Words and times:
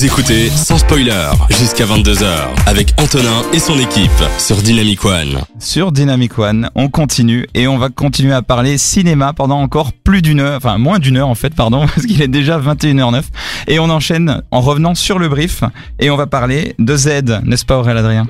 Vous 0.00 0.06
écoutez 0.06 0.48
sans 0.48 0.78
spoiler 0.78 1.30
jusqu'à 1.50 1.84
22h 1.84 2.24
avec 2.64 2.94
Antonin 2.98 3.42
et 3.52 3.58
son 3.58 3.78
équipe 3.78 4.10
sur 4.38 4.56
Dynamic 4.56 5.04
One. 5.04 5.42
Sur 5.58 5.92
Dynamic 5.92 6.38
One, 6.38 6.70
on 6.74 6.88
continue 6.88 7.46
et 7.52 7.68
on 7.68 7.76
va 7.76 7.90
continuer 7.90 8.32
à 8.32 8.40
parler 8.40 8.78
cinéma 8.78 9.34
pendant 9.34 9.60
encore 9.60 9.92
plus 9.92 10.22
d'une 10.22 10.40
heure, 10.40 10.56
enfin 10.56 10.78
moins 10.78 11.00
d'une 11.00 11.18
heure 11.18 11.28
en 11.28 11.34
fait, 11.34 11.54
pardon, 11.54 11.80
parce 11.94 12.06
qu'il 12.06 12.22
est 12.22 12.28
déjà 12.28 12.58
21h09. 12.58 13.24
Et 13.68 13.78
on 13.78 13.90
enchaîne 13.90 14.42
en 14.50 14.62
revenant 14.62 14.94
sur 14.94 15.18
le 15.18 15.28
brief 15.28 15.64
et 15.98 16.08
on 16.08 16.16
va 16.16 16.26
parler 16.26 16.74
de 16.78 16.96
Z, 16.96 17.42
n'est-ce 17.44 17.66
pas 17.66 17.76
Aurélien 17.76 17.98
Adrien? 17.98 18.26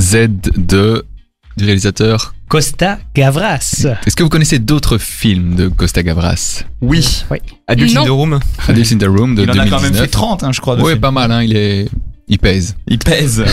Z 0.00 0.28
de 0.56 1.06
du 1.56 1.66
réalisateur. 1.66 2.34
Costa 2.50 2.98
Gavras. 3.14 3.86
Est-ce 4.04 4.16
que 4.16 4.24
vous 4.24 4.28
connaissez 4.28 4.58
d'autres 4.58 4.98
films 4.98 5.54
de 5.54 5.68
Costa 5.68 6.02
Gavras? 6.02 6.64
Oui. 6.80 7.22
Oui. 7.30 7.38
Adults 7.68 7.96
in 7.96 8.04
the 8.04 8.08
Room. 8.08 8.40
Adults 8.66 8.92
in 8.92 8.98
the 8.98 9.04
Room 9.04 9.36
de 9.36 9.44
Il 9.44 9.50
en 9.50 9.52
a 9.52 9.54
2019. 9.54 9.70
quand 9.70 9.82
même 9.84 9.94
fait 9.94 10.08
30, 10.08 10.42
hein, 10.42 10.50
je 10.50 10.60
crois. 10.60 10.76
films. 10.76 10.98
pas 10.98 11.12
mal, 11.12 11.30
hein, 11.30 11.44
il 11.44 11.56
est, 11.56 11.88
il 12.26 12.40
pèse. 12.40 12.74
Il 12.88 12.98
pèse. 12.98 13.44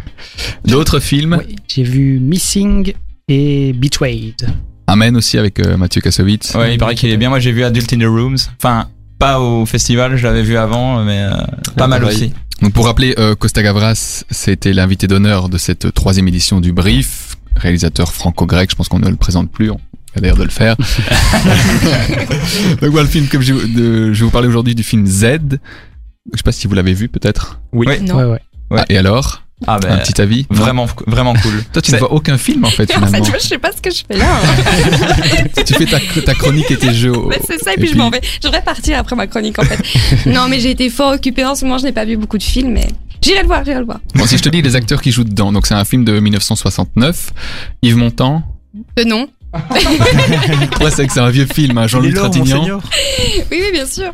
D'autres 0.66 1.00
films? 1.00 1.42
Oui, 1.48 1.56
J'ai 1.66 1.82
vu 1.82 2.20
Missing 2.20 2.92
et 3.26 3.72
Betrayed. 3.72 4.46
Amen 4.86 5.16
aussi 5.16 5.38
avec 5.38 5.58
euh, 5.58 5.78
Mathieu 5.78 6.02
Kassovitz. 6.02 6.54
Ouais, 6.56 6.74
il 6.74 6.78
paraît 6.78 6.94
qu'il 6.94 7.08
est 7.08 7.16
bien. 7.16 7.30
Moi, 7.30 7.38
j'ai 7.38 7.52
vu 7.52 7.64
Adult 7.64 7.90
in 7.94 7.98
the 8.00 8.02
Rooms. 8.02 8.36
Enfin, 8.62 8.90
pas 9.18 9.40
au 9.40 9.64
festival, 9.64 10.14
je 10.16 10.24
l'avais 10.24 10.42
vu 10.42 10.58
avant, 10.58 11.02
mais 11.02 11.22
euh, 11.22 11.38
pas 11.74 11.86
mal 11.86 12.04
aussi. 12.04 12.34
Donc 12.62 12.72
pour 12.72 12.86
rappeler, 12.86 13.14
euh, 13.18 13.34
Costa 13.34 13.62
Gavras, 13.62 14.24
c'était 14.30 14.72
l'invité 14.72 15.06
d'honneur 15.06 15.48
de 15.48 15.58
cette 15.58 15.92
troisième 15.92 16.26
édition 16.28 16.60
du 16.60 16.72
Brief, 16.72 17.25
réalisateur 17.56 18.12
franco-grec, 18.12 18.70
je 18.70 18.76
pense 18.76 18.88
qu'on 18.88 18.98
ne 18.98 19.08
le 19.08 19.16
présente 19.16 19.50
plus, 19.50 19.70
on 19.70 19.78
a 20.16 20.20
l'air 20.20 20.36
de 20.36 20.44
le 20.44 20.50
faire. 20.50 20.76
Donc 22.80 22.90
voilà 22.90 23.02
le 23.02 23.08
film 23.08 23.26
que 23.28 23.40
je, 23.40 23.52
de- 23.54 24.12
je 24.12 24.18
vais 24.20 24.24
vous 24.24 24.30
parler 24.30 24.48
aujourd'hui 24.48 24.74
du 24.74 24.82
film 24.82 25.06
Z. 25.06 25.24
Je 26.32 26.38
sais 26.38 26.42
pas 26.44 26.52
si 26.52 26.66
vous 26.66 26.74
l'avez 26.74 26.94
vu 26.94 27.08
peut-être. 27.08 27.60
Oui. 27.72 27.86
Oui. 27.88 28.00
Non. 28.02 28.16
Ouais, 28.16 28.24
ouais. 28.24 28.40
Ouais. 28.70 28.80
Ah, 28.80 28.84
et 28.88 28.98
alors? 28.98 29.42
Ah 29.66 29.78
ben, 29.80 29.90
Un 29.92 29.98
petit 29.98 30.20
avis? 30.20 30.46
Vraiment, 30.50 30.86
vraiment 31.06 31.32
cool. 31.34 31.64
Toi 31.72 31.80
tu 31.80 31.90
ne 31.92 31.96
vois 31.98 32.12
aucun 32.12 32.36
film 32.36 32.64
en 32.66 32.68
fait 32.68 32.82
En 32.82 32.86
fait, 32.86 32.92
finalement. 33.06 33.24
tu 33.24 33.30
vois, 33.30 33.40
je 33.40 33.46
sais 33.46 33.58
pas 33.58 33.70
ce 33.72 33.80
que 33.80 33.90
je 33.90 34.02
fais 34.06 34.18
là. 34.18 34.26
hein. 34.42 35.44
tu 35.66 35.72
fais 35.72 35.86
ta, 35.86 35.98
ta 36.22 36.34
chronique 36.34 36.70
et 36.70 36.76
tes 36.76 36.92
jeux. 36.92 37.12
Bah, 37.12 37.36
c'est 37.46 37.58
ça, 37.62 37.70
et 37.70 37.74
et 37.74 37.78
puis, 37.78 37.88
je 37.88 37.96
m'en 37.96 38.10
vais. 38.10 38.20
Je 38.22 38.40
devrais 38.40 38.60
partir 38.60 38.98
après 38.98 39.16
ma 39.16 39.26
chronique 39.26 39.58
en 39.58 39.62
fait. 39.62 39.78
non, 40.28 40.48
mais 40.50 40.60
j'ai 40.60 40.72
été 40.72 40.90
fort 40.90 41.14
occupée 41.14 41.44
en 41.46 41.54
ce 41.54 41.64
moment, 41.64 41.78
je 41.78 41.84
n'ai 41.84 41.92
pas 41.92 42.04
vu 42.04 42.18
beaucoup 42.18 42.36
de 42.36 42.42
films, 42.42 42.72
mais 42.72 42.88
j'irai 43.22 43.40
le 43.42 43.46
voir, 43.46 43.64
j'irai 43.64 43.78
le 43.80 43.84
voir. 43.86 43.98
Bon, 44.14 44.26
si 44.26 44.36
je 44.38 44.42
te 44.42 44.48
dis 44.48 44.62
les 44.62 44.76
acteurs 44.76 45.00
qui 45.02 45.12
jouent 45.12 45.24
dedans, 45.24 45.52
donc 45.52 45.66
c'est 45.66 45.74
un 45.74 45.84
film 45.84 46.04
de 46.04 46.18
1969. 46.20 47.32
Yves 47.82 47.96
Montand. 47.96 48.42
Euh, 48.98 49.04
non. 49.04 49.28
Ouais, 50.80 50.90
c'est 50.90 51.06
que 51.06 51.12
c'est 51.12 51.20
un 51.20 51.30
vieux 51.30 51.46
film, 51.46 51.78
hein, 51.78 51.86
Jean-Louis 51.86 52.12
là, 52.12 52.20
Trintignant. 52.22 52.64
Oui, 53.50 53.58
oui, 53.58 53.62
bien 53.72 53.86
sûr. 53.86 54.12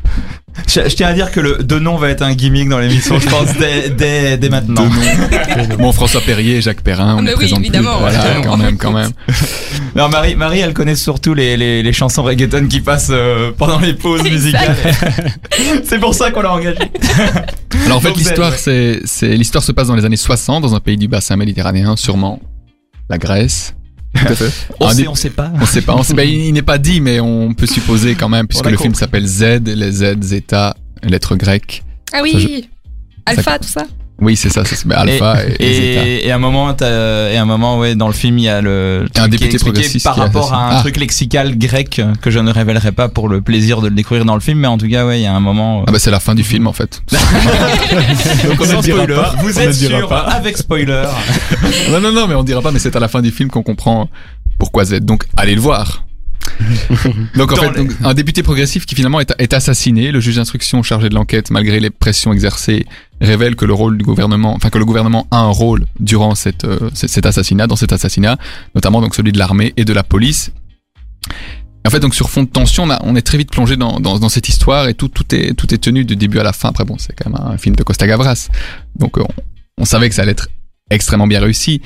Je, 0.68 0.88
je 0.88 0.94
tiens 0.94 1.08
à 1.08 1.12
dire 1.14 1.30
que 1.32 1.40
le 1.40 1.62
de 1.64 1.78
nom 1.78 1.96
va 1.96 2.10
être 2.10 2.22
un 2.22 2.34
gimmick 2.34 2.68
dans 2.68 2.78
l'émission, 2.78 3.18
je 3.18 3.26
pense, 3.28 3.52
dès, 3.58 3.88
dès, 3.90 4.36
dès 4.36 4.48
maintenant. 4.50 4.86
Bon, 5.78 5.92
François 5.92 6.20
Perrier, 6.20 6.60
Jacques 6.60 6.82
Perrin, 6.82 7.14
on 7.16 7.18
Ah, 7.18 7.22
les 7.22 7.28
oui, 7.30 7.34
présente 7.36 7.60
évidemment, 7.60 7.92
plus. 7.94 8.00
Voilà, 8.00 8.18
évidemment. 8.36 8.44
quand 8.44 8.56
même, 8.62 8.76
quand 8.78 8.92
même. 8.92 9.10
Non, 9.94 10.08
Marie, 10.08 10.36
Marie, 10.36 10.60
elle 10.60 10.72
connaît 10.72 10.96
surtout 10.96 11.34
les, 11.34 11.56
les, 11.56 11.82
les 11.82 11.92
chansons 11.92 12.22
reggaeton 12.22 12.66
qui 12.66 12.80
passent 12.80 13.10
euh, 13.10 13.52
pendant 13.56 13.78
les 13.78 13.92
pauses 13.94 14.22
musicales. 14.22 14.76
C'est 15.84 15.98
pour 15.98 16.14
ça 16.14 16.30
qu'on 16.30 16.40
l'a 16.40 16.52
engagé. 16.52 16.78
Alors 17.84 17.98
en 17.98 18.00
fait, 18.00 18.08
Donc, 18.08 18.16
l'histoire, 18.16 18.52
ouais. 18.52 18.58
c'est, 18.58 19.00
c'est, 19.04 19.36
l'histoire 19.36 19.62
se 19.62 19.72
passe 19.72 19.88
dans 19.88 19.96
les 19.96 20.04
années 20.04 20.16
60 20.16 20.62
dans 20.62 20.74
un 20.74 20.80
pays 20.80 20.96
du 20.96 21.08
bassin 21.08 21.36
méditerranéen, 21.36 21.96
sûrement 21.96 22.40
la 23.10 23.18
Grèce. 23.18 23.74
Tout 24.14 24.24
à 24.32 24.34
fait. 24.34 24.52
On 24.80 24.90
sait, 24.90 25.08
on 25.08 25.14
sait 25.14 25.30
pas. 25.30 25.52
On 25.60 25.66
sait 25.66 25.82
pas, 25.82 25.94
on 25.94 26.02
sait 26.02 26.14
pas, 26.14 26.24
il, 26.24 26.46
il 26.46 26.52
n'est 26.52 26.62
pas 26.62 26.78
dit, 26.78 27.00
mais 27.00 27.20
on 27.20 27.52
peut 27.54 27.66
supposer 27.66 28.14
quand 28.14 28.28
même, 28.28 28.46
puisque 28.46 28.70
le 28.70 28.76
film 28.76 28.94
s'appelle 28.94 29.26
Z, 29.26 29.60
les 29.66 29.90
Z, 29.90 30.22
zeta, 30.22 30.74
lettres 31.02 31.36
grecques. 31.36 31.82
Ah 32.12 32.18
Ça, 32.18 32.22
oui. 32.22 32.68
Alpha, 33.26 33.58
tout 33.58 33.68
ça. 33.68 33.84
Oui, 34.22 34.36
c'est 34.36 34.50
ça, 34.50 34.64
c'est 34.64 34.90
alpha 34.92 35.44
et, 35.44 35.64
et. 35.64 35.94
Et, 36.22 36.26
et 36.28 36.30
à 36.30 36.36
un 36.36 36.38
moment, 36.38 36.74
et 36.80 37.36
à 37.36 37.42
un 37.42 37.44
moment, 37.44 37.78
ouais, 37.78 37.96
dans 37.96 38.06
le 38.06 38.12
film, 38.14 38.38
il 38.38 38.44
y 38.44 38.48
a 38.48 38.60
le 38.60 39.06
un 39.18 39.26
député 39.26 39.58
progressiste 39.58 40.04
par 40.04 40.14
rapport 40.16 40.54
à 40.54 40.68
un. 40.68 40.76
Ah. 40.76 40.80
truc 40.80 40.96
lexical 40.96 41.58
grec 41.58 42.00
que 42.20 42.30
je 42.30 42.38
ne 42.38 42.52
révélerai 42.52 42.92
pas 42.92 43.08
pour 43.08 43.28
le 43.28 43.40
plaisir 43.40 43.80
de 43.80 43.88
le 43.88 43.94
découvrir 43.94 44.24
dans 44.24 44.34
le 44.34 44.40
film, 44.40 44.58
mais 44.60 44.68
en 44.68 44.78
tout 44.78 44.88
cas, 44.88 45.04
ouais, 45.04 45.20
il 45.20 45.22
y 45.24 45.26
a 45.26 45.34
un 45.34 45.40
moment. 45.40 45.84
Ah 45.88 45.92
bah 45.92 45.98
c'est 45.98 46.10
la 46.12 46.20
fin 46.20 46.34
du 46.36 46.44
film 46.44 46.68
en 46.68 46.72
fait. 46.72 47.02
Donc 47.10 48.60
on 48.60 48.64
ne 48.66 49.14
pas, 49.14 49.34
Vous 49.40 49.58
on 49.58 49.60
êtes 49.60 49.70
dira 49.76 49.98
sûr 49.98 50.08
pas. 50.08 50.20
avec 50.20 50.56
spoiler. 50.56 51.04
non 51.90 52.00
non 52.00 52.12
non, 52.12 52.28
mais 52.28 52.34
on 52.34 52.44
dira 52.44 52.62
pas, 52.62 52.70
mais 52.70 52.78
c'est 52.78 52.94
à 52.94 53.00
la 53.00 53.08
fin 53.08 53.22
du 53.22 53.32
film 53.32 53.50
qu'on 53.50 53.62
comprend 53.64 54.08
pourquoi 54.58 54.84
Z. 54.84 55.00
Donc 55.00 55.24
allez 55.36 55.56
le 55.56 55.60
voir. 55.60 56.04
donc 57.36 57.52
en 57.52 57.56
fait, 57.56 57.72
donc, 57.76 57.90
un 58.04 58.14
député 58.14 58.42
progressif 58.42 58.86
qui 58.86 58.94
finalement 58.94 59.20
est, 59.20 59.32
est 59.38 59.52
assassiné, 59.52 60.10
le 60.12 60.20
juge 60.20 60.36
d'instruction 60.36 60.82
chargé 60.82 61.08
de 61.08 61.14
l'enquête, 61.14 61.50
malgré 61.50 61.80
les 61.80 61.90
pressions 61.90 62.32
exercées, 62.32 62.86
révèle 63.20 63.56
que 63.56 63.64
le 63.64 63.72
rôle 63.74 63.98
du 63.98 64.04
gouvernement, 64.04 64.54
enfin 64.54 64.70
que 64.70 64.78
le 64.78 64.84
gouvernement 64.84 65.26
a 65.30 65.38
un 65.38 65.48
rôle 65.50 65.86
durant 66.00 66.34
cette, 66.34 66.64
euh, 66.64 66.90
cet 66.94 67.26
assassinat, 67.26 67.66
dans 67.66 67.76
cet 67.76 67.92
assassinat, 67.92 68.36
notamment 68.74 69.00
donc 69.00 69.14
celui 69.14 69.32
de 69.32 69.38
l'armée 69.38 69.72
et 69.76 69.84
de 69.84 69.92
la 69.92 70.02
police. 70.02 70.52
En 71.86 71.90
fait, 71.90 71.98
donc 72.00 72.14
sur 72.14 72.30
fond 72.30 72.44
de 72.44 72.48
tension, 72.48 72.84
on, 72.84 72.90
a- 72.90 73.00
on 73.02 73.16
est 73.16 73.22
très 73.22 73.38
vite 73.38 73.50
plongé 73.50 73.76
dans, 73.76 73.98
dans, 73.98 74.18
dans 74.18 74.28
cette 74.28 74.48
histoire 74.48 74.88
et 74.88 74.94
tout, 74.94 75.08
tout 75.08 75.34
est 75.34 75.54
tout 75.54 75.72
est 75.74 75.78
tenu 75.78 76.04
du 76.04 76.14
début 76.14 76.38
à 76.38 76.44
la 76.44 76.52
fin. 76.52 76.68
Après, 76.68 76.84
bon, 76.84 76.96
c'est 76.98 77.12
quand 77.14 77.28
même 77.30 77.40
un 77.40 77.58
film 77.58 77.74
de 77.74 77.82
Costa 77.82 78.06
Gavras, 78.06 78.48
donc 78.96 79.18
euh, 79.18 79.22
on, 79.78 79.82
on 79.82 79.84
savait 79.84 80.08
que 80.08 80.14
ça 80.14 80.22
allait 80.22 80.32
être 80.32 80.48
extrêmement 80.90 81.26
bien 81.26 81.40
réussi. 81.40 81.80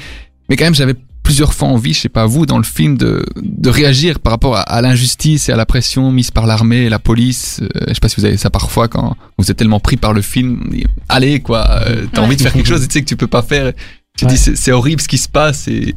Mais 0.51 0.57
quand 0.57 0.65
même, 0.65 0.75
j'avais 0.75 0.95
plusieurs 1.27 1.53
fois 1.55 1.67
envie, 1.67 1.93
je 1.93 2.01
sais 2.03 2.09
pas 2.09 2.25
vous, 2.25 2.47
dans 2.47 2.57
le 2.59 2.63
film, 2.65 2.97
de, 2.97 3.27
de 3.43 3.69
réagir 3.69 4.21
par 4.21 4.31
rapport 4.31 4.55
à, 4.57 4.61
à 4.61 4.81
l'injustice 4.81 5.49
et 5.49 5.53
à 5.53 5.57
la 5.57 5.67
pression 5.67 6.13
mise 6.13 6.31
par 6.31 6.47
l'armée 6.47 6.85
et 6.85 6.89
la 6.89 7.01
police. 7.01 7.61
Euh, 7.63 7.69
je 7.89 7.95
sais 7.95 8.01
pas 8.01 8.09
si 8.09 8.15
vous 8.21 8.25
avez 8.25 8.37
ça 8.37 8.49
parfois 8.49 8.87
quand 8.87 9.17
vous 9.37 9.51
êtes 9.51 9.57
tellement 9.57 9.81
pris 9.81 9.97
par 9.97 10.13
le 10.13 10.23
film. 10.23 10.71
Allez, 11.09 11.41
quoi, 11.41 11.69
euh, 11.89 12.07
t'as 12.13 12.21
Ouais. 12.21 12.27
envie 12.29 12.37
de 12.37 12.43
faire 12.43 12.53
quelque 12.53 12.69
chose 12.75 12.85
et 12.85 12.87
tu 12.87 12.93
sais 12.93 13.03
que 13.03 13.09
tu 13.09 13.17
peux 13.17 13.27
pas 13.27 13.43
faire. 13.43 13.73
Tu 14.17 14.25
Ouais. 14.25 14.31
dis, 14.33 14.39
c'est 14.39 14.71
horrible 14.73 15.01
ce 15.03 15.09
qui 15.09 15.19
se 15.19 15.29
passe 15.29 15.67
et. 15.69 15.93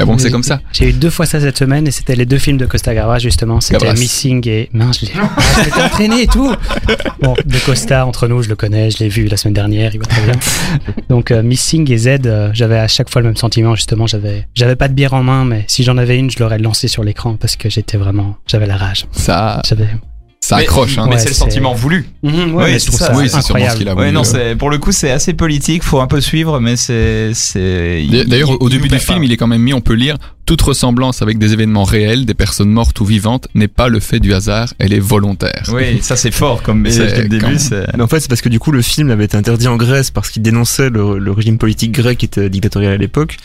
Mais 0.00 0.06
bon, 0.06 0.18
c'est 0.18 0.30
comme 0.30 0.42
ça. 0.42 0.60
J'ai 0.72 0.88
eu 0.88 0.92
deux 0.92 1.10
fois 1.10 1.26
ça 1.26 1.40
cette 1.40 1.58
semaine 1.58 1.86
et 1.86 1.90
c'était 1.90 2.16
les 2.16 2.24
deux 2.24 2.38
films 2.38 2.56
de 2.56 2.66
Costa 2.66 2.94
Gavras 2.94 3.18
justement. 3.18 3.60
C'était. 3.60 3.92
Missing 3.92 4.48
et 4.48 4.70
mince, 4.72 5.00
je 5.00 5.06
l'ai 5.06 5.12
je 5.56 5.64
m'étais 5.64 5.82
entraîné 5.82 6.22
et 6.22 6.26
tout. 6.26 6.54
Bon, 7.20 7.34
de 7.44 7.58
Costa 7.66 8.06
entre 8.06 8.28
nous, 8.28 8.42
je 8.42 8.48
le 8.48 8.56
connais, 8.56 8.90
je 8.90 8.98
l'ai 8.98 9.08
vu 9.08 9.26
la 9.26 9.36
semaine 9.36 9.54
dernière, 9.54 9.94
il 9.94 9.98
va 9.98 10.06
très 10.06 10.22
bien. 10.22 10.34
Donc 11.08 11.30
euh, 11.30 11.42
Missing 11.42 11.90
et 11.90 11.98
Z, 11.98 12.08
euh, 12.24 12.50
j'avais 12.54 12.78
à 12.78 12.88
chaque 12.88 13.10
fois 13.10 13.20
le 13.20 13.28
même 13.28 13.36
sentiment 13.36 13.74
justement. 13.74 14.06
J'avais, 14.06 14.46
j'avais 14.54 14.76
pas 14.76 14.88
de 14.88 14.94
bière 14.94 15.12
en 15.14 15.22
main, 15.22 15.44
mais 15.44 15.64
si 15.68 15.82
j'en 15.82 15.98
avais 15.98 16.18
une, 16.18 16.30
je 16.30 16.38
l'aurais 16.38 16.58
lancée 16.58 16.88
sur 16.88 17.04
l'écran 17.04 17.36
parce 17.38 17.56
que 17.56 17.68
j'étais 17.68 17.98
vraiment, 17.98 18.36
j'avais 18.46 18.66
la 18.66 18.76
rage. 18.76 19.06
Ça, 19.12 19.60
J'avais. 19.68 19.88
Ça 20.42 20.56
Mais- 20.56 20.62
accroche. 20.62 20.96
Hein. 20.98 21.04
Mais 21.06 21.14
Ouais, 21.16 21.20
c'est 21.20 21.28
le 21.28 21.34
sentiment 21.34 21.74
voulu. 21.74 22.06
Mhm, 22.22 22.32
ouais, 22.32 22.64
Oui, 22.64 22.70
mais 22.70 22.72
je 22.74 22.78
c'est 22.78 22.86
trouve 22.86 22.98
ça. 22.98 23.06
ça, 23.08 23.16
Oui, 23.16 23.28
c'est 23.28 23.42
sûrement 23.42 23.68
ce 23.70 23.76
qu'il 23.76 23.88
a 23.88 23.94
Ouais, 23.94 24.04
voulu. 24.06 24.12
non, 24.14 24.22
euh. 24.22 24.24
c'est 24.24 24.56
pour 24.56 24.70
le 24.70 24.78
coup, 24.78 24.90
c'est 24.90 25.10
assez 25.10 25.34
politique. 25.34 25.82
Faut 25.82 26.00
un 26.00 26.06
peu 26.06 26.20
suivre, 26.20 26.60
mais 26.60 26.76
c'est 26.76 27.32
c'est. 27.34 28.02
il- 28.04 28.24
D'ailleurs, 28.26 28.60
au 28.60 28.68
début 28.70 28.88
du 28.88 28.98
film, 28.98 29.18
pas. 29.18 29.24
il 29.24 29.32
est 29.32 29.36
quand 29.36 29.46
même 29.46 29.62
mis, 29.62 29.74
on 29.74 29.80
peut 29.82 29.92
lire, 29.94 30.16
toute 30.46 30.62
ressemblance 30.62 31.20
avec 31.22 31.38
des 31.38 31.52
événements 31.52 31.84
réels, 31.84 32.24
des 32.24 32.34
personnes 32.34 32.70
mortes 32.70 32.98
ou 33.00 33.04
vivantes, 33.04 33.48
n'est 33.54 33.68
pas 33.68 33.88
le 33.88 34.00
fait 34.00 34.18
du 34.18 34.32
hasard, 34.34 34.72
elle 34.78 34.92
est 34.94 34.98
volontaire. 34.98 35.64
Oui, 35.72 36.00
ça 36.02 36.16
c'est 36.16 36.32
fort 36.32 36.62
comme 36.62 36.80
message 36.80 37.12
dès 37.14 37.22
le 37.22 37.28
début. 37.28 37.56
Mais 37.94 38.02
en 38.02 38.08
fait, 38.08 38.20
c'est 38.20 38.28
parce 38.28 38.40
que 38.40 38.48
du 38.48 38.58
coup, 38.58 38.72
le 38.72 38.82
film 38.82 39.10
avait 39.10 39.26
été 39.26 39.36
interdit 39.36 39.68
en 39.68 39.76
Grèce 39.76 40.10
parce 40.10 40.30
qu'il 40.30 40.42
dénonçait 40.42 40.88
le, 40.90 41.18
le 41.18 41.30
régime 41.32 41.58
politique 41.58 41.92
grec 41.92 42.18
qui 42.18 42.24
était 42.24 42.48
dictatorial 42.50 42.92
à 42.94 42.96
l'époque. 42.96 43.36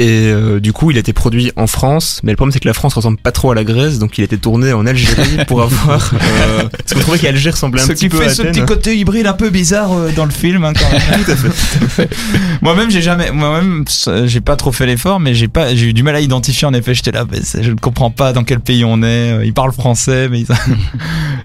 Et 0.00 0.28
euh, 0.30 0.60
du 0.60 0.72
coup, 0.72 0.92
il 0.92 0.96
a 0.96 1.00
été 1.00 1.12
produit 1.12 1.50
en 1.56 1.66
France. 1.66 2.20
Mais 2.22 2.30
le 2.30 2.36
problème, 2.36 2.52
c'est 2.52 2.60
que 2.60 2.68
la 2.68 2.74
France 2.74 2.94
ressemble 2.94 3.18
pas 3.18 3.32
trop 3.32 3.50
à 3.50 3.54
la 3.56 3.64
Grèce, 3.64 3.98
donc 3.98 4.16
il 4.16 4.20
a 4.20 4.24
été 4.26 4.38
tourné 4.38 4.72
en 4.72 4.86
Algérie 4.86 5.38
pour 5.48 5.60
avoir. 5.62 6.12
Euh, 6.14 6.68
parce 6.70 6.94
qu'on 6.94 7.00
trouvait 7.00 7.18
qu'Alger 7.18 7.50
ressemblait 7.50 7.82
un 7.82 7.86
Ce 7.86 7.92
petit 7.92 8.04
qui 8.04 8.08
peu 8.08 8.18
fait 8.18 8.26
à 8.26 8.28
ce 8.28 8.42
Athènes. 8.42 8.52
petit 8.54 8.64
côté 8.64 8.96
hybride 8.96 9.26
un 9.26 9.32
peu 9.32 9.50
bizarre 9.50 9.92
euh, 9.92 10.12
dans 10.14 10.24
le 10.24 10.30
film. 10.30 10.64
hein, 10.64 10.72
quand 10.72 10.88
même. 10.92 11.24
Tout 11.24 11.30
à 11.32 11.36
fait. 11.36 12.08
Moi-même, 12.62 12.90
j'ai 12.92 13.02
jamais, 13.02 13.32
moi-même, 13.32 13.84
j'ai 14.26 14.40
pas 14.40 14.54
trop 14.54 14.70
fait 14.70 14.86
l'effort, 14.86 15.18
mais 15.18 15.34
j'ai 15.34 15.48
pas, 15.48 15.74
j'ai 15.74 15.86
eu 15.86 15.92
du 15.92 16.02
mal 16.04 16.14
à 16.14 16.20
identifier. 16.20 16.66
En 16.68 16.74
effet, 16.74 16.94
j'étais 16.94 17.10
là, 17.12 17.24
mais 17.30 17.38
je 17.60 17.70
ne 17.70 17.76
comprends 17.76 18.10
pas 18.12 18.32
dans 18.32 18.44
quel 18.44 18.60
pays 18.60 18.84
on 18.84 19.02
est. 19.02 19.32
Euh, 19.32 19.44
Ils 19.44 19.52
parlent 19.52 19.72
français, 19.72 20.28
mais 20.28 20.40
ils... 20.42 20.46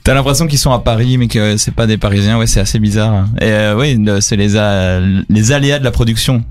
t'as 0.03 0.13
l'impression 0.13 0.45
qu'ils 0.45 0.59
sont 0.59 0.71
à 0.71 0.79
Paris, 0.79 1.17
mais 1.17 1.27
que 1.27 1.57
c'est 1.57 1.73
pas 1.73 1.87
des 1.87 1.97
Parisiens. 1.97 2.37
Ouais, 2.37 2.45
c'est 2.47 2.59
assez 2.59 2.77
bizarre. 2.79 3.13
hein. 3.13 3.29
Et 3.41 3.45
euh, 3.45 3.75
oui, 3.77 3.99
c'est 4.21 4.35
les 4.35 4.57
a- 4.57 4.99
les 5.27 5.51
aléas 5.51 5.79
de 5.79 5.83
la 5.83 5.91
production 5.91 6.43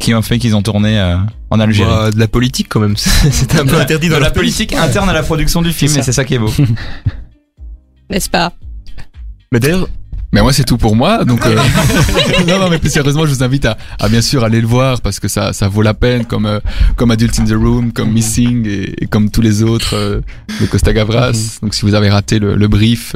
qui 0.00 0.14
ont 0.14 0.22
fait 0.22 0.38
qu'ils 0.38 0.54
ont 0.56 0.62
tourné 0.62 0.98
euh, 0.98 1.16
en 1.50 1.60
Algérie. 1.60 1.88
Bah, 1.90 2.10
de 2.10 2.18
la 2.18 2.28
politique 2.28 2.68
quand 2.68 2.80
même. 2.80 2.96
C'était 2.96 3.60
un 3.60 3.66
peu 3.66 3.78
interdit 3.80 4.08
de 4.08 4.12
dans 4.12 4.18
la 4.18 4.26
leur 4.26 4.32
pays. 4.32 4.42
politique 4.42 4.72
interne 4.74 5.08
à 5.08 5.12
la 5.12 5.22
production 5.22 5.62
du 5.62 5.72
film, 5.72 5.90
C'est 5.92 5.98
et 5.98 6.02
ça. 6.02 6.06
c'est 6.06 6.12
ça 6.12 6.24
qui 6.24 6.34
est 6.34 6.38
beau. 6.38 6.52
N'est-ce 8.10 8.30
pas? 8.30 8.52
Mais 9.52 9.60
d'ailleurs, 9.60 9.88
Mais 10.32 10.42
moi, 10.42 10.52
c'est 10.52 10.64
tout 10.64 10.76
pour 10.76 10.96
moi. 10.96 11.24
Donc, 11.24 11.44
euh, 11.46 11.56
non, 12.48 12.58
non, 12.58 12.68
mais 12.68 12.78
plus 12.78 12.90
sérieusement, 12.90 13.24
je 13.26 13.30
vous 13.32 13.42
invite 13.42 13.64
à, 13.64 13.76
à 13.98 14.08
bien 14.08 14.20
sûr 14.20 14.44
aller 14.44 14.60
le 14.60 14.66
voir 14.66 15.00
parce 15.00 15.18
que 15.20 15.28
ça, 15.28 15.52
ça 15.52 15.68
vaut 15.68 15.82
la 15.82 15.94
peine, 15.94 16.24
comme 16.26 16.46
euh, 16.46 16.60
comme 16.96 17.10
Adult 17.10 17.38
in 17.38 17.44
the 17.44 17.52
Room, 17.52 17.92
comme 17.92 18.12
Missing 18.12 18.66
et, 18.66 19.04
et 19.04 19.06
comme 19.06 19.30
tous 19.30 19.40
les 19.40 19.62
autres 19.62 19.94
euh, 19.96 20.20
de 20.60 20.66
Costa 20.66 20.92
Gavras. 20.92 21.58
Donc, 21.62 21.74
si 21.74 21.82
vous 21.82 21.94
avez 21.94 22.10
raté 22.10 22.38
le, 22.38 22.56
le 22.56 22.68
brief, 22.68 23.14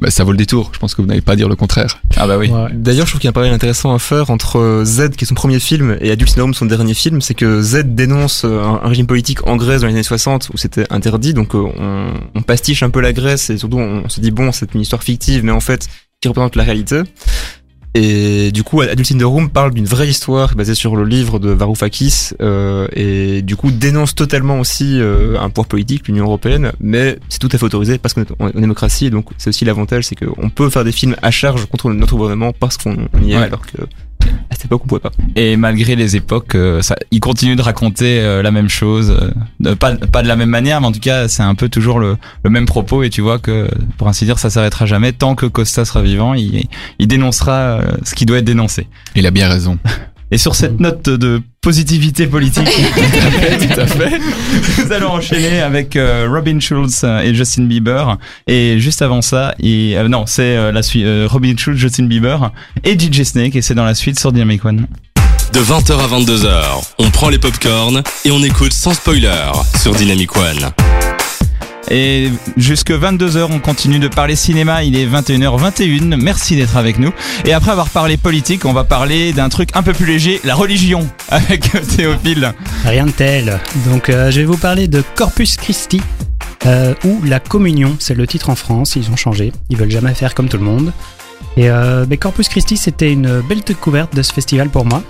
bah, 0.00 0.10
ça 0.10 0.22
vaut 0.22 0.30
le 0.30 0.36
détour. 0.36 0.70
Je 0.72 0.78
pense 0.78 0.94
que 0.94 1.02
vous 1.02 1.08
n'allez 1.08 1.20
pas 1.20 1.34
dire 1.34 1.48
le 1.48 1.56
contraire. 1.56 2.00
Ah 2.16 2.26
bah 2.26 2.38
oui. 2.38 2.48
Ouais. 2.50 2.68
D'ailleurs, 2.72 3.06
je 3.06 3.10
trouve 3.10 3.20
qu'il 3.20 3.26
y 3.26 3.28
a 3.28 3.30
un 3.30 3.32
parallèle 3.32 3.54
intéressant 3.54 3.92
à 3.94 3.98
faire 3.98 4.30
entre 4.30 4.58
euh, 4.58 4.84
Z, 4.84 5.10
qui 5.10 5.24
est 5.24 5.26
son 5.26 5.34
premier 5.34 5.58
film, 5.58 5.96
et 6.00 6.10
Adult 6.12 6.30
Syndrome, 6.30 6.54
son 6.54 6.66
dernier 6.66 6.94
film. 6.94 7.20
C'est 7.20 7.34
que 7.34 7.60
Z 7.62 7.82
dénonce 7.84 8.44
euh, 8.44 8.62
un, 8.62 8.80
un 8.84 8.88
régime 8.88 9.08
politique 9.08 9.46
en 9.46 9.56
Grèce 9.56 9.80
dans 9.80 9.88
les 9.88 9.94
années 9.94 10.02
60 10.04 10.50
où 10.54 10.56
c'était 10.56 10.86
interdit. 10.90 11.34
Donc, 11.34 11.54
euh, 11.54 11.66
on, 11.76 12.12
on 12.34 12.42
pastiche 12.42 12.82
un 12.84 12.90
peu 12.90 13.00
la 13.00 13.12
Grèce 13.12 13.50
et 13.50 13.58
surtout, 13.58 13.78
on, 13.78 14.08
se 14.08 14.20
dit, 14.20 14.30
bon, 14.30 14.52
c'est 14.52 14.72
une 14.74 14.80
histoire 14.80 15.02
fictive, 15.02 15.44
mais 15.44 15.52
en 15.52 15.60
fait, 15.60 15.88
qui 16.20 16.28
représente 16.28 16.54
la 16.54 16.64
réalité. 16.64 17.02
Et 18.00 18.52
du 18.52 18.62
coup, 18.62 18.80
Adult 18.80 19.10
in 19.10 19.18
the 19.18 19.22
Room 19.24 19.50
parle 19.50 19.74
d'une 19.74 19.84
vraie 19.84 20.06
histoire 20.08 20.54
basée 20.54 20.76
sur 20.76 20.94
le 20.94 21.04
livre 21.04 21.40
de 21.40 21.50
Varoufakis 21.50 22.30
euh, 22.40 22.86
et 22.92 23.42
du 23.42 23.56
coup 23.56 23.72
dénonce 23.72 24.14
totalement 24.14 24.60
aussi 24.60 25.00
euh, 25.00 25.36
un 25.40 25.48
pouvoir 25.50 25.66
politique, 25.66 26.06
l'Union 26.06 26.24
européenne, 26.26 26.70
mais 26.78 27.18
c'est 27.28 27.40
tout 27.40 27.48
à 27.52 27.58
fait 27.58 27.64
autorisé 27.64 27.98
parce 27.98 28.14
qu'on 28.14 28.22
est 28.22 28.30
en 28.38 28.50
démocratie. 28.60 29.10
Donc 29.10 29.26
c'est 29.36 29.48
aussi 29.50 29.64
l'avantage, 29.64 30.04
c'est 30.04 30.14
qu'on 30.14 30.48
peut 30.48 30.70
faire 30.70 30.84
des 30.84 30.92
films 30.92 31.16
à 31.22 31.32
charge 31.32 31.66
contre 31.66 31.90
notre 31.90 32.14
gouvernement 32.14 32.52
parce 32.52 32.76
qu'on 32.76 32.94
y 33.20 33.32
est, 33.32 33.36
Ouais. 33.36 33.42
alors 33.42 33.66
que 33.66 33.78
à 34.50 34.54
cette 34.54 34.66
époque 34.66 34.82
on 34.84 34.88
pouvait 34.88 35.00
pas. 35.00 35.12
Et 35.36 35.56
malgré 35.56 35.96
les 35.96 36.16
époques, 36.16 36.54
euh, 36.54 36.82
ça, 36.82 36.96
il 37.10 37.20
continue 37.20 37.56
de 37.56 37.62
raconter 37.62 38.20
euh, 38.20 38.42
la 38.42 38.50
même 38.50 38.68
chose, 38.68 39.16
euh, 39.64 39.74
pas, 39.74 39.94
pas 39.96 40.22
de 40.22 40.28
la 40.28 40.36
même 40.36 40.50
manière, 40.50 40.80
mais 40.80 40.86
en 40.86 40.92
tout 40.92 41.00
cas, 41.00 41.28
c'est 41.28 41.42
un 41.42 41.54
peu 41.54 41.68
toujours 41.68 41.98
le, 41.98 42.16
le 42.44 42.50
même 42.50 42.66
propos. 42.66 43.02
Et 43.02 43.10
tu 43.10 43.20
vois 43.20 43.38
que, 43.38 43.68
pour 43.96 44.08
ainsi 44.08 44.24
dire, 44.24 44.38
ça 44.38 44.50
s'arrêtera 44.50 44.86
jamais 44.86 45.12
tant 45.12 45.34
que 45.34 45.46
Costa 45.46 45.84
sera 45.84 46.02
vivant. 46.02 46.34
Il, 46.34 46.66
il 46.98 47.06
dénoncera 47.06 47.80
ce 48.04 48.14
qui 48.14 48.26
doit 48.26 48.38
être 48.38 48.44
dénoncé. 48.44 48.86
Il 49.14 49.26
a 49.26 49.30
bien 49.30 49.48
raison. 49.48 49.78
Et 50.30 50.38
sur 50.38 50.54
cette 50.54 50.78
note 50.78 51.08
de 51.08 51.40
positivité 51.62 52.26
politique, 52.26 52.64
tout 52.68 53.80
à 53.80 53.86
fait, 53.86 54.20
nous 54.78 54.92
allons 54.92 55.10
enchaîner 55.12 55.60
avec 55.60 55.96
euh, 55.96 56.28
Robin 56.30 56.60
Schulz 56.60 57.04
et 57.24 57.34
Justin 57.34 57.64
Bieber. 57.64 58.18
Et 58.46 58.78
juste 58.78 59.02
avant 59.02 59.22
ça, 59.22 59.54
et, 59.60 59.96
euh, 59.96 60.08
non, 60.08 60.24
c'est 60.26 60.56
euh, 60.56 60.72
la 60.72 60.82
suite, 60.82 61.04
euh, 61.04 61.26
Robin 61.30 61.54
Schulz, 61.56 61.78
Justin 61.78 62.04
Bieber 62.04 62.52
et 62.84 62.98
DJ 62.98 63.22
Snake, 63.22 63.56
et 63.56 63.62
c'est 63.62 63.74
dans 63.74 63.84
la 63.84 63.94
suite 63.94 64.18
sur 64.18 64.32
Dynamic 64.32 64.64
One. 64.64 64.86
De 65.52 65.60
20h 65.60 65.92
à 65.98 66.06
22h, 66.06 66.62
on 66.98 67.10
prend 67.10 67.30
les 67.30 67.38
popcorns 67.38 68.02
et 68.24 68.30
on 68.30 68.42
écoute 68.42 68.72
sans 68.72 68.92
spoiler 68.92 69.50
sur 69.80 69.94
Dynamic 69.94 70.36
One. 70.36 70.70
Et 71.90 72.30
jusque 72.56 72.90
22h, 72.90 73.48
on 73.50 73.58
continue 73.58 73.98
de 73.98 74.08
parler 74.08 74.36
cinéma. 74.36 74.84
Il 74.84 74.96
est 74.96 75.06
21h21. 75.06 76.16
Merci 76.16 76.56
d'être 76.56 76.76
avec 76.76 76.98
nous. 76.98 77.12
Et 77.44 77.52
après 77.52 77.70
avoir 77.70 77.88
parlé 77.88 78.16
politique, 78.16 78.64
on 78.64 78.72
va 78.72 78.84
parler 78.84 79.32
d'un 79.32 79.48
truc 79.48 79.70
un 79.74 79.82
peu 79.82 79.92
plus 79.92 80.06
léger, 80.06 80.40
la 80.44 80.54
religion, 80.54 81.08
avec 81.28 81.70
Théophile. 81.96 82.52
Rien 82.84 83.06
de 83.06 83.10
tel. 83.10 83.60
Donc 83.86 84.08
euh, 84.08 84.30
je 84.30 84.40
vais 84.40 84.46
vous 84.46 84.56
parler 84.56 84.88
de 84.88 85.02
Corpus 85.14 85.56
Christi, 85.56 86.00
euh, 86.66 86.94
ou 87.04 87.20
La 87.24 87.40
Communion, 87.40 87.96
c'est 87.98 88.14
le 88.14 88.26
titre 88.26 88.50
en 88.50 88.56
France, 88.56 88.96
ils 88.96 89.10
ont 89.10 89.16
changé, 89.16 89.52
ils 89.70 89.76
veulent 89.76 89.90
jamais 89.90 90.14
faire 90.14 90.34
comme 90.34 90.48
tout 90.48 90.58
le 90.58 90.64
monde. 90.64 90.92
Et 91.56 91.70
euh, 91.70 92.06
mais 92.08 92.16
Corpus 92.16 92.48
Christi, 92.48 92.76
c'était 92.76 93.12
une 93.12 93.40
belle 93.40 93.60
découverte 93.62 94.14
de 94.14 94.22
ce 94.22 94.32
festival 94.32 94.68
pour 94.68 94.84
moi. 94.84 95.02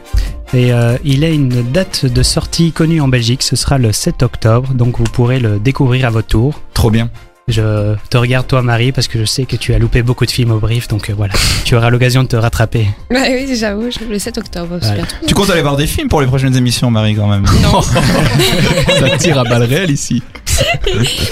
Et 0.54 0.72
euh, 0.72 0.96
il 1.04 1.24
a 1.24 1.28
une 1.28 1.62
date 1.72 2.06
de 2.06 2.22
sortie 2.22 2.72
connue 2.72 3.00
en 3.02 3.08
Belgique, 3.08 3.42
ce 3.42 3.54
sera 3.54 3.76
le 3.76 3.92
7 3.92 4.22
octobre, 4.22 4.72
donc 4.72 4.96
vous 4.98 5.04
pourrez 5.04 5.40
le 5.40 5.58
découvrir 5.58 6.06
à 6.06 6.10
votre 6.10 6.28
tour. 6.28 6.60
Trop 6.72 6.90
bien. 6.90 7.10
Je 7.48 7.94
te 8.10 8.16
regarde 8.18 8.46
toi 8.46 8.60
Marie 8.62 8.92
parce 8.92 9.08
que 9.08 9.18
je 9.18 9.24
sais 9.24 9.44
que 9.46 9.56
tu 9.56 9.72
as 9.72 9.78
loupé 9.78 10.02
beaucoup 10.02 10.26
de 10.26 10.30
films 10.30 10.50
au 10.50 10.58
brief, 10.58 10.86
donc 10.88 11.08
euh, 11.10 11.14
voilà, 11.16 11.32
tu 11.64 11.76
auras 11.76 11.88
l'occasion 11.90 12.22
de 12.22 12.28
te 12.28 12.36
rattraper. 12.36 12.86
Ouais, 13.10 13.46
oui, 13.46 13.56
j'avoue, 13.56 13.88
le 14.10 14.18
7 14.18 14.38
octobre, 14.38 14.74
Ouais. 14.82 14.94
bientôt. 14.94 15.16
Tu 15.26 15.34
comptes 15.34 15.48
aller 15.50 15.62
voir 15.62 15.76
des 15.76 15.86
films 15.86 16.08
pour 16.08 16.20
les 16.22 16.26
prochaines 16.26 16.56
émissions, 16.56 16.90
Marie, 16.90 17.14
quand 17.14 17.26
même? 17.26 17.44
Non, 17.62 17.80
Ça 19.00 19.16
tire 19.18 19.38
à 19.38 19.44
balles 19.44 19.62
réelles 19.64 19.90
ici. 19.90 20.22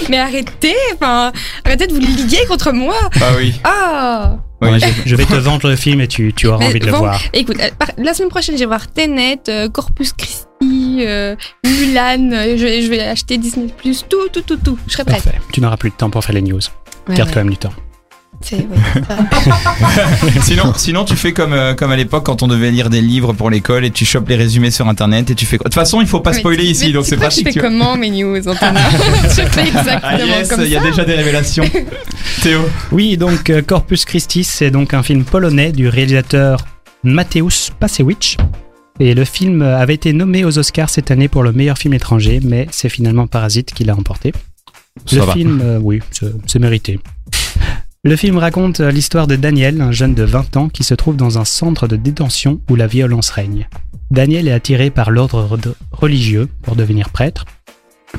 mais 0.09 0.17
arrêtez, 0.19 0.75
enfin, 0.95 1.31
arrêtez 1.65 1.87
de 1.87 1.93
vous 1.93 1.99
liguer 1.99 2.45
contre 2.47 2.71
moi. 2.71 2.95
Ah 3.21 3.31
oui. 3.37 3.53
Ah 3.63 4.37
Oui. 4.61 4.69
Ouais, 4.69 4.79
je, 4.79 4.87
je 5.05 5.15
vais 5.15 5.25
te 5.25 5.35
vendre 5.35 5.69
le 5.69 5.75
film 5.75 6.01
et 6.01 6.07
tu, 6.07 6.33
tu 6.33 6.47
auras 6.47 6.57
Mais 6.59 6.65
envie 6.67 6.79
de 6.79 6.85
le 6.87 6.91
voir. 6.91 7.21
Écoute, 7.33 7.57
euh, 7.59 7.69
la 7.97 8.13
semaine 8.13 8.29
prochaine, 8.29 8.55
je 8.55 8.61
vais 8.61 8.65
voir 8.65 8.91
Tenet, 8.91 9.41
euh, 9.49 9.69
Corpus 9.69 10.13
Christi, 10.13 10.47
euh, 11.05 11.35
Mulan, 11.63 12.29
je, 12.31 12.81
je 12.83 12.89
vais 12.89 13.01
acheter 13.01 13.37
Disney+, 13.37 13.67
tout, 14.09 14.27
tout, 14.33 14.41
tout, 14.41 14.57
tout. 14.57 14.79
Je 14.87 14.93
serai 14.93 15.03
prête. 15.05 15.23
Parfait. 15.23 15.39
Tu 15.53 15.61
n'auras 15.61 15.77
plus 15.77 15.91
de 15.91 15.95
temps 15.95 16.09
pour 16.09 16.23
faire 16.23 16.33
les 16.33 16.41
news. 16.41 16.59
Ouais, 17.07 17.15
Garde 17.15 17.29
ouais. 17.29 17.33
quand 17.35 17.41
même 17.41 17.51
du 17.51 17.57
temps. 17.57 17.73
C'est- 18.41 18.55
ouais, 18.57 18.77
ça- 19.07 20.41
sinon, 20.41 20.73
sinon, 20.75 21.03
tu 21.05 21.15
fais 21.15 21.33
comme, 21.33 21.53
euh, 21.53 21.73
comme 21.73 21.91
à 21.91 21.95
l'époque 21.95 22.25
quand 22.25 22.43
on 22.43 22.47
devait 22.47 22.71
lire 22.71 22.89
des 22.89 23.01
livres 23.01 23.33
pour 23.33 23.49
l'école 23.49 23.83
et 23.83 23.91
tu 23.91 24.05
chopes 24.05 24.29
les 24.29 24.35
résumés 24.35 24.71
sur 24.71 24.87
internet 24.87 25.29
et 25.31 25.35
tu 25.35 25.45
fais 25.45 25.57
quoi? 25.57 25.65
De 25.65 25.69
toute 25.69 25.73
façon, 25.73 26.01
il 26.01 26.07
faut 26.07 26.19
pas 26.19 26.31
Mais- 26.31 26.39
spoiler 26.39 26.63
ici, 26.65 26.87
mais 26.87 26.91
donc 26.93 27.05
c'est 27.05 27.17
pratique. 27.17 27.47
Je 27.47 27.53
tu 27.53 27.59
fais 27.59 27.65
comment 27.65 27.97
mes 27.97 28.09
news, 28.09 28.37
Antonin? 28.47 28.79
Je 29.23 29.41
fais 29.41 29.67
exactement 29.67 29.99
Ah 30.03 30.21
yes, 30.23 30.49
comme 30.49 30.61
il 30.61 30.69
y 30.69 30.75
a 30.77 30.81
déjà 30.83 31.03
des 31.03 31.15
révélations. 31.15 31.65
Théo? 32.43 32.61
Oui, 32.91 33.17
donc 33.17 33.49
euh, 33.49 33.61
Corpus 33.61 34.05
Christi, 34.05 34.43
c'est 34.43 34.71
donc 34.71 34.93
un 34.93 35.03
film 35.03 35.23
polonais 35.23 35.71
du 35.71 35.89
réalisateur 35.89 36.65
Mateusz 37.03 37.71
Pasewicz. 37.79 38.37
Et 38.99 39.13
le 39.13 39.25
film 39.25 39.61
avait 39.61 39.93
été 39.93 40.11
nommé 40.13 40.43
aux 40.43 40.57
Oscars 40.57 40.89
cette 40.89 41.11
année 41.11 41.27
pour 41.27 41.43
le 41.43 41.51
meilleur 41.51 41.77
film 41.77 41.93
étranger, 41.93 42.39
mais 42.43 42.67
c'est 42.71 42.89
finalement 42.89 43.27
Parasite 43.27 43.71
qui 43.73 43.83
l'a 43.83 43.95
emporté. 43.95 44.31
Ça 45.05 45.15
le 45.17 45.21
va. 45.21 45.33
film, 45.33 45.61
euh, 45.63 45.79
oui, 45.81 45.99
c'est 46.47 46.57
mérité. 46.59 46.99
Le 48.07 48.15
film 48.15 48.37
raconte 48.37 48.79
l'histoire 48.79 49.27
de 49.27 49.35
Daniel, 49.35 49.81
un 49.81 49.91
jeune 49.91 50.13
de 50.13 50.23
20 50.23 50.55
ans 50.55 50.69
qui 50.69 50.85
se 50.85 50.93
trouve 50.93 51.17
dans 51.17 51.39
un 51.39 51.43
centre 51.43 51.89
de 51.89 51.97
détention 51.97 52.61
où 52.69 52.75
la 52.75 52.87
violence 52.87 53.29
règne. 53.29 53.67
Daniel 54.11 54.47
est 54.47 54.53
attiré 54.53 54.89
par 54.91 55.11
l'ordre 55.11 55.57
re- 55.57 55.73
religieux 55.91 56.47
pour 56.61 56.77
devenir 56.77 57.09
prêtre, 57.09 57.43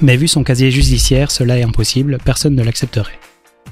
mais 0.03 0.19
vu 0.19 0.29
son 0.29 0.45
casier 0.45 0.71
judiciaire, 0.71 1.31
cela 1.31 1.59
est 1.59 1.63
impossible, 1.63 2.19
personne 2.23 2.55
ne 2.55 2.63
l'accepterait. 2.63 3.19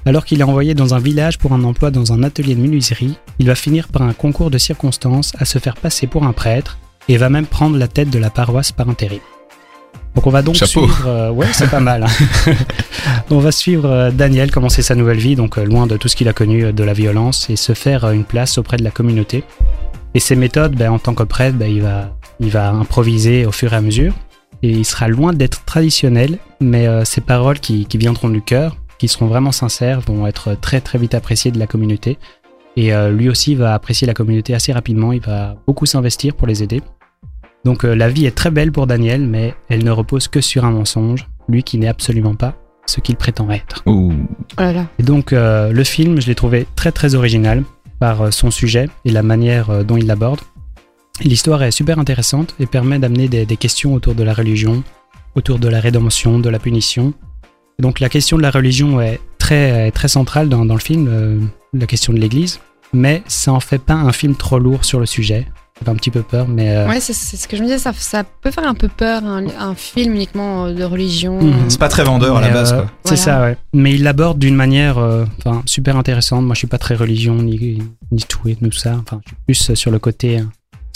Alors 0.07 0.25
qu'il 0.25 0.41
est 0.41 0.45
envoyé 0.45 0.73
dans 0.73 0.95
un 0.95 1.01
village 1.01 1.37
pour 1.37 1.53
un 1.53 1.63
emploi 1.65 1.91
dans 1.91 2.15
un 2.15 2.23
atelier 2.23 2.55
de 2.55 2.63
menuiserie, 2.63 3.19
il 3.39 3.49
va 3.49 3.55
finir 3.55 3.89
par 3.89 4.01
un 4.01 4.15
concours 4.15 4.51
de 4.51 4.57
circonstances 4.57 5.33
à 5.39 5.45
se 5.45 5.59
faire 5.59 5.77
passer 5.77 6.07
pour 6.07 6.25
un 6.25 6.33
prêtre 6.33 6.79
et 7.11 7.19
va 7.19 7.29
même 7.29 7.45
prendre 7.45 7.77
la 7.77 7.89
tête 7.89 8.09
de 8.09 8.19
la 8.19 8.31
paroisse 8.31 8.73
par 8.73 8.89
intérim. 8.89 9.21
Donc 10.17 10.27
on 10.27 10.31
va 10.31 10.43
donc 10.43 10.57
Chapeau. 10.57 10.89
suivre, 10.89 11.07
euh, 11.07 11.31
ouais 11.31 11.47
c'est 11.53 11.71
pas 11.71 11.79
mal. 11.81 12.03
hein. 12.05 12.53
on 13.31 13.39
va 13.39 13.53
suivre 13.53 13.89
euh, 13.89 14.11
Daniel 14.11 14.51
commencer 14.51 14.83
sa 14.83 14.95
nouvelle 14.95 15.19
vie, 15.19 15.37
donc 15.37 15.59
euh, 15.59 15.65
loin 15.65 15.87
de 15.87 15.97
tout 15.97 16.09
ce 16.09 16.17
qu'il 16.17 16.27
a 16.29 16.33
connu 16.33 16.73
de 16.73 16.85
la 16.85 16.95
violence 16.95 17.49
et 17.51 17.57
se 17.57 17.75
faire 17.75 18.11
une 18.11 18.25
place 18.25 18.59
auprès 18.59 18.79
de 18.79 18.83
la 18.85 18.91
communauté. 18.91 19.45
Et 20.15 20.21
ses 20.21 20.35
méthodes, 20.35 20.75
ben, 20.75 20.91
en 20.91 20.99
tant 20.99 21.15
que 21.15 21.23
prêtre, 21.23 21.57
ben, 21.57 21.71
il 21.71 21.83
va, 21.83 22.17
il 22.41 22.51
va 22.51 22.71
improviser 22.71 23.45
au 23.47 23.53
fur 23.53 23.73
et 23.75 23.77
à 23.77 23.81
mesure 23.81 24.15
et 24.63 24.71
il 24.71 24.85
sera 24.85 25.09
loin 25.09 25.33
d'être 25.33 25.65
traditionnel, 25.65 26.39
mais 26.61 26.87
euh, 26.87 27.05
ses 27.05 27.21
paroles 27.21 27.61
qui, 27.61 27.85
qui 27.87 27.99
viendront 27.99 28.29
du 28.29 28.41
cœur, 28.43 28.77
qui 28.99 29.09
seront 29.09 29.27
vraiment 29.27 29.53
sincères, 29.53 30.01
vont 30.01 30.27
être 30.27 30.55
très 30.59 30.81
très 30.81 30.99
vite 30.99 31.15
appréciées 31.15 31.51
de 31.51 31.59
la 31.59 31.67
communauté. 31.67 32.19
Et 32.77 32.93
euh, 32.95 33.11
lui 33.11 33.29
aussi 33.29 33.55
va 33.55 33.75
apprécier 33.75 34.07
la 34.07 34.15
communauté 34.15 34.55
assez 34.55 34.73
rapidement, 34.73 35.13
il 35.13 35.21
va 35.21 35.57
beaucoup 35.67 35.87
s'investir 35.87 36.35
pour 36.35 36.47
les 36.47 36.63
aider. 36.63 36.83
Donc 37.67 37.83
euh, 37.83 37.97
la 37.97 38.09
vie 38.09 38.27
est 38.27 38.37
très 38.37 38.53
belle 38.53 38.71
pour 38.71 38.87
Daniel, 38.87 39.27
mais 39.27 39.53
elle 39.69 39.83
ne 39.83 39.91
repose 39.91 40.29
que 40.29 40.41
sur 40.41 40.65
un 40.65 40.71
mensonge, 40.71 41.27
lui 41.49 41.65
qui 41.65 41.79
n'est 41.79 41.89
absolument 41.89 42.37
pas 42.37 42.55
ce 42.87 43.01
qu'il 43.01 43.17
prétend 43.17 43.51
être. 43.51 43.83
Ouh. 43.87 44.13
Oh 44.13 44.61
là 44.61 44.73
là. 44.73 44.87
Et 45.01 45.03
donc 45.03 45.33
euh, 45.33 45.73
le 45.73 45.83
film, 45.83 46.21
je 46.21 46.29
l'ai 46.29 46.37
trouvé 46.37 46.69
très 46.77 46.93
très 46.93 47.17
original 47.17 47.65
par 47.99 48.23
euh, 48.23 48.31
son 48.31 48.53
sujet 48.53 48.89
et 49.05 49.11
la 49.11 49.25
manière 49.25 49.85
dont 49.85 49.97
il 49.97 50.07
l'aborde. 50.07 50.39
L'histoire 51.23 51.61
est 51.65 51.73
super 51.73 51.99
intéressante 51.99 52.55
et 52.61 52.67
permet 52.67 53.01
d'amener 53.01 53.27
des, 53.27 53.45
des 53.45 53.57
questions 53.57 53.95
autour 53.95 54.15
de 54.15 54.23
la 54.23 54.33
religion, 54.33 54.85
autour 55.35 55.59
de 55.59 55.67
la 55.67 55.81
rédemption, 55.81 56.39
de 56.39 56.49
la 56.49 56.61
punition. 56.61 57.15
Et 57.81 57.83
donc 57.83 57.99
la 57.99 58.09
question 58.09 58.37
de 58.37 58.43
la 58.43 58.53
religion 58.53 59.01
est 59.01 59.19
très 59.39 59.91
très 59.91 60.07
centrale 60.07 60.49
dans, 60.49 60.65
dans 60.65 60.75
le 60.75 60.81
film, 60.81 61.09
euh, 61.09 61.41
la 61.73 61.87
question 61.87 62.13
de 62.13 62.21
l'Église, 62.21 62.61
mais 62.93 63.25
ça 63.27 63.53
en 63.53 63.59
fait 63.59 63.83
pas 63.83 63.95
un 63.95 64.13
film 64.13 64.37
trop 64.37 64.61
lourd 64.61 64.85
sur 64.85 65.01
le 65.01 65.07
sujet. 65.07 65.49
J'ai 65.85 65.91
un 65.91 65.95
petit 65.95 66.11
peu 66.11 66.23
peur, 66.23 66.49
mais 66.49 66.75
euh, 66.75 66.89
Ouais, 66.89 67.01
c'est 67.01 67.13
ce 67.13 67.47
que 67.47 67.57
je 67.57 67.63
me 67.63 67.67
disais, 67.67 67.79
ça, 67.79 67.93
ça 67.93 68.25
peut 68.25 68.51
faire 68.51 68.67
un 68.67 68.75
peu 68.75 68.89
peur, 68.89 69.23
un, 69.25 69.45
un 69.59 69.75
film 69.75 70.15
uniquement 70.15 70.67
euh, 70.67 70.73
de 70.73 70.83
religion. 70.85 71.41
Mhm. 71.43 71.69
C'est 71.69 71.79
pas 71.79 71.89
très 71.89 72.03
vendeur 72.03 72.37
à 72.37 72.41
la 72.41 72.49
base, 72.51 72.73
euh, 72.73 72.77
quoi. 72.83 72.91
C'est 73.05 73.17
Voilà. 73.17 73.23
ça, 73.23 73.43
ouais. 73.43 73.57
Mais 73.75 73.93
il 73.95 74.03
l'aborde 74.03 74.39
d'une 74.39 74.55
manière 74.57 74.97
euh, 74.99 75.27
enfin, 75.39 75.63
super 75.67 75.97
intéressante. 75.99 76.45
Moi, 76.45 76.55
je 76.55 76.59
suis 76.61 76.67
pas 76.67 76.79
très 76.79 76.95
religion 76.95 77.35
ni, 77.35 77.83
ni 78.11 78.23
tout 78.27 78.49
et 78.49 78.57
tout 78.57 78.73
ça. 78.73 78.97
Enfin, 79.03 79.21
je 79.25 79.53
suis 79.53 79.65
plus 79.67 79.75
sur 79.75 79.91
le 79.91 79.99
côté 79.99 80.43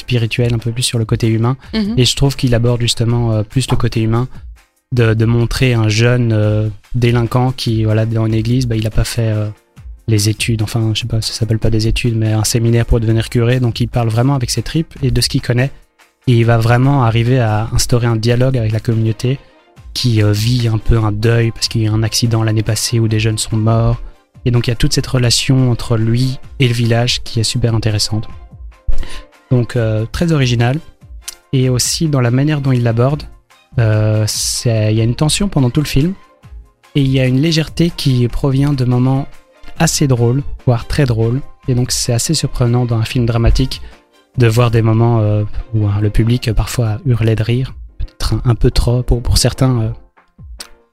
spirituel, 0.00 0.54
un 0.54 0.58
peu 0.58 0.72
plus 0.72 0.82
sur 0.82 0.98
le 0.98 1.04
côté 1.04 1.28
humain. 1.28 1.56
Mhm. 1.74 1.94
Et 1.98 2.04
je 2.06 2.16
trouve 2.16 2.34
qu'il 2.34 2.54
aborde 2.54 2.80
justement 2.80 3.32
euh, 3.32 3.42
plus 3.42 3.70
le 3.70 3.76
côté 3.76 4.00
humain 4.00 4.28
de, 4.92 5.12
de 5.12 5.24
montrer 5.26 5.74
un 5.74 5.88
jeune 5.90 6.32
euh, 6.32 6.68
délinquant 6.94 7.52
qui, 7.52 7.84
voilà, 7.84 8.06
dans 8.06 8.24
une 8.26 8.34
église, 8.34 8.66
bah, 8.66 8.76
il 8.76 8.86
a 8.86 8.90
pas 8.90 9.04
fait 9.04 9.28
euh, 9.28 9.48
les 10.10 10.28
études. 10.28 10.62
Enfin, 10.62 10.92
je 10.94 11.00
sais 11.00 11.06
pas, 11.06 11.20
ça 11.20 11.32
s'appelle 11.32 11.58
pas 11.58 11.70
des 11.70 11.86
études, 11.86 12.16
mais 12.16 12.32
un 12.32 12.44
séminaire 12.44 12.84
pour 12.84 13.00
devenir 13.00 13.30
curé. 13.30 13.60
Donc, 13.60 13.80
il 13.80 13.88
parle 13.88 14.08
vraiment 14.08 14.34
avec 14.34 14.50
ses 14.50 14.62
tripes 14.62 14.94
et 15.02 15.10
de 15.10 15.20
ce 15.20 15.28
qu'il 15.28 15.40
connaît. 15.40 15.70
Et 16.26 16.34
il 16.34 16.44
va 16.44 16.58
vraiment 16.58 17.04
arriver 17.04 17.40
à 17.40 17.68
instaurer 17.72 18.06
un 18.06 18.16
dialogue 18.16 18.58
avec 18.58 18.72
la 18.72 18.80
communauté 18.80 19.38
qui 19.94 20.22
euh, 20.22 20.32
vit 20.32 20.68
un 20.68 20.78
peu 20.78 20.98
un 20.98 21.12
deuil 21.12 21.50
parce 21.50 21.68
qu'il 21.68 21.82
y 21.82 21.86
a 21.86 21.90
eu 21.90 21.92
un 21.92 22.02
accident 22.02 22.42
l'année 22.42 22.62
passée 22.62 22.98
où 22.98 23.08
des 23.08 23.20
jeunes 23.20 23.38
sont 23.38 23.56
morts. 23.56 24.00
Et 24.44 24.50
donc 24.50 24.66
il 24.66 24.70
y 24.70 24.72
a 24.72 24.76
toute 24.76 24.92
cette 24.92 25.06
relation 25.06 25.70
entre 25.70 25.96
lui 25.96 26.38
et 26.58 26.68
le 26.68 26.74
village 26.74 27.22
qui 27.22 27.40
est 27.40 27.44
super 27.44 27.74
intéressante. 27.74 28.28
Donc 29.50 29.76
euh, 29.76 30.06
très 30.10 30.32
original. 30.32 30.78
Et 31.52 31.68
aussi 31.68 32.08
dans 32.08 32.20
la 32.20 32.30
manière 32.30 32.60
dont 32.60 32.70
il 32.70 32.84
l'aborde, 32.84 33.24
euh, 33.78 34.24
il 34.64 34.70
y 34.70 35.00
a 35.00 35.04
une 35.04 35.16
tension 35.16 35.48
pendant 35.48 35.70
tout 35.70 35.80
le 35.80 35.86
film. 35.86 36.14
Et 36.94 37.02
il 37.02 37.08
y 37.08 37.20
a 37.20 37.26
une 37.26 37.40
légèreté 37.40 37.90
qui 37.96 38.26
provient 38.28 38.72
de 38.72 38.84
moments 38.84 39.26
assez 39.80 40.06
drôles, 40.06 40.44
voire 40.66 40.86
très 40.86 41.06
drôles. 41.06 41.40
Et 41.66 41.74
donc 41.74 41.90
c'est 41.90 42.12
assez 42.12 42.34
surprenant 42.34 42.84
dans 42.84 42.96
un 42.96 43.04
film 43.04 43.26
dramatique 43.26 43.82
de 44.38 44.46
voir 44.46 44.70
des 44.70 44.82
moments 44.82 45.20
euh, 45.20 45.42
où 45.74 45.86
hein, 45.86 45.98
le 46.00 46.10
public 46.10 46.46
euh, 46.46 46.54
parfois 46.54 46.98
hurlait 47.04 47.34
de 47.34 47.42
rire 47.42 47.74
peut-être 47.98 48.34
un, 48.34 48.42
un 48.44 48.54
peu 48.54 48.70
trop 48.70 49.02
pour, 49.02 49.22
pour 49.22 49.38
certains. 49.38 49.80
Euh, 49.80 49.88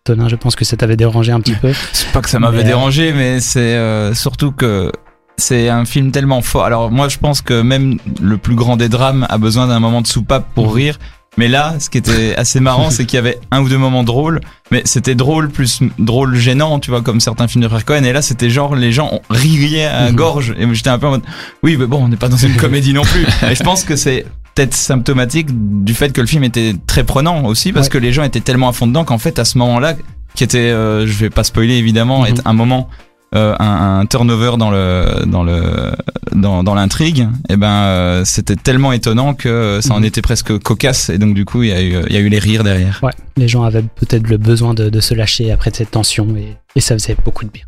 Tonin, 0.04 0.30
je 0.30 0.38
pense 0.38 0.56
que 0.56 0.66
ça 0.66 0.78
t'avait 0.78 0.96
dérangé 0.96 1.34
un 1.34 1.42
petit 1.42 1.56
peu. 1.56 1.74
C'est 1.94 2.12
pas 2.12 2.22
que 2.22 2.30
ça 2.30 2.40
m'avait 2.40 2.64
dérangé, 2.64 3.12
mais 3.12 3.42
c'est 3.42 3.78
surtout 4.16 4.54
que 4.54 4.90
c'est 5.36 5.68
un 5.68 5.84
film 5.84 6.12
tellement 6.12 6.42
fort. 6.42 6.64
Alors 6.64 6.90
moi, 6.90 7.10
je 7.10 7.18
pense 7.18 7.42
que 7.42 7.62
même 7.62 8.00
le 8.22 8.38
plus 8.38 8.56
grand 8.56 8.78
des 8.78 8.88
drames 8.88 9.28
a 9.30 9.38
besoin 9.38 9.68
d'un 9.68 9.82
moment 9.82 10.02
de 10.02 10.08
soupape 10.08 10.46
pour 10.56 10.74
rire. 10.74 10.98
Mais 11.38 11.48
là, 11.48 11.76
ce 11.80 11.90
qui 11.90 11.98
était 12.00 12.36
assez 12.36 12.60
marrant, 12.60 12.90
c'est 12.90 13.06
qu'il 13.06 13.18
y 13.18 13.20
avait 13.20 13.40
un 13.52 13.62
ou 13.62 13.70
deux 13.70 13.78
moments 13.78 14.04
drôles, 14.04 14.42
mais 14.72 14.82
c'était 14.86 15.14
drôle 15.16 15.50
plus 15.50 15.80
drôle 16.00 16.36
gênant, 16.36 16.80
tu 16.80 16.90
vois, 16.90 17.02
comme 17.04 17.20
certains 17.20 17.48
films 17.48 17.64
de 17.64 17.70
frère 17.70 17.86
Cohen. 17.86 18.04
Et 18.04 18.12
là, 18.12 18.22
c'était 18.24 18.50
genre 18.50 18.76
les 18.76 18.92
gens 18.92 19.22
riaient 19.30 19.86
à 19.86 20.10
Mhm. 20.10 20.16
gorge. 20.16 20.56
Et 20.58 20.66
moi, 20.66 20.74
j'étais 20.74 20.90
un 20.90 20.98
peu 20.98 21.08
en 21.08 21.12
mode, 21.12 21.24
oui, 21.64 21.78
mais 21.78 21.86
bon, 21.86 22.04
on 22.04 22.08
n'est 22.08 22.16
pas 22.18 22.28
dans 22.30 22.38
une 22.38 22.56
comédie 22.58 22.94
non 22.94 23.04
plus. 23.04 23.26
Et 23.50 23.56
je 23.56 23.64
pense 23.64 23.84
que 23.84 23.96
c'est 23.96 24.26
peut-être 24.56 24.74
symptomatique 24.74 25.48
du 25.84 25.94
fait 25.94 26.12
que 26.12 26.22
le 26.22 26.28
film 26.28 26.44
était 26.44 26.74
très 26.88 27.04
prenant 27.04 27.44
aussi, 27.46 27.72
parce 27.72 27.86
Ouais. 27.86 27.92
que 27.92 27.98
les 28.00 28.12
gens 28.12 28.24
étaient 28.24 28.42
tellement 28.42 28.70
à 28.70 28.74
fond 28.74 28.88
dedans 28.88 29.06
qu'en 29.06 29.20
fait, 29.20 29.38
à 29.38 29.46
ce 29.46 29.60
moment-là, 29.60 29.94
qui 30.34 30.44
était, 30.44 30.58
euh, 30.58 31.06
je 31.06 31.14
vais 31.14 31.30
pas 31.30 31.44
spoiler 31.44 31.76
évidemment, 31.76 32.22
Mhm. 32.22 32.28
est 32.28 32.42
un 32.46 32.54
moment 32.54 32.90
euh, 33.36 33.56
un, 33.60 34.00
un 34.00 34.06
turnover 34.06 34.54
dans 34.58 34.72
le 34.72 35.26
dans 35.26 35.44
le 35.44 35.92
dans, 36.34 36.64
dans 36.64 36.76
l'intrigue, 36.76 37.28
et 37.50 37.58
ben 37.58 37.68
euh, 37.84 38.26
c'était 38.26 38.56
tellement 38.56 38.94
étonnant 38.94 39.34
que 39.34 39.50
euh, 39.50 39.82
ça 39.82 39.94
en 39.94 40.00
Mhm. 40.00 40.06
était 40.06 40.22
presque 40.22 40.58
cocasse 40.60 41.10
et 41.10 41.18
donc 41.18 41.34
du 41.34 41.44
coup 41.46 41.64
il 41.64 41.70
y 41.70 41.74
a 41.74 41.82
eu 41.82 41.96
il 42.08 42.14
y 42.14 42.18
a 42.18 42.20
eu 42.22 42.30
les 42.30 42.40
rires 42.40 42.64
derrière. 42.64 43.00
Ouais, 43.04 43.12
les 43.36 43.48
gens 43.48 43.64
avaient 43.64 43.82
peut-être 43.82 44.28
le 44.30 44.38
besoin 44.38 44.74
de, 44.74 44.90
de 44.90 45.00
se 45.02 45.14
lâcher 45.14 45.52
après 45.52 45.72
cette 45.74 45.92
tension 45.92 46.28
et, 46.38 46.56
et 46.76 46.80
ça 46.82 46.96
faisait 46.98 47.18
beaucoup 47.26 47.44
de 47.46 47.50
bien. 47.52 47.64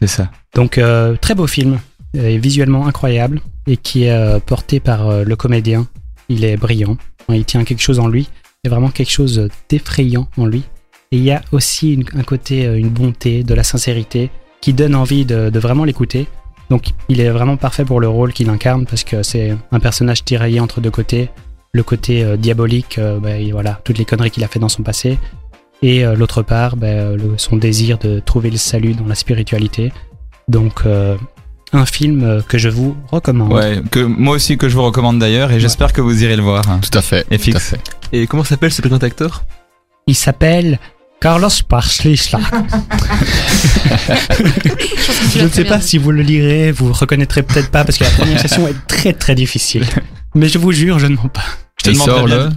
C'est 0.00 0.06
ça. 0.08 0.30
Donc 0.54 0.78
euh, 0.78 1.16
très 1.20 1.34
beau 1.34 1.46
film, 1.46 1.78
visuellement 2.14 2.86
incroyable 2.86 3.40
et 3.66 3.76
qui 3.76 4.04
est 4.04 4.40
porté 4.46 4.80
par 4.80 5.24
le 5.24 5.36
comédien. 5.36 5.86
Il 6.28 6.44
est 6.44 6.56
brillant, 6.56 6.96
il 7.28 7.44
tient 7.44 7.64
quelque 7.64 7.82
chose 7.82 7.98
en 7.98 8.06
lui, 8.08 8.28
il 8.64 8.68
y 8.68 8.72
a 8.72 8.74
vraiment 8.74 8.90
quelque 8.90 9.10
chose 9.10 9.48
d'effrayant 9.68 10.28
en 10.36 10.46
lui. 10.46 10.62
Et 11.10 11.16
il 11.18 11.24
y 11.24 11.30
a 11.30 11.42
aussi 11.52 11.92
une- 11.94 12.04
un 12.14 12.22
côté, 12.22 12.64
une 12.64 12.88
bonté, 12.88 13.42
de 13.42 13.52
la 13.54 13.62
sincérité 13.64 14.30
qui 14.62 14.72
donne 14.72 14.94
envie 14.94 15.26
de, 15.26 15.50
de 15.50 15.58
vraiment 15.58 15.84
l'écouter. 15.84 16.26
Donc 16.70 16.84
il 17.10 17.20
est 17.20 17.28
vraiment 17.28 17.58
parfait 17.58 17.84
pour 17.84 18.00
le 18.00 18.08
rôle 18.08 18.32
qu'il 18.32 18.48
incarne 18.48 18.86
parce 18.86 19.04
que 19.04 19.22
c'est 19.22 19.54
un 19.72 19.80
personnage 19.80 20.24
tiraillé 20.24 20.58
entre 20.60 20.80
deux 20.80 20.90
côtés. 20.90 21.28
Le 21.74 21.82
côté 21.82 22.22
euh, 22.24 22.36
diabolique, 22.38 22.98
euh, 22.98 23.18
bah, 23.18 23.36
et 23.36 23.50
voilà, 23.52 23.80
toutes 23.84 23.98
les 23.98 24.04
conneries 24.06 24.30
qu'il 24.30 24.44
a 24.44 24.48
fait 24.48 24.58
dans 24.58 24.68
son 24.70 24.82
passé. 24.82 25.18
Et 25.82 26.04
euh, 26.04 26.14
l'autre 26.14 26.42
part, 26.42 26.76
bah, 26.76 27.12
le- 27.16 27.34
son 27.38 27.56
désir 27.56 27.98
de 27.98 28.20
trouver 28.20 28.50
le 28.50 28.56
salut 28.56 28.94
dans 28.94 29.06
la 29.06 29.14
spiritualité. 29.14 29.92
Donc 30.48 30.82
euh, 30.86 31.16
un 31.72 31.86
film 31.86 32.42
que 32.48 32.58
je 32.58 32.68
vous 32.68 32.94
recommande. 33.10 33.52
Ouais, 33.52 33.80
que 33.90 34.00
moi 34.00 34.36
aussi 34.36 34.58
que 34.58 34.68
je 34.68 34.74
vous 34.76 34.82
recommande 34.84 35.18
d'ailleurs 35.18 35.50
et 35.50 35.60
j'espère 35.60 35.92
que 35.92 36.00
vous 36.02 36.22
irez 36.22 36.36
le 36.36 36.42
voir. 36.42 36.62
Tout 36.82 36.96
à 36.98 37.02
fait. 37.02 37.26
Et 37.30 37.38
tout 37.38 37.50
à 37.56 37.58
fixe. 37.58 37.70
fait. 37.70 37.80
Et 38.12 38.26
comment 38.26 38.44
s'appelle 38.44 38.72
ce 38.72 38.82
grand 38.82 39.02
acteur? 39.02 39.44
Il 40.06 40.14
s'appelle 40.14 40.78
Carlos 41.22 41.48
Parschlichla. 41.68 42.40
Je 45.36 45.42
ne 45.42 45.48
sais 45.48 45.64
pas 45.64 45.80
si 45.80 45.96
vous 45.96 46.10
le 46.10 46.22
lirez, 46.22 46.72
vous 46.72 46.92
reconnaîtrez 46.92 47.44
peut-être 47.44 47.70
pas 47.70 47.84
parce 47.84 47.96
que 47.96 48.02
la 48.02 48.10
prononciation 48.10 48.66
est 48.66 48.74
très 48.88 49.12
très 49.12 49.36
difficile. 49.36 49.86
Mais 50.34 50.48
je 50.48 50.58
vous 50.58 50.72
jure, 50.72 50.98
je 50.98 51.06
ne 51.06 51.14
mens 51.14 51.28
pas. 51.28 51.44
Je 51.78 51.84
te 51.84 51.90
il 51.90 51.96
sort 51.96 52.26
le. 52.26 52.48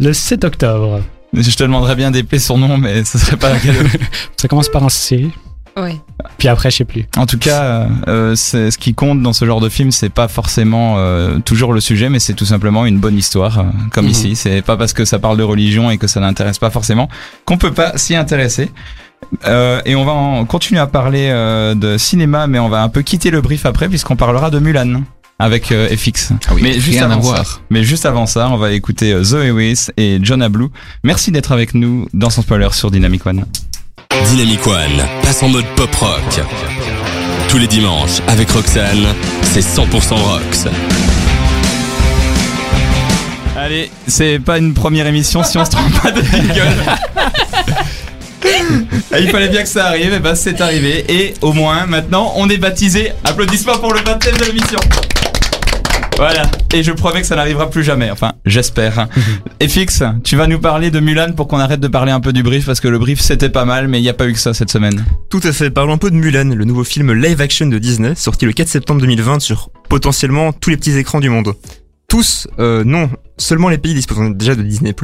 Le 0.00 0.12
7 0.12 0.42
octobre. 0.42 1.00
je 1.32 1.54
te 1.54 1.62
demanderais 1.62 1.94
bien 1.94 2.10
d'épeler 2.10 2.40
son 2.40 2.58
nom 2.58 2.76
mais 2.76 3.04
ce 3.04 3.18
serait 3.18 3.36
pas 3.36 3.52
un 3.52 3.58
cadeau. 3.58 3.88
Ça 4.36 4.48
commence 4.48 4.68
par 4.68 4.82
un 4.82 4.88
C, 4.88 5.30
Ouais. 5.76 5.96
puis 6.38 6.48
après 6.48 6.70
je 6.70 6.76
sais 6.78 6.84
plus. 6.84 7.06
En 7.16 7.24
tout 7.26 7.38
cas, 7.38 7.86
euh, 8.08 8.34
c'est 8.34 8.70
ce 8.70 8.76
qui 8.78 8.92
compte 8.94 9.22
dans 9.22 9.32
ce 9.32 9.44
genre 9.46 9.60
de 9.60 9.68
film, 9.68 9.90
c'est 9.90 10.10
pas 10.10 10.28
forcément 10.28 10.96
euh, 10.98 11.38
toujours 11.38 11.72
le 11.72 11.80
sujet, 11.80 12.08
mais 12.10 12.18
c'est 12.18 12.34
tout 12.34 12.44
simplement 12.44 12.84
une 12.84 12.98
bonne 12.98 13.16
histoire, 13.16 13.60
euh, 13.60 13.62
comme 13.92 14.04
Mhm. 14.04 14.10
ici. 14.10 14.36
C'est 14.36 14.60
pas 14.62 14.76
parce 14.76 14.92
que 14.92 15.04
ça 15.04 15.18
parle 15.18 15.36
de 15.38 15.42
religion 15.42 15.90
et 15.90 15.96
que 15.98 16.06
ça 16.06 16.20
n'intéresse 16.20 16.58
pas 16.58 16.70
forcément 16.70 17.08
qu'on 17.46 17.56
peut 17.58 17.72
pas 17.72 17.96
s'y 17.96 18.14
intéresser. 18.16 18.70
Euh, 19.46 19.80
et 19.86 19.94
on 19.94 20.04
va 20.04 20.12
en 20.12 20.44
continuer 20.44 20.80
à 20.80 20.86
parler 20.86 21.28
euh, 21.30 21.74
de 21.74 21.96
cinéma, 21.96 22.46
mais 22.48 22.58
on 22.58 22.68
va 22.68 22.82
un 22.82 22.88
peu 22.88 23.02
quitter 23.02 23.30
le 23.30 23.40
brief 23.40 23.64
après 23.66 23.88
puisqu'on 23.88 24.16
parlera 24.16 24.50
de 24.50 24.58
Mulan 24.58 25.02
avec 25.38 25.72
euh, 25.72 25.88
FX. 25.96 26.32
Ah 26.48 26.52
oui, 26.54 26.60
mais 26.62 26.72
juste 26.78 27.00
avant 27.00 27.14
ça, 27.14 27.28
voir. 27.28 27.60
mais 27.70 27.82
juste 27.82 28.04
avant 28.04 28.26
ça, 28.26 28.48
on 28.50 28.56
va 28.58 28.72
écouter 28.72 29.12
euh, 29.12 29.24
Zoé 29.24 29.50
Wiss 29.50 29.90
et 29.96 30.18
John 30.22 30.46
Blue. 30.48 30.68
Merci 31.02 31.30
d'être 31.32 31.52
avec 31.52 31.74
nous 31.74 32.06
dans 32.12 32.30
son 32.30 32.42
spoiler 32.42 32.68
sur 32.72 32.90
Dynamic 32.90 33.24
One. 33.26 33.44
Dynamic 34.28 34.66
One 34.66 35.02
passe 35.22 35.42
en 35.42 35.48
mode 35.48 35.66
pop 35.76 35.94
rock. 35.96 36.40
Tous 37.48 37.58
les 37.58 37.66
dimanches 37.66 38.20
avec 38.28 38.50
Roxane, 38.50 39.06
c'est 39.42 39.60
100% 39.60 40.14
Rox. 40.14 40.66
Allez, 43.56 43.90
c'est 44.06 44.38
pas 44.38 44.58
une 44.58 44.74
première 44.74 45.06
émission 45.06 45.42
si 45.42 45.58
on 45.58 45.64
se 45.64 45.70
trompe 45.70 45.92
pas 46.02 46.10
de 46.10 46.22
jingle. 46.22 46.68
Ah, 49.12 49.20
Il 49.20 49.28
fallait 49.30 49.48
bien 49.48 49.62
que 49.62 49.68
ça 49.68 49.86
arrive, 49.86 50.14
et 50.14 50.18
bah 50.18 50.34
c'est 50.34 50.60
arrivé. 50.60 51.04
Et 51.08 51.34
au 51.42 51.52
moins, 51.52 51.86
maintenant, 51.86 52.32
on 52.36 52.48
est 52.48 52.56
baptisé. 52.56 53.12
Applaudissements 53.24 53.78
pour 53.78 53.92
le 53.92 54.00
baptême 54.00 54.36
de 54.36 54.44
l'émission. 54.46 54.78
Voilà. 56.16 56.42
Et 56.74 56.82
je 56.82 56.92
promets 56.92 57.20
que 57.20 57.26
ça 57.26 57.36
n'arrivera 57.36 57.68
plus 57.68 57.82
jamais. 57.82 58.10
Enfin, 58.10 58.32
j'espère. 58.46 59.08
Et 59.60 59.68
Fix, 59.68 60.02
tu 60.24 60.36
vas 60.36 60.46
nous 60.46 60.58
parler 60.60 60.90
de 60.90 61.00
Mulan 61.00 61.32
pour 61.32 61.48
qu'on 61.48 61.58
arrête 61.58 61.80
de 61.80 61.88
parler 61.88 62.12
un 62.12 62.20
peu 62.20 62.32
du 62.32 62.42
brief 62.42 62.66
parce 62.66 62.80
que 62.80 62.88
le 62.88 62.98
brief 62.98 63.20
c'était 63.20 63.48
pas 63.48 63.64
mal, 63.64 63.88
mais 63.88 63.98
il 63.98 64.02
n'y 64.02 64.08
a 64.08 64.14
pas 64.14 64.28
eu 64.28 64.32
que 64.32 64.38
ça 64.38 64.54
cette 64.54 64.70
semaine. 64.70 65.04
Tout 65.30 65.40
à 65.44 65.52
fait, 65.52 65.70
parlons 65.70 65.94
un 65.94 65.98
peu 65.98 66.10
de 66.10 66.16
Mulan, 66.16 66.54
le 66.54 66.64
nouveau 66.64 66.84
film 66.84 67.12
live 67.12 67.40
action 67.40 67.66
de 67.66 67.78
Disney, 67.78 68.14
sorti 68.14 68.44
le 68.46 68.52
4 68.52 68.68
septembre 68.68 69.00
2020 69.00 69.40
sur 69.40 69.70
potentiellement 69.88 70.52
tous 70.52 70.70
les 70.70 70.76
petits 70.76 70.96
écrans 70.96 71.20
du 71.20 71.28
monde. 71.28 71.54
Tous, 72.08 72.46
euh, 72.58 72.84
non, 72.84 73.08
seulement 73.38 73.68
les 73.70 73.78
pays 73.78 73.94
disposant 73.94 74.28
déjà 74.30 74.54
de 74.54 74.62
Disney+, 74.62 74.94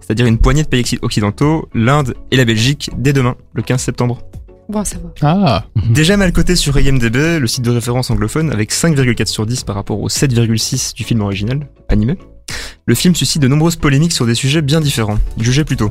c'est-à-dire 0.00 0.26
une 0.26 0.38
poignée 0.38 0.64
de 0.64 0.68
pays 0.68 0.82
occi- 0.82 0.98
occidentaux, 1.00 1.68
l'Inde 1.74 2.14
et 2.32 2.36
la 2.36 2.44
Belgique, 2.44 2.90
dès 2.98 3.12
demain, 3.12 3.36
le 3.54 3.62
15 3.62 3.80
septembre. 3.80 4.18
Bon, 4.68 4.84
ça 4.84 4.96
va. 4.98 5.10
Ah, 5.22 5.64
Déjà 5.90 6.16
mal 6.16 6.32
coté 6.32 6.56
sur 6.56 6.76
IMDB, 6.78 7.38
le 7.38 7.46
site 7.46 7.64
de 7.64 7.70
référence 7.70 8.10
anglophone, 8.10 8.50
avec 8.50 8.72
5,4 8.72 9.26
sur 9.26 9.46
10 9.46 9.62
par 9.64 9.76
rapport 9.76 10.00
au 10.00 10.08
7,6 10.08 10.94
du 10.94 11.04
film 11.04 11.20
original, 11.20 11.68
animé. 11.88 12.18
Le 12.84 12.94
film 12.94 13.14
suscite 13.14 13.42
de 13.42 13.48
nombreuses 13.48 13.76
polémiques 13.76 14.12
sur 14.12 14.26
des 14.26 14.34
sujets 14.34 14.62
bien 14.62 14.80
différents. 14.80 15.18
Jugez 15.38 15.64
plutôt. 15.64 15.90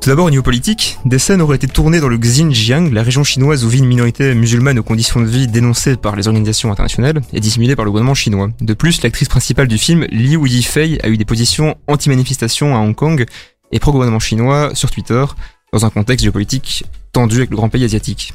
Tout 0.00 0.10
d'abord, 0.10 0.26
au 0.26 0.30
niveau 0.30 0.42
politique, 0.42 0.98
des 1.04 1.18
scènes 1.18 1.40
auraient 1.40 1.56
été 1.56 1.66
tournées 1.66 2.00
dans 2.00 2.08
le 2.08 2.16
Xinjiang, 2.16 2.92
la 2.92 3.02
région 3.02 3.24
chinoise 3.24 3.64
où 3.64 3.68
vit 3.68 3.78
une 3.78 3.86
minorité 3.86 4.34
musulmane 4.34 4.78
aux 4.78 4.84
conditions 4.84 5.20
de 5.20 5.26
vie 5.26 5.48
dénoncées 5.48 5.96
par 5.96 6.14
les 6.14 6.28
organisations 6.28 6.70
internationales 6.70 7.22
et 7.32 7.40
dissimulées 7.40 7.74
par 7.74 7.84
le 7.84 7.90
gouvernement 7.90 8.14
chinois. 8.14 8.48
De 8.60 8.74
plus, 8.74 9.02
l'actrice 9.02 9.28
principale 9.28 9.66
du 9.66 9.78
film, 9.78 10.04
Liu 10.10 10.48
Yifei, 10.48 11.00
a 11.02 11.08
eu 11.08 11.16
des 11.16 11.24
positions 11.24 11.76
anti-manifestation 11.88 12.76
à 12.76 12.78
Hong 12.78 12.94
Kong 12.94 13.24
et 13.72 13.80
pro-gouvernement 13.80 14.20
chinois 14.20 14.70
sur 14.74 14.90
Twitter, 14.92 15.24
dans 15.72 15.84
un 15.84 15.90
contexte 15.90 16.22
géopolitique 16.22 16.84
tendu 17.16 17.36
avec 17.38 17.48
le 17.50 17.56
grand 17.56 17.70
pays 17.70 17.82
asiatique. 17.82 18.34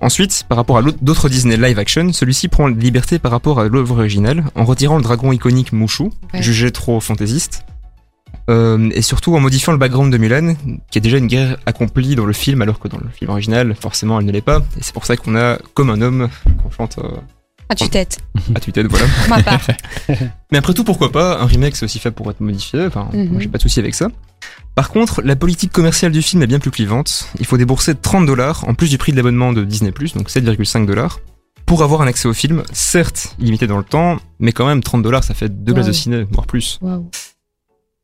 Ensuite, 0.00 0.44
par 0.48 0.56
rapport 0.56 0.78
à 0.78 0.82
d'autres 0.82 1.28
Disney 1.28 1.56
live 1.56 1.78
action, 1.78 2.12
celui-ci 2.12 2.48
prend 2.48 2.66
la 2.66 2.74
liberté 2.74 3.20
par 3.20 3.30
rapport 3.30 3.60
à 3.60 3.68
l'œuvre 3.68 3.98
originale 3.98 4.44
en 4.56 4.64
retirant 4.64 4.96
le 4.96 5.02
dragon 5.02 5.30
iconique 5.30 5.72
Mushu, 5.72 6.04
Ouais. 6.34 6.42
jugé 6.42 6.72
trop 6.72 6.98
fantaisiste, 7.00 7.64
euh, 8.48 8.90
et 8.94 9.02
surtout 9.02 9.36
en 9.36 9.40
modifiant 9.40 9.72
le 9.72 9.78
background 9.78 10.12
de 10.12 10.18
Mulan, 10.18 10.54
qui 10.90 10.98
est 10.98 11.00
déjà 11.00 11.18
une 11.18 11.28
guerre 11.28 11.58
accomplie 11.66 12.16
dans 12.16 12.26
le 12.26 12.32
film, 12.32 12.62
alors 12.62 12.80
que 12.80 12.88
dans 12.88 12.98
le 12.98 13.08
film 13.10 13.30
original, 13.30 13.76
forcément, 13.78 14.18
elle 14.18 14.26
ne 14.26 14.32
l'est 14.32 14.40
pas. 14.40 14.58
Et 14.76 14.80
c'est 14.82 14.92
pour 14.94 15.06
ça 15.06 15.16
qu'on 15.16 15.36
a 15.36 15.58
comme 15.74 15.90
un 15.90 16.00
homme 16.02 16.28
qu'on 16.64 16.70
chante 16.70 16.98
euh, 16.98 17.08
À 17.70 17.74
tue-tête, 17.76 18.18
à 18.54 18.60
tue-tête, 18.60 18.86
voilà. 18.88 19.06
pour 19.06 19.36
ma 19.36 19.42
part. 19.42 19.60
Mais 20.52 20.58
après 20.58 20.74
tout, 20.74 20.84
pourquoi 20.84 21.10
pas 21.12 21.40
Un 21.40 21.46
remake, 21.46 21.76
c'est 21.76 21.84
aussi 21.84 21.98
fait 22.00 22.10
pour 22.10 22.28
être 22.30 22.40
modifié. 22.40 22.84
Enfin, 22.86 23.08
moi, 23.12 23.40
j'ai 23.40 23.48
pas 23.48 23.58
de 23.58 23.62
souci 23.62 23.78
avec 23.78 23.94
ça. 23.94 24.08
Par 24.74 24.90
contre, 24.90 25.22
la 25.22 25.36
politique 25.36 25.70
commerciale 25.72 26.10
du 26.12 26.20
film 26.20 26.42
est 26.42 26.46
bien 26.48 26.58
plus 26.58 26.70
clivante. 26.72 27.28
Il 27.38 27.46
faut 27.46 27.56
débourser 27.56 27.94
30 27.94 28.26
dollars 28.26 28.64
en 28.68 28.74
plus 28.74 28.90
du 28.90 28.98
prix 28.98 29.12
de 29.12 29.16
l'abonnement 29.16 29.52
de 29.52 29.64
Disney+, 29.64 29.92
donc 29.92 30.28
7,5 30.30 30.84
dollars, 30.86 31.20
pour 31.66 31.82
avoir 31.84 32.02
un 32.02 32.06
accès 32.08 32.26
au 32.28 32.32
film. 32.32 32.64
Certes, 32.72 33.36
illimité 33.38 33.66
dans 33.68 33.78
le 33.78 33.84
temps, 33.84 34.18
mais 34.40 34.50
quand 34.52 34.66
même 34.66 34.82
30 34.82 35.02
dollars, 35.02 35.22
ça 35.22 35.34
fait 35.34 35.48
deux 35.48 35.72
places 35.72 35.86
de 35.86 35.92
Wow. 35.92 35.96
ciné, 35.96 36.26
voire 36.32 36.46
plus. 36.46 36.80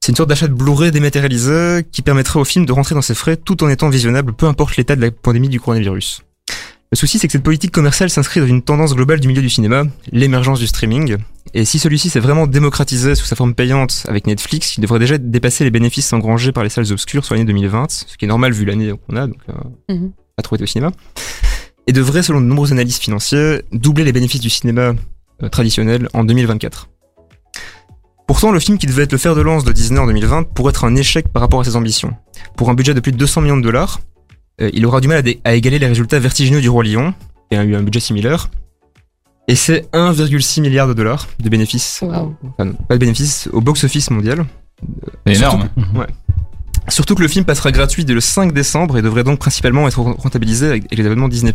C'est 0.01 0.13
une 0.13 0.17
sorte 0.17 0.29
d'achat 0.29 0.47
de 0.47 0.53
Blu-ray 0.55 0.93
dématérialisé 0.93 1.85
qui 1.91 2.03
permettrait 2.03 2.39
au 2.39 2.45
film 2.45 2.67
de 2.67 2.73
rentrer 2.73 2.95
dans 2.95 3.03
ses 3.03 3.15
frais 3.17 3.37
tout 3.37 3.65
en 3.65 3.69
étant 3.69 3.89
visionnable, 3.89 4.33
peu 4.33 4.47
importe 4.47 4.77
l'état 4.77 4.95
de 4.95 5.01
la 5.01 5.11
pandémie 5.11 5.49
du 5.49 5.59
coronavirus. 5.59 6.23
Le 6.97 6.99
souci, 6.99 7.19
c'est 7.19 7.27
que 7.27 7.33
cette 7.33 7.43
politique 7.43 7.73
commerciale 7.73 8.09
s'inscrit 8.09 8.41
dans 8.41 8.47
une 8.47 8.63
tendance 8.63 8.95
globale 8.95 9.21
du 9.21 9.29
milieu 9.29 9.43
du 9.43 9.51
cinéma, 9.51 9.83
l'émergence 10.13 10.61
du 10.61 10.67
streaming. 10.67 11.19
Et 11.53 11.67
si 11.67 11.79
celui-ci 11.79 12.09
s'est 12.09 12.21
vraiment 12.21 12.47
démocratisé 12.47 13.15
sous 13.15 13.27
sa 13.27 13.37
forme 13.37 13.53
payante 13.55 14.07
avec 14.09 14.27
Netflix, 14.27 14.79
il 14.79 14.81
devrait 14.81 14.99
déjà 14.99 15.19
dépasser 15.19 15.63
les 15.65 15.71
bénéfices 15.71 16.11
engrangés 16.15 16.53
par 16.53 16.65
les 16.65 16.71
salles 16.71 16.91
obscures 16.91 17.27
sur 17.27 17.35
l'année 17.35 17.45
2020, 17.45 17.91
ce 17.91 18.17
qui 18.17 18.25
est 18.25 18.29
normal 18.29 18.55
vu 18.55 18.65
l'année 18.65 18.93
qu'on 19.07 19.17
a, 19.17 19.27
donc 19.27 19.37
euh, 19.51 19.95
Mhm. 19.95 20.13
pas 20.39 20.43
trop 20.43 20.57
été 20.57 20.63
au 20.63 20.67
cinéma. 20.67 20.91
Et 21.87 21.93
devrait, 21.93 22.23
selon 22.23 22.41
de 22.41 22.47
nombreux 22.47 22.73
analystes 22.73 23.03
financiers, 23.03 23.61
doubler 23.73 24.05
les 24.05 24.13
bénéfices 24.13 24.41
du 24.41 24.49
cinéma 24.49 24.95
euh, 25.43 25.49
traditionnel 25.51 26.09
en 26.15 26.25
2024. 26.25 26.89
Pourtant, 28.27 28.53
le 28.53 28.59
film 28.59 28.79
qui 28.79 28.87
devait 28.87 29.03
être 29.03 29.13
le 29.13 29.19
fer 29.19 29.35
de 29.35 29.43
lance 29.43 29.65
de 29.65 29.73
Disney 29.73 30.01
en 30.01 30.07
2020 30.07 30.45
pourrait 30.45 30.71
être 30.71 30.85
un 30.87 30.97
échec 30.97 31.29
par 31.29 31.43
rapport 31.43 31.61
à 31.61 31.65
ses 31.65 31.77
ambitions. 31.77 32.15
Pour 32.57 32.71
un 32.71 32.75
budget 32.75 32.95
de 32.95 33.01
plus 33.01 33.13
de 33.13 33.19
200 33.19 33.43
millions 33.43 33.59
de 33.59 33.63
dollars, 33.63 34.01
il 34.59 34.87
aura 34.87 35.01
du 35.01 35.09
mal 35.09 35.23
à, 35.45 35.55
égaler 35.55 35.79
les 35.79 35.87
résultats 35.87 36.19
vertigineux 36.19 36.61
du 36.61 36.69
Roi 36.69 36.85
Lion, 36.85 37.15
qui 37.51 37.57
a 37.57 37.65
eu 37.65 37.75
un 37.75 37.83
budget 37.83 38.01
similaire. 38.01 38.49
Et 39.49 39.55
c'est 39.55 39.89
1,6 39.93 40.61
milliard 40.61 40.89
de 40.89 40.95
dollars 40.95 41.29
de 41.39 41.49
bénéfices. 41.49 42.01
Wow. 42.03 42.35
Enfin, 42.45 42.65
non, 42.65 42.75
pas 42.89 42.95
de 42.95 43.01
bénéfices, 43.01 43.49
au 43.53 43.61
box-office 43.61 44.11
mondial. 44.11 44.45
C'est 45.27 45.37
énorme. 45.37 45.69
Surtout- 45.77 46.13
Surtout 46.89 47.17
que 47.17 47.23
le 47.23 47.29
film 47.29 47.45
passera 47.45 47.73
gratuit 47.73 48.05
dès 48.05 48.15
le 48.15 48.21
5 48.21 48.53
décembre 48.53 48.97
et 48.97 49.03
devrait 49.03 49.25
donc 49.25 49.41
principalement 49.41 49.89
être 49.89 49.99
rentabilisé 49.99 50.69
avec 50.69 50.95
les 50.95 51.05
abonnements 51.05 51.29
Disney+. 51.29 51.53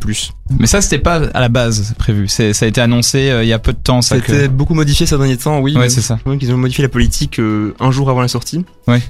Mais 0.60 0.68
ça, 0.68 0.82
c'était 0.82 1.00
pas 1.00 1.22
à 1.34 1.40
la 1.40 1.48
base 1.48 1.94
prévu. 1.98 2.28
C'est, 2.28 2.54
ça 2.54 2.66
a 2.66 2.68
été 2.68 2.82
annoncé 2.82 3.30
euh, 3.30 3.44
il 3.44 3.48
y 3.48 3.54
a 3.54 3.60
peu 3.60 3.72
de 3.72 3.78
temps. 3.78 4.02
Ça 4.02 4.18
été 4.18 4.28
que... 4.28 4.48
beaucoup 4.48 4.74
modifié 4.74 5.06
ces 5.06 5.18
derniers 5.18 5.38
temps, 5.38 5.60
oui. 5.60 5.76
Ouais, 5.78 5.90
c'est 5.90 6.02
ça. 6.02 6.20
qu'ils 6.38 6.52
ont 6.52 6.58
modifié 6.58 6.82
la 6.82 6.90
politique 6.90 7.40
euh, 7.40 7.74
un 7.80 7.92
jour 7.92 8.10
avant 8.10 8.22
la 8.22 8.28
sortie. 8.28 8.66
Ouais. 8.88 9.02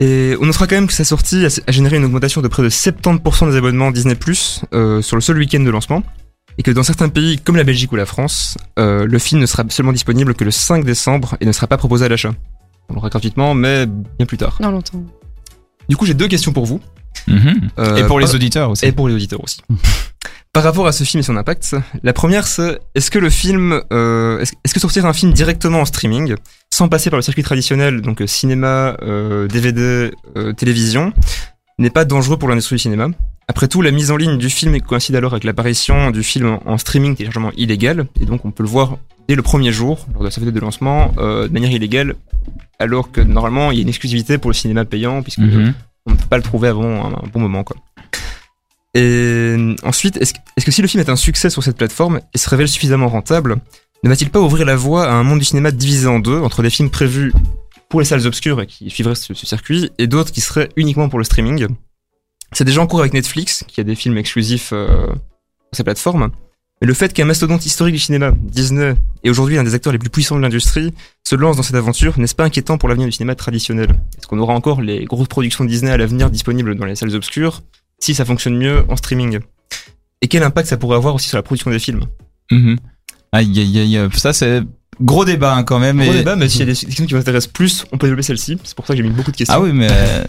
Et 0.00 0.36
on 0.40 0.46
notera 0.46 0.66
quand 0.66 0.74
même 0.74 0.86
que 0.86 0.92
sa 0.92 1.04
sortie 1.04 1.46
a, 1.46 1.72
généré 1.72 1.96
une 1.96 2.04
augmentation 2.04 2.42
de 2.42 2.48
près 2.48 2.62
de 2.62 2.68
70% 2.68 3.50
des 3.50 3.56
abonnements 3.56 3.90
Disney 3.90 4.14
Plus 4.14 4.62
euh, 4.74 5.00
sur 5.00 5.16
le 5.16 5.22
seul 5.22 5.38
week-end 5.38 5.60
de 5.60 5.70
lancement. 5.70 6.02
Et 6.58 6.62
que 6.62 6.70
dans 6.70 6.82
certains 6.82 7.08
pays 7.08 7.38
comme 7.38 7.56
la 7.56 7.64
Belgique 7.64 7.92
ou 7.92 7.96
la 7.96 8.06
France, 8.06 8.56
euh, 8.78 9.06
le 9.06 9.18
film 9.18 9.40
ne 9.40 9.46
sera 9.46 9.64
seulement 9.68 9.92
disponible 9.92 10.34
que 10.34 10.44
le 10.44 10.50
5 10.50 10.84
décembre 10.84 11.36
et 11.40 11.46
ne 11.46 11.52
sera 11.52 11.66
pas 11.66 11.76
proposé 11.76 12.06
à 12.06 12.08
l'achat. 12.08 12.34
On 12.88 12.94
l'aura 12.94 13.08
gratuitement, 13.08 13.54
mais 13.54 13.86
bien 13.86 14.26
plus 14.26 14.38
tard. 14.38 14.56
Dans 14.60 14.70
longtemps. 14.70 15.02
Du 15.88 15.96
coup, 15.96 16.06
j'ai 16.06 16.14
deux 16.14 16.28
questions 16.28 16.52
pour 16.52 16.66
vous. 16.66 16.80
Mhm. 17.26 17.70
Euh, 17.78 17.96
Et 17.96 18.04
pour 18.06 18.20
les 18.20 18.34
auditeurs 18.34 18.70
aussi. 18.70 18.84
et 18.86 18.92
pour 18.92 19.08
les 19.08 19.14
auditeurs 19.14 19.42
aussi. 19.42 19.60
Par 20.56 20.62
rapport 20.64 20.86
à 20.86 20.92
ce 20.92 21.04
film 21.04 21.20
et 21.20 21.22
son 21.22 21.36
impact, 21.36 21.76
la 22.02 22.14
première 22.14 22.46
c'est 22.46 22.78
est-ce 22.94 23.10
que 23.10 23.18
le 23.18 23.28
film, 23.28 23.78
euh, 23.92 24.40
est-ce 24.40 24.72
que 24.72 24.80
sortir 24.80 25.04
un 25.04 25.12
film 25.12 25.34
directement 25.34 25.80
en 25.80 25.84
streaming, 25.84 26.34
sans 26.72 26.88
passer 26.88 27.10
par 27.10 27.18
le 27.18 27.22
circuit 27.22 27.42
traditionnel, 27.42 28.00
donc 28.00 28.22
euh, 28.22 28.26
cinéma, 28.26 28.96
euh, 29.02 29.48
DVD, 29.48 30.10
euh, 30.38 30.54
télévision, 30.54 31.12
n'est 31.78 31.90
pas 31.90 32.06
dangereux 32.06 32.38
pour 32.38 32.48
l'industrie 32.48 32.76
du 32.76 32.80
cinéma? 32.80 33.08
Après 33.48 33.68
tout, 33.68 33.82
la 33.82 33.90
mise 33.90 34.10
en 34.10 34.16
ligne 34.16 34.38
du 34.38 34.48
film 34.48 34.80
coïncide 34.80 35.14
alors 35.16 35.34
avec 35.34 35.44
l'apparition 35.44 36.10
du 36.10 36.22
film 36.22 36.58
en- 36.64 36.78
streaming 36.78 37.14
téléchargement 37.16 37.52
illégal, 37.58 38.06
et 38.18 38.24
donc 38.24 38.46
on 38.46 38.50
peut 38.50 38.62
le 38.62 38.70
voir 38.70 38.96
dès 39.28 39.34
le 39.34 39.42
premier 39.42 39.72
jour, 39.72 40.06
lors 40.14 40.24
de 40.24 40.30
sa 40.30 40.40
vedette 40.40 40.54
de 40.54 40.60
lancement, 40.60 41.12
de 41.18 41.48
manière 41.52 41.70
illégale, 41.70 42.14
alors 42.78 43.12
que 43.12 43.20
normalement 43.20 43.72
il 43.72 43.76
y 43.76 43.80
a 43.80 43.82
une 43.82 43.90
exclusivité 43.90 44.38
pour 44.38 44.50
le 44.50 44.54
cinéma 44.54 44.86
payant, 44.86 45.20
puisque 45.22 45.40
Mhm. 45.40 45.74
on 46.06 46.12
ne 46.12 46.16
peut 46.16 46.24
pas 46.30 46.38
le 46.38 46.42
trouver 46.42 46.68
avant 46.68 47.04
un, 47.04 47.12
un 47.12 47.28
bon 47.30 47.40
moment 47.40 47.62
quoi. 47.62 47.76
Et 48.96 49.02
euh, 49.02 49.76
ensuite, 49.82 50.16
est-ce 50.16 50.32
que, 50.64 50.70
si 50.70 50.80
le 50.80 50.88
film 50.88 51.02
est 51.02 51.10
un 51.10 51.16
succès 51.16 51.50
sur 51.50 51.62
cette 51.62 51.76
plateforme 51.76 52.22
et 52.32 52.38
se 52.38 52.48
révèle 52.48 52.66
suffisamment 52.66 53.08
rentable, 53.08 53.56
ne 54.02 54.08
va-t-il 54.08 54.30
pas 54.30 54.40
ouvrir 54.40 54.64
la 54.64 54.74
voie 54.74 55.06
à 55.06 55.12
un 55.12 55.22
monde 55.22 55.38
du 55.38 55.44
cinéma 55.44 55.70
divisé 55.70 56.06
en 56.06 56.18
deux 56.18 56.38
entre 56.38 56.62
des 56.62 56.70
films 56.70 56.88
prévus 56.88 57.34
pour 57.90 58.00
les 58.00 58.06
salles 58.06 58.26
obscures 58.26 58.62
et 58.62 58.66
qui 58.66 58.88
suivraient 58.88 59.14
ce, 59.14 59.34
ce 59.34 59.44
circuit 59.44 59.90
et 59.98 60.06
d'autres 60.06 60.32
qui 60.32 60.40
seraient 60.40 60.70
uniquement 60.76 61.10
pour 61.10 61.18
le 61.18 61.26
streaming? 61.26 61.66
C'est 62.52 62.64
déjà 62.64 62.80
en 62.80 62.86
cours 62.86 63.00
avec 63.00 63.12
Netflix 63.12 63.64
qui 63.68 63.82
a 63.82 63.84
des 63.84 63.96
films 63.96 64.16
exclusifs 64.16 64.70
euh, 64.72 65.08
sur 65.08 65.76
sa 65.76 65.84
plateforme. 65.84 66.30
Mais 66.80 66.86
le 66.86 66.94
fait 66.94 67.12
qu'un 67.12 67.26
mastodonte 67.26 67.66
historique 67.66 67.94
du 67.96 68.00
cinéma, 68.00 68.32
Disney, 68.34 68.94
et 69.24 69.28
aujourd'hui 69.28 69.58
un 69.58 69.64
des 69.64 69.74
acteurs 69.74 69.92
les 69.92 69.98
plus 69.98 70.08
puissants 70.08 70.36
de 70.36 70.42
l'industrie, 70.42 70.94
se 71.22 71.34
lance 71.34 71.56
dans 71.56 71.62
cette 71.62 71.76
aventure, 71.76 72.18
n'est-ce 72.18 72.34
pas 72.34 72.44
inquiétant 72.44 72.78
pour 72.78 72.88
l'avenir 72.88 73.08
du 73.08 73.12
cinéma 73.12 73.34
traditionnel? 73.34 73.90
Est-ce 74.16 74.26
qu'on 74.26 74.38
aura 74.38 74.54
encore 74.54 74.80
les 74.80 75.04
grosses 75.04 75.28
productions 75.28 75.64
de 75.64 75.68
Disney 75.68 75.92
à 75.92 75.98
l'avenir 75.98 76.30
disponibles 76.30 76.76
dans 76.76 76.86
les 76.86 76.96
salles 76.96 77.14
obscures? 77.14 77.60
Si 77.98 78.14
ça 78.14 78.24
fonctionne 78.24 78.56
mieux 78.56 78.84
en 78.88 78.96
streaming 78.96 79.40
Et 80.22 80.28
quel 80.28 80.42
impact 80.42 80.68
ça 80.68 80.76
pourrait 80.76 80.96
avoir 80.96 81.14
aussi 81.14 81.28
sur 81.28 81.36
la 81.38 81.42
production 81.42 81.70
des 81.70 81.78
films? 81.78 82.04
Mhm. 82.50 82.78
Aïe, 83.32 83.58
aïe, 83.58 83.78
aïe. 83.96 84.08
Ça, 84.14 84.32
c'est 84.32 84.62
gros 84.98 85.26
débat 85.26 85.54
hein, 85.54 85.62
quand 85.62 85.78
même. 85.78 86.00
Gros 86.00 86.12
et- 86.12 86.18
débat, 86.18 86.36
mais 86.36 86.48
s'il 86.48 86.60
y 86.60 86.62
a 86.62 86.66
des 86.66 86.72
questions 86.74 87.04
qui 87.04 87.12
vous 87.12 87.20
intéressent 87.20 87.52
plus, 87.52 87.84
on 87.92 87.98
peut 87.98 88.06
développer 88.06 88.22
celle-ci. 88.22 88.56
C'est 88.64 88.74
pour 88.74 88.86
ça 88.86 88.94
que 88.94 88.96
j'ai 89.02 89.02
mis 89.06 89.14
beaucoup 89.14 89.30
de 89.30 89.36
questions. 89.36 89.54
Ah 89.54 89.60
oui, 89.60 89.72
mais 89.74 89.88
euh, 89.90 90.24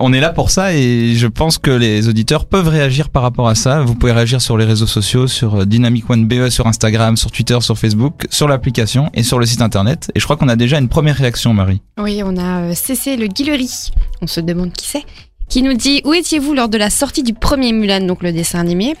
on 0.00 0.12
est 0.12 0.20
là 0.20 0.30
pour 0.32 0.50
ça 0.50 0.74
et 0.74 1.14
je 1.16 1.26
pense 1.26 1.58
que 1.58 1.70
les 1.72 2.06
auditeurs 2.08 2.44
peuvent 2.44 2.68
réagir 2.68 3.08
par 3.08 3.22
rapport 3.22 3.48
à 3.48 3.54
ça. 3.56 3.82
Vous 3.82 3.94
pouvez 3.96 4.12
réagir 4.12 4.40
sur 4.40 4.56
les 4.58 4.64
réseaux 4.64 4.86
sociaux, 4.86 5.26
sur 5.26 5.56
euh, 5.62 5.64
Dynamic 5.64 6.08
One 6.08 6.26
BE, 6.28 6.50
sur 6.50 6.66
Instagram, 6.68 7.16
sur 7.16 7.32
Twitter, 7.32 7.58
sur 7.62 7.78
Facebook, 7.78 8.26
sur 8.30 8.46
l'application 8.46 9.10
et 9.14 9.24
sur 9.24 9.40
le 9.40 9.46
site 9.46 9.60
internet. 9.62 10.12
Et 10.14 10.20
je 10.20 10.24
crois 10.24 10.36
qu'on 10.36 10.48
a 10.48 10.56
déjà 10.56 10.78
une 10.78 10.88
première 10.88 11.16
réaction, 11.16 11.52
Marie. 11.52 11.82
Oui, 11.98 12.22
on 12.24 12.36
a 12.36 12.60
euh, 12.60 12.74
Cécé 12.74 13.16
le 13.16 13.26
Guillery. 13.26 13.90
On 14.22 14.26
se 14.28 14.40
demande 14.40 14.72
qui 14.72 14.86
c'est. 14.86 15.04
Qui 15.48 15.62
nous 15.62 15.74
dit 15.74 16.02
Où 16.04 16.12
étiez-vous 16.12 16.54
lors 16.54 16.68
de 16.68 16.76
la 16.76 16.90
sortie 16.90 17.22
du 17.22 17.32
premier 17.32 17.72
Mulan, 17.72 18.00
donc 18.00 18.22
le 18.22 18.32
dessin 18.32 18.58
animé? 18.58 18.96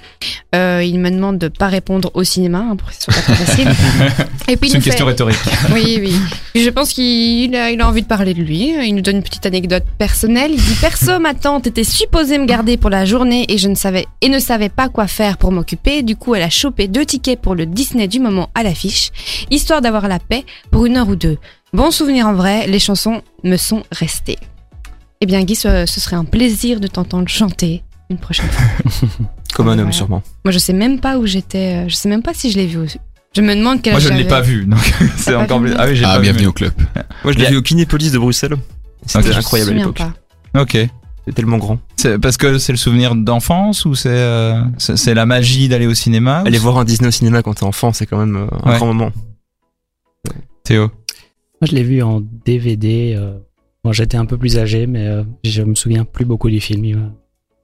Euh, 0.54 0.80
Il 0.84 1.00
me 1.00 1.10
demande 1.10 1.38
de 1.38 1.48
pas 1.48 1.66
répondre 1.66 2.10
au 2.14 2.22
cinéma, 2.22 2.58
hein, 2.58 2.76
pour 2.76 2.88
que 2.88 2.94
ce 2.94 3.00
soit 3.02 3.14
pas 3.14 3.20
trop 3.20 3.34
facile. 3.34 3.68
Et 4.48 4.56
puis 4.56 4.68
il 4.68 4.70
C'est 4.70 4.76
une 4.76 4.82
fait- 4.82 4.90
question 4.90 5.06
rhétorique. 5.06 5.36
Oui, 5.74 5.98
oui. 6.00 6.14
Je 6.54 6.70
pense 6.70 6.92
qu'il 6.92 7.54
a, 7.56 7.70
il 7.72 7.80
a 7.80 7.88
envie 7.88 8.02
de 8.02 8.06
parler 8.06 8.32
de 8.32 8.42
lui. 8.42 8.74
Il 8.86 8.94
nous 8.94 9.02
donne 9.02 9.16
une 9.16 9.22
petite 9.24 9.44
anecdote 9.44 9.82
personnelle. 9.98 10.52
Il 10.54 10.62
dit 10.62 10.74
Perso, 10.80 11.18
ma 11.18 11.34
tante 11.34 11.66
était 11.66 11.82
supposée 11.84 12.38
me 12.38 12.46
garder 12.46 12.76
pour 12.76 12.90
la 12.90 13.04
journée 13.04 13.44
et 13.48 13.58
je 13.58 13.68
ne 13.68 13.74
savais, 13.74 14.06
et 14.20 14.28
ne 14.28 14.38
savait 14.38 14.68
pas 14.68 14.88
quoi 14.88 15.08
faire 15.08 15.38
pour 15.38 15.50
m'occuper. 15.50 16.02
Du 16.02 16.14
coup, 16.14 16.34
elle 16.36 16.42
a 16.44 16.50
chopé 16.50 16.86
deux 16.86 17.04
tickets 17.04 17.40
pour 17.40 17.56
le 17.56 17.66
Disney 17.66 18.06
du 18.06 18.20
moment 18.20 18.50
à 18.54 18.62
l'affiche, 18.62 19.10
histoire 19.50 19.80
d'avoir 19.80 20.06
la 20.08 20.20
paix 20.20 20.44
pour 20.70 20.86
une 20.86 20.96
heure 20.96 21.08
ou 21.08 21.16
deux. 21.16 21.38
Bon 21.72 21.90
souvenir 21.90 22.28
en 22.28 22.34
vrai, 22.34 22.68
les 22.68 22.78
chansons 22.78 23.20
me 23.42 23.56
sont 23.56 23.82
restées. 23.90 24.38
Eh 25.20 25.26
bien, 25.26 25.42
Guy, 25.44 25.54
ce, 25.54 25.86
ce 25.86 26.00
serait 26.00 26.16
un 26.16 26.24
plaisir 26.24 26.80
de 26.80 26.86
t'entendre 26.88 27.28
chanter 27.28 27.82
une 28.10 28.18
prochaine 28.18 28.48
fois. 28.50 29.08
Comme 29.54 29.68
un 29.68 29.72
homme, 29.72 29.78
Voilà. 29.78 29.92
sûrement. 29.92 30.22
Moi, 30.44 30.52
je 30.52 30.58
sais 30.58 30.72
même 30.74 31.00
pas 31.00 31.18
où 31.18 31.26
j'étais. 31.26 31.84
euh, 31.84 31.88
Je 31.88 31.94
sais 31.94 32.08
même 32.08 32.22
pas 32.22 32.34
si 32.34 32.50
je 32.50 32.58
l'ai 32.58 32.66
vu. 32.66 32.78
aussi. 32.78 32.98
Je 33.34 33.40
me 33.42 33.54
demande 33.54 33.82
quel 33.82 33.92
Moi, 33.94 34.00
je 34.00 34.08
ne 34.10 34.16
l'ai 34.18 34.24
pas 34.24 34.40
vu, 34.40 34.64
donc 34.66 34.78
c'est 35.16 35.34
encore 35.34 35.60
plus. 35.60 35.74
Ah 35.76 35.86
oui, 35.86 35.96
j'ai 35.96 36.04
Ah, 36.04 36.14
pas 36.16 36.20
bienvenue 36.20 36.44
vu. 36.44 36.48
au 36.48 36.52
club. 36.52 36.72
Moi, 37.24 37.32
je 37.32 37.38
l'ai 37.38 37.46
vu 37.50 37.56
au 37.56 37.62
Kinépolis 37.62 38.10
de 38.12 38.18
Bruxelles. 38.18 38.56
C'était 39.06 39.18
Ok. 39.18 39.24
Je 39.26 39.30
me 39.32 39.36
incroyable 39.38 39.70
à 39.70 39.74
l'époque. 39.74 39.98
pas. 39.98 40.60
Ok. 40.62 40.70
C'était 40.72 41.32
tellement 41.34 41.58
grand. 41.58 41.78
C'est 41.96 42.18
parce 42.18 42.36
que 42.36 42.58
c'est 42.58 42.72
le 42.72 42.78
souvenir 42.78 43.14
d'enfance 43.14 43.84
ou 43.84 43.94
c'est 43.94 44.08
euh, 44.10 44.62
c'est 44.78 44.96
c'est 44.96 45.12
la 45.14 45.26
magie 45.26 45.68
d'aller 45.68 45.86
au 45.86 45.94
cinéma 45.94 46.38
Aller 46.38 46.52
c'est- 46.52 46.58
voir 46.58 46.78
un 46.78 46.84
Disney 46.84 47.08
au 47.08 47.10
cinéma 47.10 47.42
quand 47.42 47.54
t'es 47.54 47.64
enfant, 47.64 47.92
c'est 47.92 48.06
quand 48.06 48.18
même 48.18 48.36
euh, 48.36 48.46
un 48.62 48.70
Ouais. 48.70 48.76
grand 48.76 48.86
moment. 48.86 49.10
Théo. 50.64 50.82
Moi, 51.60 51.68
je 51.68 51.72
l'ai 51.74 51.82
vu 51.82 52.02
en 52.02 52.20
DVD. 52.20 53.14
euh, 53.16 53.38
Bon, 53.86 53.92
j'étais 53.92 54.16
un 54.16 54.26
peu 54.26 54.36
plus 54.36 54.58
âgé, 54.58 54.88
mais 54.88 55.06
euh, 55.06 55.22
je 55.44 55.62
me 55.62 55.76
souviens 55.76 56.04
plus 56.04 56.24
beaucoup 56.24 56.50
du 56.50 56.60
film. 56.60 57.12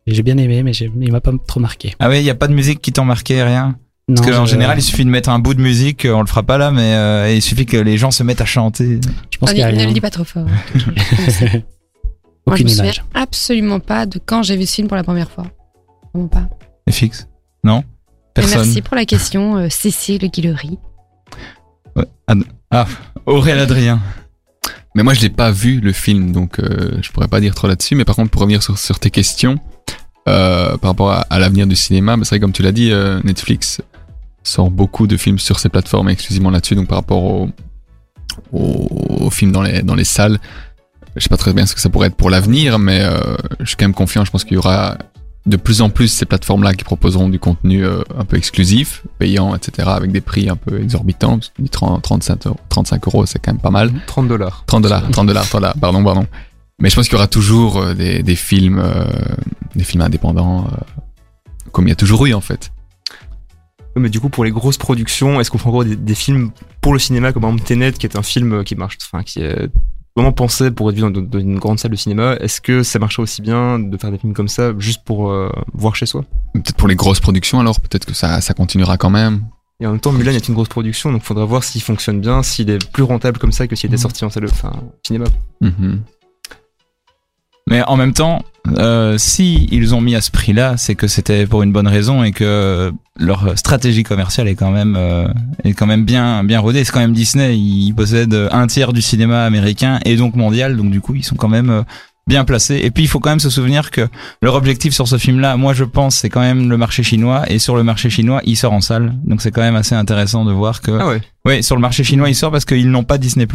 J'ai 0.07 0.23
bien 0.23 0.39
aimé, 0.39 0.63
mais 0.63 0.71
il 0.71 1.11
m'a 1.11 1.21
pas 1.21 1.33
trop 1.49 1.59
marqué. 1.59 1.97
Ah 1.99 2.09
oui, 2.09 2.19
il 2.21 2.25
y 2.25 2.31
a 2.31 2.37
pas 2.37 2.47
de 2.47 2.55
musique 2.55 2.81
qui 2.81 2.93
t'en 2.93 3.05
marqué, 3.05 3.43
rien? 3.43 3.77
Non, 4.09 4.15
Parce 4.15 4.31
qu'en 4.31 4.47
je- 4.47 4.53
général, 4.53 4.79
il 4.79 4.83
suffit 4.83 5.05
de 5.05 5.11
mettre 5.11 5.31
un 5.31 5.41
bout 5.41 5.55
de 5.55 5.61
musique, 5.61 6.05
euh, 6.05 6.13
on 6.15 6.21
le 6.21 6.29
fera 6.29 6.45
pas 6.45 6.59
là, 6.59 6.71
mais 6.71 6.95
euh, 6.95 7.35
il 7.35 7.43
suffit 7.43 7.67
que 7.67 7.77
les 7.77 7.99
gens 7.99 8.13
se 8.13 8.23
mettent 8.23 8.41
à 8.41 8.45
chanter. 8.45 9.01
je 9.31 9.39
pense 9.39 9.51
Ah, 9.51 9.53
qu'il 9.53 9.65
ne 9.77 9.85
le 9.85 9.93
dis 9.93 10.01
pas 10.01 10.11
trop 10.11 10.23
fort. 10.23 10.47
Moi, 12.47 12.55
je 12.57 12.63
me 12.63 12.69
souviens 12.69 12.85
image. 12.85 13.05
absolument 13.15 13.81
pas 13.81 14.07
de 14.07 14.21
quand 14.25 14.45
j'ai 14.45 14.57
vu 14.57 14.65
ce 14.67 14.75
film 14.77 14.87
pour 14.87 14.97
la 14.97 15.03
première 15.03 15.29
fois. 15.29 15.47
Vraiment 16.15 16.29
pas. 16.29 16.49
FX 16.89 17.27
Non? 17.65 17.81
Et 17.81 17.85
Personne 18.35 18.61
merci 18.61 18.81
pour 18.81 18.95
la 18.95 19.07
question, 19.07 19.57
euh, 19.57 19.67
Cécile 19.71 20.31
Guillery. 20.31 20.79
Aurélien 23.27 23.59
Adrien. 23.63 24.01
Mais 24.95 25.03
moi, 25.03 25.15
je 25.15 25.21
l'ai 25.21 25.31
pas 25.31 25.51
vu 25.51 25.81
le 25.81 25.93
film, 25.93 26.33
donc 26.33 26.59
euh, 26.59 26.99
je 27.01 27.11
pourrais 27.11 27.29
pas 27.29 27.41
dire 27.41 27.55
trop 27.55 27.67
là-dessus. 27.67 27.95
Mais 27.95 28.05
par 28.05 28.17
contre, 28.17 28.31
pour 28.31 28.43
revenir 28.43 28.63
sur, 28.63 28.79
sur 28.79 28.99
tes 28.99 29.11
questions 29.11 29.59
euh, 30.29 30.77
par 30.77 30.91
rapport 30.91 31.11
à, 31.11 31.21
à 31.31 31.39
l'avenir 31.39 31.67
du 31.67 31.77
cinéma, 31.77 32.17
bah, 32.17 32.25
c'est 32.25 32.31
vrai 32.37 32.41
comme 32.41 32.53
tu 32.53 32.63
l'as 32.63 32.73
dit, 32.73 32.91
euh, 32.93 33.21
Netflix 33.25 33.81
sort 34.43 34.71
beaucoup 34.71 35.07
de 35.07 35.17
films 35.17 35.39
sur 35.39 35.59
ses 35.59 35.69
plateformes 35.69 36.09
exclusivement 36.09 36.51
là-dessus. 36.51 36.75
Donc 36.75 36.89
par 36.89 36.99
rapport 36.99 37.23
aux 37.23 37.49
au, 38.53 38.89
aux 39.27 39.31
films 39.31 39.53
dans 39.53 39.63
les 39.63 39.83
dans 39.83 39.95
les 39.95 40.05
salles, 40.05 40.39
je 41.17 41.23
sais 41.23 41.29
pas 41.29 41.37
très 41.37 41.53
bien 41.53 41.67
ce 41.67 41.75
que 41.75 41.81
ça 41.81 41.89
pourrait 41.91 42.09
être 42.09 42.17
pour 42.17 42.31
l'avenir, 42.31 42.79
mais 42.79 43.01
euh, 43.03 43.37
je 43.61 43.67
suis 43.67 43.77
quand 43.77 43.85
même 43.85 43.95
confiant. 43.95 44.25
Je 44.25 44.31
pense 44.31 44.45
qu'il 44.45 44.55
y 44.55 44.59
aura 44.59 44.99
de 45.45 45.57
plus 45.57 45.83
en 45.83 45.91
plus 45.91 46.09
ces 46.09 46.25
plateformes-là 46.25 46.75
qui 46.75 46.85
proposeront 46.85 47.29
du 47.29 47.39
contenu 47.39 47.85
euh, 47.85 48.03
un 48.17 48.25
peu 48.25 48.37
exclusif, 48.37 49.03
payant, 49.19 49.55
etc., 49.55 49.89
avec 49.91 50.13
des 50.13 50.21
prix 50.21 50.49
un 50.49 50.57
peu 50.57 50.81
exorbitants. 50.81 51.39
Parce 51.39 51.49
que 51.49 51.63
30, 51.63 52.03
35 52.03 52.47
euros, 52.47 52.61
35 52.69 53.07
euros, 53.09 53.27
c'est 53.27 53.39
quand 53.41 53.53
même 53.53 53.61
pas 53.61 53.71
mal. 53.71 53.93
30 54.07 54.29
dollars. 54.29 54.65
30 54.67 54.83
dollars, 54.83 55.11
30 55.11 55.27
dollars, 55.27 55.47
voilà, 55.51 55.75
pardon, 55.81 56.03
pardon. 56.05 56.27
Mais 56.83 56.91
je 56.91 56.97
pense 56.97 57.07
qu'il 57.07 57.15
y 57.15 57.17
aura 57.17 57.29
toujours 57.29 57.79
euh, 57.79 57.95
des, 57.95 58.23
des 58.23 58.35
films, 58.35 58.81
euh, 58.81 59.05
des 59.77 59.85
films 59.85 60.03
indépendants, 60.03 60.67
euh, 60.67 60.77
comme 61.71 61.87
il 61.87 61.91
y 61.91 61.93
a 61.93 61.97
toujours 61.97 62.27
eu 62.27 62.35
en 62.35 62.41
fait. 62.41 62.73
Mais 63.95 64.09
du 64.09 64.21
coup, 64.21 64.31
pour 64.31 64.45
les 64.45 64.51
grosses 64.51 64.79
productions, 64.79 65.41
est-ce 65.41 65.51
qu'on 65.51 65.59
fera 65.59 65.71
encore 65.71 65.85
des, 65.85 65.97
des 65.97 66.15
films 66.15 66.51
pour 66.81 66.93
le 66.93 66.99
cinéma, 66.99 67.33
comme 67.33 67.43
par 67.43 67.51
exemple 67.51 67.69
Tenet, 67.69 67.93
qui 67.93 68.07
est 68.07 68.17
un 68.17 68.23
film 68.23 68.65
qui 68.65 68.75
marche, 68.75 68.99
enfin, 69.03 69.23
qui 69.23 69.41
est 69.41 69.69
vraiment 70.17 70.33
pensé 70.33 70.71
pour 70.71 70.91
être 70.91 70.97
vu 70.97 71.03
dans, 71.03 71.11
dans 71.11 71.39
une 71.39 71.59
grande 71.59 71.79
salle 71.79 71.91
de 71.91 71.97
cinéma? 71.97 72.37
Est-ce 72.41 72.61
que 72.61 72.83
ça 72.83 72.99
marcherait 72.99 73.23
aussi 73.23 73.43
bien 73.43 73.79
de 73.79 73.97
faire 73.97 74.11
des 74.11 74.19
films 74.19 74.35
comme 74.35 74.49
ça, 74.49 74.73
juste 74.79 75.03
pour 75.05 75.31
euh, 75.31 75.51
voir 75.73 75.97
chez 75.97 76.07
soi? 76.07 76.25
Peut-être 76.55 76.77
pour 76.77 76.89
les 76.89 76.97
grosses 76.97 77.21
productions, 77.21 77.61
alors 77.61 77.81
peut-être 77.81 78.05
que 78.05 78.15
ça, 78.15 78.41
ça 78.41 78.55
continuera 78.55 78.97
quand 78.99 79.11
même. 79.11 79.45
Et 79.81 79.87
en 79.87 79.91
même 79.93 80.01
temps, 80.01 80.13
Mulan 80.13 80.33
est 80.33 80.47
une 80.49 80.55
grosse 80.55 80.69
production, 80.69 81.11
donc 81.11 81.23
il 81.23 81.27
faudra 81.27 81.45
voir 81.45 81.65
s'il 81.65 81.83
fonctionne 81.83 82.21
bien, 82.21 82.43
s'il 82.43 82.71
est 82.71 82.89
plus 82.93 83.03
rentable 83.03 83.39
comme 83.39 83.51
ça 83.53 83.67
que 83.67 83.75
s'il 83.75 83.89
était 83.89 83.97
Mhm. 83.97 84.03
sorti 84.03 84.25
en 84.25 84.31
salle, 84.31 84.45
enfin, 84.45 84.71
au 84.81 84.93
cinéma. 85.07 85.25
Mhm. 85.61 86.01
Mais 87.69 87.83
en 87.85 87.97
même 87.97 88.13
temps, 88.13 88.43
euh, 88.79 89.19
si 89.19 89.69
ils 89.71 89.95
ont 89.95 90.01
mis 90.01 90.15
à 90.15 90.21
ce 90.21 90.31
prix-là, 90.31 90.77
c'est 90.77 90.95
que 90.95 91.07
c'était 91.07 91.47
pour 91.47 91.63
une 91.63 91.73
bonne 91.73 91.89
raison 91.89 92.23
et 92.25 92.33
que 92.33 92.93
leur 93.19 93.57
stratégie 93.57 94.03
commerciale 94.03 94.49
est 94.49 94.55
quand 94.55 94.71
même 94.71 94.97
euh, 94.97 95.29
est 95.65 95.73
quand 95.73 95.87
même 95.87 96.05
bien 96.05 96.45
bien 96.45 96.61
rodée. 96.61 96.85
C'est 96.85 96.93
quand 96.93 97.01
même 97.01 97.13
Disney, 97.13 97.57
ils 97.57 97.93
possèdent 97.93 98.49
un 98.51 98.67
tiers 98.67 98.93
du 98.93 99.03
cinéma 99.03 99.45
américain 99.45 100.01
et 100.05 100.17
donc 100.17 100.35
mondial, 100.35 100.77
donc 100.77 100.91
du 100.91 101.01
coup 101.01 101.15
ils 101.15 101.25
sont 101.25 101.37
quand 101.37 101.49
même 101.49 101.71
euh, 101.71 101.83
bien 102.27 102.45
placés. 102.45 102.81
Et 102.83 102.91
puis 102.91 103.05
il 103.05 103.09
faut 103.09 103.21
quand 103.21 103.31
même 103.31 103.41
se 103.41 103.51
souvenir 103.51 103.91
que 103.91 104.09
leur 104.43 104.55
objectif 104.55 104.93
sur 104.93 105.07
ce 105.09 105.19
film-là, 105.19 105.57
moi 105.57 105.73
je 105.73 105.85
pense, 105.85 106.17
c'est 106.17 106.31
quand 106.31 106.41
même 106.41 106.69
le 106.69 106.77
marché 106.77 107.03
chinois 107.03 107.45
et 107.49 107.59
sur 107.59 107.77
le 107.77 107.85
marché 107.85 108.11
chinois, 108.11 108.41
il 108.45 108.57
sort 108.57 108.73
en 108.73 108.81
salle. 108.81 109.15
Donc 109.25 109.41
c'est 109.43 109.51
quand 109.51 109.63
même 109.63 109.77
assez 109.77 109.95
intéressant 109.95 110.45
de 110.45 110.53
voir 110.53 110.81
que 110.81 110.91
Ah 110.93 111.09
ouais. 111.09 111.21
oui, 111.47 111.63
sur 111.63 111.77
le 111.77 111.83
marché 111.83 112.05
chinois, 112.05 112.29
il 112.29 112.35
sort 112.35 112.51
parce 112.51 112.65
qu'ils 112.65 112.91
n'ont 112.91 113.05
pas 113.05 113.19
Disney+. 113.19 113.47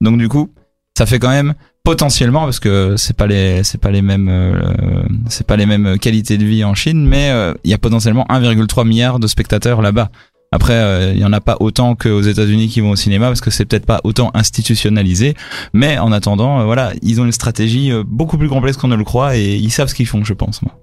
Donc 0.00 0.18
du 0.18 0.28
coup, 0.28 0.50
ça 0.96 1.06
fait 1.06 1.18
quand 1.18 1.30
même 1.30 1.54
potentiellement 1.84 2.44
parce 2.44 2.60
que 2.60 2.96
c'est 2.96 3.16
pas 3.16 3.26
les 3.26 3.64
c'est 3.64 3.78
pas 3.80 3.90
les 3.90 4.02
mêmes 4.02 4.28
euh, 4.28 5.02
c'est 5.28 5.46
pas 5.46 5.56
les 5.56 5.66
mêmes 5.66 5.98
qualités 5.98 6.36
de 6.38 6.44
vie 6.44 6.62
en 6.64 6.74
Chine 6.74 7.06
mais 7.06 7.30
euh, 7.30 7.54
il 7.64 7.70
y 7.70 7.74
a 7.74 7.78
potentiellement 7.78 8.26
1,3 8.28 8.86
milliard 8.86 9.18
de 9.18 9.26
spectateurs 9.26 9.80
là-bas. 9.82 10.10
Après 10.52 10.74
euh, 10.74 11.12
il 11.14 11.20
y 11.20 11.24
en 11.24 11.32
a 11.32 11.40
pas 11.40 11.56
autant 11.60 11.94
qu'aux 11.94 12.20
États-Unis 12.20 12.68
qui 12.68 12.80
vont 12.80 12.90
au 12.90 12.96
cinéma 12.96 13.26
parce 13.28 13.40
que 13.40 13.50
c'est 13.50 13.64
peut-être 13.64 13.86
pas 13.86 14.00
autant 14.04 14.30
institutionnalisé 14.34 15.34
mais 15.72 15.98
en 15.98 16.12
attendant 16.12 16.60
euh, 16.60 16.64
voilà, 16.64 16.92
ils 17.02 17.20
ont 17.20 17.24
une 17.24 17.32
stratégie 17.32 17.92
euh, 17.92 18.02
beaucoup 18.06 18.36
plus 18.36 18.48
complexe 18.48 18.76
qu'on 18.76 18.88
ne 18.88 18.96
le 18.96 19.04
croit 19.04 19.36
et 19.36 19.54
ils 19.56 19.70
savent 19.70 19.88
ce 19.88 19.94
qu'ils 19.94 20.06
font 20.08 20.22
je 20.24 20.34
pense 20.34 20.60
moi. 20.62 20.76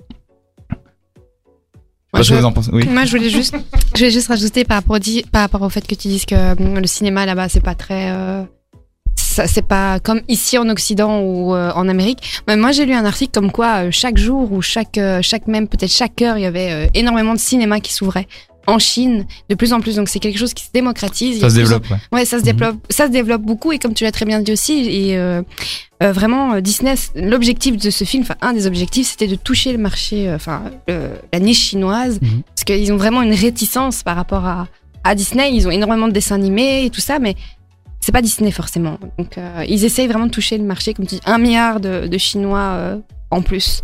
Je- 2.24 2.34
vous 2.34 2.46
en 2.46 2.52
pensez 2.52 2.72
Oui. 2.74 2.88
Moi, 2.88 3.06
je 3.06 3.12
voulais 3.16 3.30
juste, 3.30 3.56
je 3.94 4.00
voulais 4.00 4.10
juste 4.12 4.30
rajouter 4.30 4.64
par 4.64 4.78
rapport, 4.78 4.96
au, 4.96 5.00
di- 5.00 5.24
par 5.32 5.42
rapport 5.42 5.62
au 5.62 5.70
fait 5.70 5.86
que 5.86 5.94
tu 5.94 6.08
dises 6.08 6.26
que 6.26 6.36
le 6.80 6.88
cinéma 6.88 7.28
là-bas, 7.28 7.48
c'est 7.48 7.60
pas 7.62 7.76
très, 7.76 8.10
euh, 8.10 8.42
c'est 9.46 9.62
pas 9.68 10.00
comme 10.00 10.22
ici 10.28 10.58
en 10.58 10.68
Occident 10.70 11.20
ou 11.22 11.54
euh, 11.54 11.72
en 11.76 11.88
Amérique. 11.88 12.42
Mais 12.48 12.56
moi, 12.58 12.72
j'ai 12.72 12.86
lu 12.86 12.94
un 12.94 13.06
article 13.06 13.32
comme 13.34 13.52
quoi 13.52 13.84
euh, 13.86 13.90
chaque 13.92 14.18
jour 14.18 14.52
ou 14.52 14.62
chaque, 14.62 14.98
euh, 14.98 15.20
chaque 15.22 15.48
même 15.48 15.68
peut-être 15.68 15.92
chaque 15.92 16.20
heure, 16.22 16.38
il 16.38 16.42
y 16.44 16.46
avait 16.46 16.90
énormément 16.96 17.34
de 17.34 17.40
cinéma 17.40 17.80
qui 17.80 17.94
s'ouvrait 17.94 18.28
en 18.70 18.80
Chine 18.80 19.26
de 19.50 19.56
plus 19.56 19.72
en 19.72 19.80
plus. 19.80 19.96
Donc 19.96 20.10
c'est 20.10 20.20
quelque 20.20 20.38
chose 20.40 20.54
qui 20.54 20.66
se 20.66 20.72
démocratise. 20.74 21.40
Ça 21.40 21.50
se 21.50 21.56
plus 21.56 21.64
en- 21.66 21.80
développe 21.80 21.90
ouais. 21.92 21.98
Ouais, 22.20 22.26
ça 22.26 22.40
se 22.40 22.44
développe, 22.44 22.76
ça 22.90 23.06
se 23.08 23.12
développe 23.12 23.42
beaucoup 23.44 23.72
et 23.72 23.80
comme 23.80 23.94
tu 23.94 24.04
l'as 24.04 24.12
très 24.12 24.26
bien 24.26 24.42
dit 24.42 24.52
aussi, 24.52 24.74
et 24.90 25.18
euh, 25.18 25.42
euh, 26.04 26.12
vraiment 26.12 26.54
euh, 26.56 26.60
Disney, 26.60 26.96
l'objectif 27.16 27.78
de 27.78 27.90
ce 27.90 28.04
film, 28.04 28.24
enfin 28.24 28.36
un 28.42 28.52
des 28.52 28.68
objectifs, 28.68 29.08
c'était 29.08 29.28
de 29.28 29.36
toucher 29.36 29.72
le 29.72 29.78
marché, 29.78 30.30
enfin 30.36 30.64
la 30.88 31.40
niche 31.40 31.70
chinoise, 31.70 32.20
Mhm. 32.22 32.42
parce 32.54 32.66
qu'ils 32.66 32.92
ont 32.92 32.98
vraiment 32.98 33.22
une 33.22 33.34
réticence 33.34 34.04
par 34.04 34.18
rapport 34.18 34.46
à, 34.46 34.68
à 35.06 35.16
Disney. 35.16 35.50
Ils 35.54 35.66
ont 35.66 35.72
énormément 35.72 36.10
de 36.10 36.14
dessins 36.14 36.36
animés 36.36 36.84
et 36.84 36.90
tout 36.90 37.00
ça, 37.00 37.20
mais 37.20 37.36
c'est 38.08 38.14
pas 38.14 38.22
Disney 38.22 38.52
forcément. 38.52 38.98
Donc 39.18 39.38
euh, 39.38 39.66
ils 39.68 39.84
essayent 39.84 40.08
vraiment 40.08 40.28
de 40.28 40.32
toucher 40.32 40.58
le 40.58 40.64
marché, 40.64 40.94
comme 40.94 41.06
tu 41.06 41.16
dis, 41.16 41.22
un 41.26 41.38
milliard 41.40 41.82
de, 41.82 42.08
de 42.08 42.18
Chinois 42.18 42.60
euh, 42.76 42.96
en 43.32 43.42
plus 43.42 43.84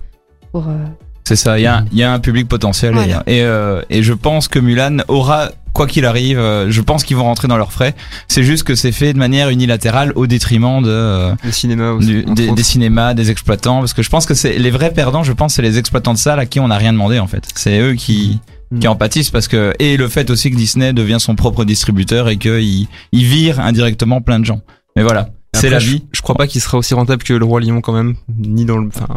pour. 0.54 0.70
euh, 0.70 0.78
C'est 1.26 1.36
ça, 1.36 1.60
il 1.60 1.64
y, 1.64 1.68
a 1.68 1.80
un- 1.80 1.86
il 1.92 1.98
y 1.98 2.04
a 2.04 2.14
un 2.14 2.20
public 2.20 2.48
potentiel 2.48 2.94
Voilà. 2.94 3.22
et, 3.28 3.40
et, 3.40 3.44
euh, 3.44 3.82
et 3.90 4.02
je 4.02 4.14
pense 4.14 4.48
que 4.48 4.60
Mulan 4.60 5.00
aura, 5.10 5.50
quoi 5.74 5.88
qu'il 5.88 6.06
arrive, 6.06 6.38
je 6.70 6.82
pense 6.82 7.04
qu'ils 7.04 7.18
vont 7.18 7.24
rentrer 7.26 7.50
dans 7.50 7.58
leurs 7.58 7.74
frais. 7.74 7.96
C'est 8.30 8.44
juste 8.44 8.64
que 8.64 8.76
c'est 8.76 8.94
fait 8.94 9.12
de 9.12 9.18
manière 9.20 9.50
unilatérale 9.50 10.14
au 10.16 10.26
détriment 10.26 10.82
de, 10.82 10.90
euh, 10.90 11.34
Le 11.44 11.52
cinéma 11.52 11.92
aussi. 11.92 12.08
du- 12.08 12.20
entre 12.24 12.34
des, 12.36 12.46
autres. 12.46 12.56
des 12.56 12.64
cinémas, 12.64 13.14
des 13.14 13.30
exploitants, 13.30 13.80
parce 13.80 13.94
que 13.94 14.04
je 14.04 14.10
pense 14.10 14.26
que 14.26 14.36
c'est 14.36 14.58
les 14.58 14.72
vrais 14.72 14.92
perdants, 14.94 15.24
je 15.24 15.34
pense, 15.34 15.56
c'est 15.56 15.62
les 15.64 15.78
exploitants 15.80 16.14
de 16.14 16.20
salles 16.20 16.40
à 16.40 16.46
qui 16.46 16.60
on 16.62 16.70
n'a 16.70 16.78
rien 16.78 16.94
demandé 16.94 17.20
en 17.20 17.28
fait. 17.28 17.44
C'est 17.56 17.78
eux 17.80 17.94
qui 17.96 18.40
Mhm. 18.74 18.80
qui 18.80 18.88
en 18.88 18.96
pâtissent 18.96 19.30
parce 19.30 19.48
que 19.48 19.74
et 19.78 19.98
le 19.98 20.08
fait 20.08 20.30
aussi 20.32 20.50
que 20.50 20.56
Disney 20.56 20.94
devient 20.94 21.18
son 21.20 21.36
propre 21.36 21.64
distributeur 21.64 22.28
et 22.28 22.38
qu'il 22.38 22.88
il 23.12 23.24
vire 23.24 23.60
indirectement 23.60 24.22
plein 24.22 24.40
de 24.40 24.46
gens. 24.46 24.62
Mais 24.96 25.04
voilà, 25.04 25.30
c'est 25.54 25.70
la 25.70 25.78
vie. 25.78 26.06
Je, 26.12 26.22
crois 26.22 26.36
pas 26.36 26.48
qu'il 26.48 26.60
sera 26.62 26.78
aussi 26.78 26.94
rentable 26.94 27.24
que 27.24 27.34
le 27.34 27.46
roi 27.46 27.62
lion 27.62 27.82
quand 27.82 27.94
même, 27.94 28.16
ni 28.36 28.66
dans 28.66 28.78
le, 28.78 28.88
enfin, 28.88 29.08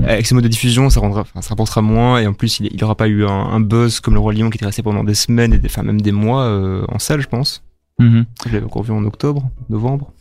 avec 0.00 0.26
ses 0.26 0.34
modes 0.34 0.44
de 0.44 0.48
diffusion, 0.48 0.90
ça 0.90 1.00
rendra, 1.00 1.22
enfin, 1.22 1.40
ça 1.40 1.50
rapportera 1.50 1.80
moins 1.80 2.18
et 2.18 2.26
en 2.26 2.34
plus 2.34 2.60
il, 2.60 2.68
il 2.72 2.84
aura 2.84 2.94
pas 2.94 3.08
eu 3.08 3.24
un, 3.24 3.30
un 3.30 3.60
buzz 3.60 4.00
comme 4.00 4.14
le 4.14 4.20
roi 4.20 4.34
lion 4.34 4.50
qui 4.50 4.58
était 4.58 4.66
resté 4.66 4.82
pendant 4.82 5.04
des 5.04 5.14
semaines 5.14 5.54
et 5.54 5.58
des, 5.58 5.68
enfin 5.68 5.82
même 5.82 6.00
des 6.00 6.12
mois 6.12 6.44
euh, 6.44 6.84
en 6.88 6.98
salle, 6.98 7.22
je 7.22 7.28
pense. 7.28 7.62
Mhm. 7.98 8.26
Je 8.46 8.52
l'avais 8.52 8.66
encore 8.66 8.82
vu 8.82 8.92
en 8.92 9.04
octobre, 9.04 9.48
novembre. 9.70 10.12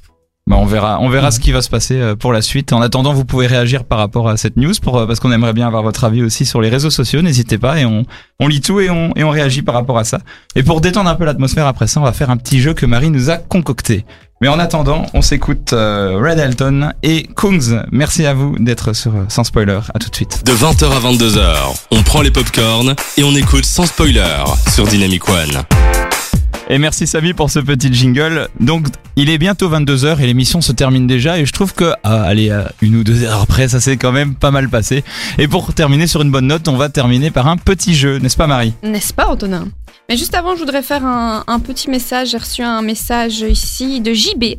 Bah, 0.47 0.57
on 0.59 0.65
verra, 0.65 0.99
on 1.01 1.09
verra 1.09 1.31
ce 1.31 1.39
qui 1.39 1.51
va 1.51 1.63
se 1.63 1.71
passer 1.71 1.99
euh, 1.99 2.15
pour 2.15 2.31
la 2.31 2.43
suite. 2.43 2.71
En 2.71 2.79
attendant, 2.79 3.13
vous 3.13 3.25
pouvez 3.25 3.47
réagir 3.47 3.83
par 3.83 3.97
rapport 3.97 4.29
à 4.29 4.37
cette 4.37 4.57
news, 4.57 4.73
pour, 4.79 4.95
euh, 4.99 5.07
parce 5.07 5.19
qu'on 5.19 5.31
aimerait 5.31 5.53
bien 5.53 5.65
avoir 5.65 5.81
votre 5.81 6.03
avis 6.03 6.21
aussi 6.21 6.45
sur 6.45 6.61
les 6.61 6.69
réseaux 6.69 6.91
sociaux. 6.91 7.23
N'hésitez 7.23 7.57
pas 7.57 7.79
et 7.79 7.85
on, 7.85 8.03
on 8.39 8.47
lit 8.47 8.61
tout 8.61 8.79
et 8.79 8.91
on, 8.91 9.11
et 9.15 9.23
on 9.23 9.31
réagit 9.31 9.63
par 9.63 9.73
rapport 9.73 9.97
à 9.97 10.03
ça. 10.03 10.19
Et 10.55 10.61
pour 10.61 10.81
détendre 10.81 11.09
un 11.09 11.15
peu 11.15 11.25
l'atmosphère 11.25 11.65
après 11.65 11.87
ça, 11.87 11.99
on 11.99 12.03
va 12.03 12.11
faire 12.11 12.29
un 12.29 12.37
petit 12.37 12.59
jeu 12.59 12.75
que 12.75 12.85
Marie 12.85 13.09
nous 13.09 13.31
a 13.31 13.37
concocté. 13.37 14.05
Mais 14.39 14.47
en 14.47 14.59
attendant, 14.59 15.07
on 15.15 15.23
s'écoute 15.23 15.73
euh, 15.73 16.21
Red 16.23 16.37
Elton 16.37 16.91
et 17.01 17.27
Kungs. 17.35 17.81
Merci 17.91 18.27
à 18.27 18.35
vous 18.35 18.55
d'être 18.59 18.93
sur 18.93 19.13
Sans 19.29 19.45
Spoiler. 19.45 19.79
À 19.95 19.97
tout 19.97 20.11
de 20.11 20.15
suite. 20.15 20.45
De 20.45 20.51
20h 20.51 20.85
à 20.91 20.99
22h, 20.99 21.55
on 21.89 22.03
prend 22.03 22.21
les 22.21 22.29
popcorns 22.29 22.93
et 23.17 23.23
on 23.23 23.33
écoute 23.35 23.65
sans 23.65 23.87
spoiler 23.87 24.43
sur 24.71 24.85
Dynamic 24.85 25.27
One. 25.27 26.04
Et 26.67 26.79
merci 26.79 27.05
Samy 27.05 27.33
pour 27.33 27.51
ce 27.51 27.59
petit 27.59 27.93
jingle. 27.93 28.47
Donc 28.59 28.87
il 29.15 29.29
est 29.29 29.37
bientôt 29.37 29.69
22h 29.69 30.19
et 30.19 30.25
l'émission 30.25 30.61
se 30.61 30.71
termine 30.71 31.05
déjà 31.05 31.37
et 31.37 31.45
je 31.45 31.53
trouve 31.53 31.73
que 31.73 31.93
ah, 32.03 32.23
allez 32.23 32.49
euh, 32.49 32.63
une 32.81 32.95
ou 32.95 33.03
deux 33.03 33.23
heures 33.23 33.41
après 33.41 33.67
ça 33.67 33.79
s'est 33.79 33.97
quand 33.97 34.11
même 34.11 34.33
pas 34.33 34.49
mal 34.49 34.67
passé. 34.67 35.03
Et 35.37 35.47
pour 35.47 35.73
terminer 35.75 36.07
sur 36.07 36.21
une 36.23 36.31
bonne 36.31 36.47
note, 36.47 36.67
on 36.67 36.75
va 36.75 36.89
terminer 36.89 37.29
par 37.29 37.47
un 37.47 37.57
petit 37.57 37.93
jeu, 37.93 38.17
n'est-ce 38.17 38.37
pas 38.37 38.47
Marie? 38.47 38.73
N'est-ce 38.83 39.13
pas, 39.13 39.27
Antonin? 39.27 39.67
Mais 40.09 40.17
juste 40.17 40.35
avant, 40.35 40.53
je 40.55 40.59
voudrais 40.59 40.81
faire 40.83 41.05
un, 41.05 41.43
un 41.47 41.59
petit 41.59 41.89
message. 41.89 42.29
J'ai 42.31 42.37
reçu 42.37 42.61
un 42.63 42.81
message 42.81 43.39
ici 43.41 44.01
de 44.01 44.13
JB 44.13 44.55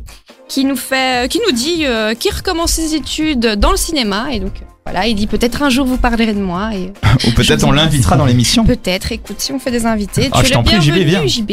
qui 0.47 0.63
nous 0.65 0.75
fait, 0.77 1.29
qui 1.29 1.39
nous 1.45 1.53
dit 1.53 1.85
euh, 1.85 2.13
qu'il 2.13 2.33
recommence 2.33 2.71
ses 2.71 2.95
études 2.95 3.55
dans 3.57 3.71
le 3.71 3.77
cinéma 3.77 4.27
et 4.31 4.39
donc 4.39 4.53
euh, 4.61 4.65
voilà, 4.85 5.05
il 5.07 5.15
dit 5.15 5.27
peut-être 5.27 5.61
un 5.61 5.69
jour 5.69 5.85
vous 5.85 5.97
parlerez 5.97 6.33
de 6.33 6.39
moi 6.39 6.69
et 6.73 6.93
euh, 7.05 7.27
Ou 7.27 7.31
peut-être 7.31 7.65
on 7.65 7.71
l'invitera 7.73 8.15
dans 8.15 8.25
l'émission. 8.25 8.63
peut-être. 8.65 9.11
Écoute, 9.11 9.39
si 9.39 9.51
on 9.51 9.59
fait 9.59 9.71
des 9.71 9.85
invités, 9.85 10.29
Ah, 10.31 10.41
tu 10.41 10.53
es 10.53 10.55
le 10.55 11.03
bienvenu. 11.03 11.27
JB. 11.27 11.51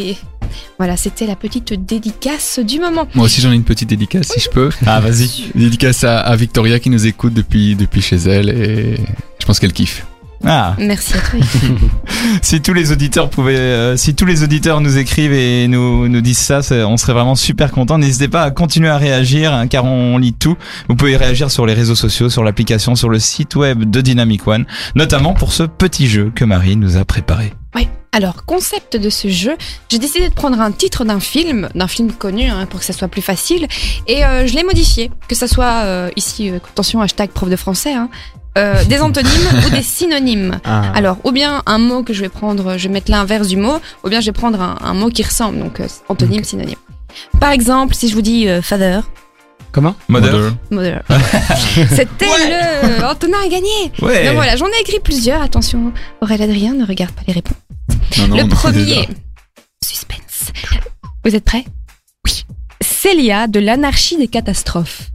Voilà, 0.78 0.96
c'était 0.96 1.26
la 1.26 1.36
petite 1.36 1.72
dédicace 1.86 2.58
du 2.58 2.80
moment. 2.80 3.06
Moi 3.14 3.26
aussi 3.26 3.40
j'en 3.40 3.52
ai 3.52 3.54
une 3.54 3.64
petite 3.64 3.88
dédicace 3.88 4.28
si 4.28 4.40
je 4.40 4.48
peux. 4.48 4.70
Ah 4.86 5.00
vas-y. 5.00 5.50
Dédicace 5.54 6.04
à, 6.04 6.18
à 6.20 6.36
Victoria 6.36 6.78
qui 6.80 6.90
nous 6.90 7.06
écoute 7.06 7.34
depuis, 7.34 7.74
depuis 7.76 8.02
chez 8.02 8.16
elle 8.16 8.48
et 8.48 8.96
je 9.38 9.46
pense 9.46 9.60
qu'elle 9.60 9.72
kiffe. 9.72 10.04
Ah, 10.46 10.74
Merci 10.78 11.14
à 11.14 11.20
toi. 11.20 11.40
si 12.42 12.60
tous 12.60 12.74
les 12.74 12.92
auditeurs 12.92 13.30
pouvaient, 13.30 13.56
euh, 13.56 13.96
si 13.96 14.14
tous 14.14 14.26
les 14.26 14.42
auditeurs 14.42 14.80
nous 14.80 14.98
écrivent 14.98 15.32
et 15.32 15.68
nous 15.68 16.08
nous 16.08 16.20
disent 16.20 16.38
ça, 16.38 16.60
on 16.86 16.96
serait 16.96 17.14
vraiment 17.14 17.34
super 17.34 17.70
contents. 17.70 17.98
N'hésitez 17.98 18.28
pas 18.28 18.42
à 18.42 18.50
continuer 18.50 18.88
à 18.88 18.98
réagir, 18.98 19.54
hein, 19.54 19.66
car 19.68 19.84
on 19.84 20.18
lit 20.18 20.34
tout. 20.34 20.56
Vous 20.88 20.96
pouvez 20.96 21.16
réagir 21.16 21.50
sur 21.50 21.66
les 21.66 21.74
réseaux 21.74 21.94
sociaux, 21.94 22.28
sur 22.28 22.44
l'application, 22.44 22.94
sur 22.94 23.08
le 23.08 23.18
site 23.18 23.56
web 23.56 23.90
de 23.90 24.00
Dynamic 24.00 24.46
One, 24.46 24.66
notamment 24.94 25.32
pour 25.32 25.52
ce 25.52 25.62
petit 25.62 26.08
jeu 26.08 26.30
que 26.34 26.44
Marie 26.44 26.76
nous 26.76 26.96
a 26.96 27.04
préparé. 27.04 27.54
Oui. 27.74 27.88
Alors, 28.14 28.44
concept 28.44 28.96
de 28.96 29.10
ce 29.10 29.26
jeu, 29.26 29.56
j'ai 29.88 29.98
décidé 29.98 30.28
de 30.28 30.34
prendre 30.34 30.60
un 30.60 30.70
titre 30.70 31.04
d'un 31.04 31.18
film, 31.18 31.68
d'un 31.74 31.88
film 31.88 32.12
connu, 32.12 32.48
hein, 32.48 32.64
pour 32.66 32.78
que 32.78 32.86
ça 32.86 32.92
soit 32.92 33.08
plus 33.08 33.22
facile, 33.22 33.66
et 34.06 34.24
euh, 34.24 34.46
je 34.46 34.54
l'ai 34.54 34.62
modifié, 34.62 35.10
que 35.26 35.34
ça 35.34 35.48
soit 35.48 35.82
euh, 35.82 36.10
ici, 36.14 36.48
euh, 36.48 36.58
attention, 36.58 37.00
hashtag 37.00 37.30
prof 37.30 37.50
de 37.50 37.56
français, 37.56 37.92
hein, 37.92 38.08
euh, 38.56 38.84
des 38.84 39.00
antonymes 39.00 39.48
ou 39.66 39.70
des 39.70 39.82
synonymes. 39.96 40.60
Ah, 40.64 40.92
Alors, 40.94 41.16
ou 41.24 41.32
bien 41.32 41.64
un 41.66 41.78
mot 41.78 42.04
que 42.04 42.12
je 42.12 42.20
vais 42.20 42.28
prendre, 42.28 42.78
je 42.78 42.86
vais 42.86 42.92
mettre 42.94 43.10
l'inverse 43.10 43.48
du 43.48 43.56
mot, 43.56 43.78
ou 44.04 44.08
bien 44.08 44.20
je 44.20 44.26
vais 44.26 44.32
prendre 44.32 44.62
un, 44.62 44.78
un 44.80 44.94
mot 44.94 45.08
qui 45.08 45.24
ressemble, 45.24 45.58
donc 45.58 45.80
euh, 45.80 45.88
antonyme, 46.08 46.44
synonyme. 46.44 46.78
Par 47.40 47.50
exemple, 47.50 47.96
si 47.96 48.08
je 48.08 48.14
vous 48.14 48.22
dis 48.22 48.48
euh, 48.48 48.62
father, 48.62 49.00
Comment? 49.72 49.96
Mother. 50.06 50.52
mother, 50.70 51.02
c'était 51.90 52.26
le 52.26 53.04
Antonin 53.04 53.38
a 53.44 53.48
gagné. 53.48 53.90
Ouais. 54.00 54.24
Donc 54.26 54.36
voilà, 54.36 54.54
j'en 54.54 54.68
ai 54.68 54.80
écrit 54.82 55.00
plusieurs. 55.02 55.42
Attention, 55.42 55.92
Aurélien 56.20 56.44
Adrien, 56.44 56.74
ne 56.74 56.86
regarde 56.86 57.10
pas 57.10 57.22
les 57.26 57.32
réponses. 57.32 57.56
Non, 58.18 58.28
non, 58.28 58.36
le 58.36 58.48
premier, 58.48 59.08
suspense. 59.84 60.52
Vous 61.24 61.34
êtes 61.34 61.44
prêts? 61.44 61.64
Oui. 62.26 62.44
Célia 62.80 63.46
de 63.46 63.60
l'anarchie 63.60 64.16
des 64.16 64.28
catastrophes. 64.28 65.10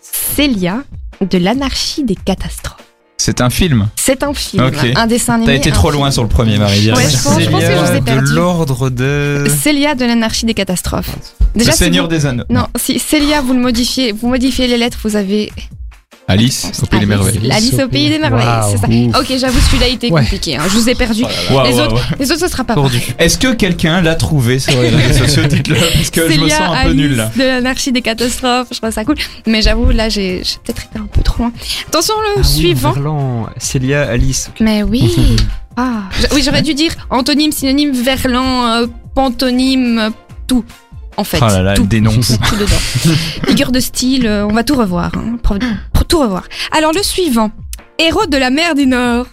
Célia 0.00 0.82
de 1.20 1.38
l'anarchie 1.38 2.04
des 2.04 2.14
catastrophes. 2.16 2.76
C'est 3.18 3.40
un 3.40 3.48
film. 3.50 3.88
C'est 3.96 4.22
un 4.22 4.34
film, 4.34 4.64
Ok. 4.64 4.76
un 4.94 5.06
dessin 5.06 5.34
animé. 5.34 5.52
T'as 5.52 5.58
été 5.58 5.70
trop 5.72 5.88
film. 5.88 6.00
loin 6.00 6.10
sur 6.10 6.22
le 6.22 6.28
premier, 6.28 6.58
Marie. 6.58 6.92
Ouais, 6.92 7.08
je 7.10 7.16
pense- 7.16 7.40
je 7.40 7.48
pense 7.48 7.60
que 7.60 7.66
je 7.70 7.92
vous 7.92 7.96
ai 7.96 8.00
de 8.00 8.20
l'ordre 8.34 8.90
de. 8.90 9.46
Célia 9.62 9.94
de 9.94 10.04
l'anarchie 10.04 10.44
des 10.46 10.54
catastrophes. 10.54 11.16
Le 11.54 11.64
si 11.64 11.72
Seigneur 11.72 12.04
vous- 12.04 12.10
des 12.10 12.26
Anneaux. 12.26 12.44
Non, 12.50 12.66
si 12.78 12.98
Célia, 12.98 13.40
vous 13.40 13.54
le 13.54 13.60
modifiez, 13.60 14.12
vous 14.12 14.28
modifiez 14.28 14.66
les 14.68 14.76
lettres, 14.76 14.98
vous 15.02 15.16
avez 15.16 15.50
Alice 16.28 16.72
au 16.82 16.86
pays 16.86 17.00
des 17.00 17.06
merveilles. 17.06 17.50
Alice 17.52 17.74
au 17.74 17.88
pays 17.88 18.08
des 18.08 18.18
merveilles, 18.18 18.46
c'est 18.70 18.78
ça. 18.78 18.88
Ouf. 18.88 19.16
Ok, 19.20 19.36
j'avoue, 19.38 19.60
celui-là 19.60 19.88
il 19.88 19.94
était 19.94 20.10
Ouais. 20.10 20.22
compliqué. 20.22 20.56
hein. 20.56 20.62
Je 20.64 20.70
vous 20.70 20.88
ai 20.88 20.94
perdu. 20.96 21.22
Les, 21.22 21.74
autres, 21.80 21.94
waouh. 21.94 22.00
les 22.18 22.32
autres, 22.32 22.40
ce 22.40 22.48
sera 22.48 22.64
pas. 22.64 22.74
Est-ce 23.18 23.38
que 23.38 23.52
quelqu'un 23.54 24.00
l'a 24.00 24.16
trouvé 24.16 24.58
sur 24.58 24.80
les 24.80 24.88
réseaux 24.90 25.24
sociaux 25.24 25.44
Dites-le, 25.48 25.76
parce 25.76 26.10
que 26.10 26.28
je 26.28 26.40
me 26.40 26.48
sens 26.48 26.60
un 26.74 26.84
peu 26.84 26.92
nul 26.94 27.14
là. 27.16 27.30
de 27.36 27.42
l'anarchie 27.42 27.92
des 27.92 28.02
catastrophes, 28.02 28.68
je 28.72 28.78
trouve 28.78 28.90
ça 28.90 29.04
cool. 29.04 29.14
Mais 29.46 29.62
j'avoue, 29.62 29.90
là, 29.90 30.08
j'ai 30.08 30.42
peut-être 30.64 30.84
été 30.90 30.98
un 30.98 31.06
peu 31.06 31.22
trop 31.22 31.44
loin. 31.44 31.52
Attention, 31.88 32.14
le 32.20 32.28
Ah 32.36 32.38
oui, 32.40 32.44
suivant. 32.44 32.92
Verlan, 32.92 33.46
Célia, 33.58 34.02
Alice. 34.08 34.50
Mais 34.60 34.82
oui. 34.82 35.14
ah, 35.76 36.02
oui, 36.34 36.42
j'aurais 36.44 36.62
dû 36.62 36.74
dire 36.74 36.90
antonyme, 37.10 37.52
synonyme, 37.52 37.92
verlan, 37.92 38.66
euh, 38.82 38.86
pantonyme, 39.14 40.10
tout. 40.48 40.64
En 41.18 41.24
fait, 41.24 41.38
Oh 41.40 41.46
là 41.46 41.62
là, 41.62 41.74
tout. 41.74 41.86
dénonce. 41.86 42.36
tout 42.46 42.56
dedans. 42.56 43.14
Figure 43.48 43.72
de 43.72 43.80
style, 43.80 44.26
euh, 44.26 44.46
on 44.46 44.52
va 44.52 44.64
tout 44.64 44.74
revoir. 44.76 45.12
hein. 45.16 45.38
Tout 46.08 46.20
revoir. 46.20 46.44
Alors 46.72 46.92
le 46.92 47.02
suivant, 47.02 47.50
héros 47.98 48.26
de 48.26 48.36
la 48.36 48.50
mer 48.50 48.74
du 48.74 48.86
Nord. 48.86 49.26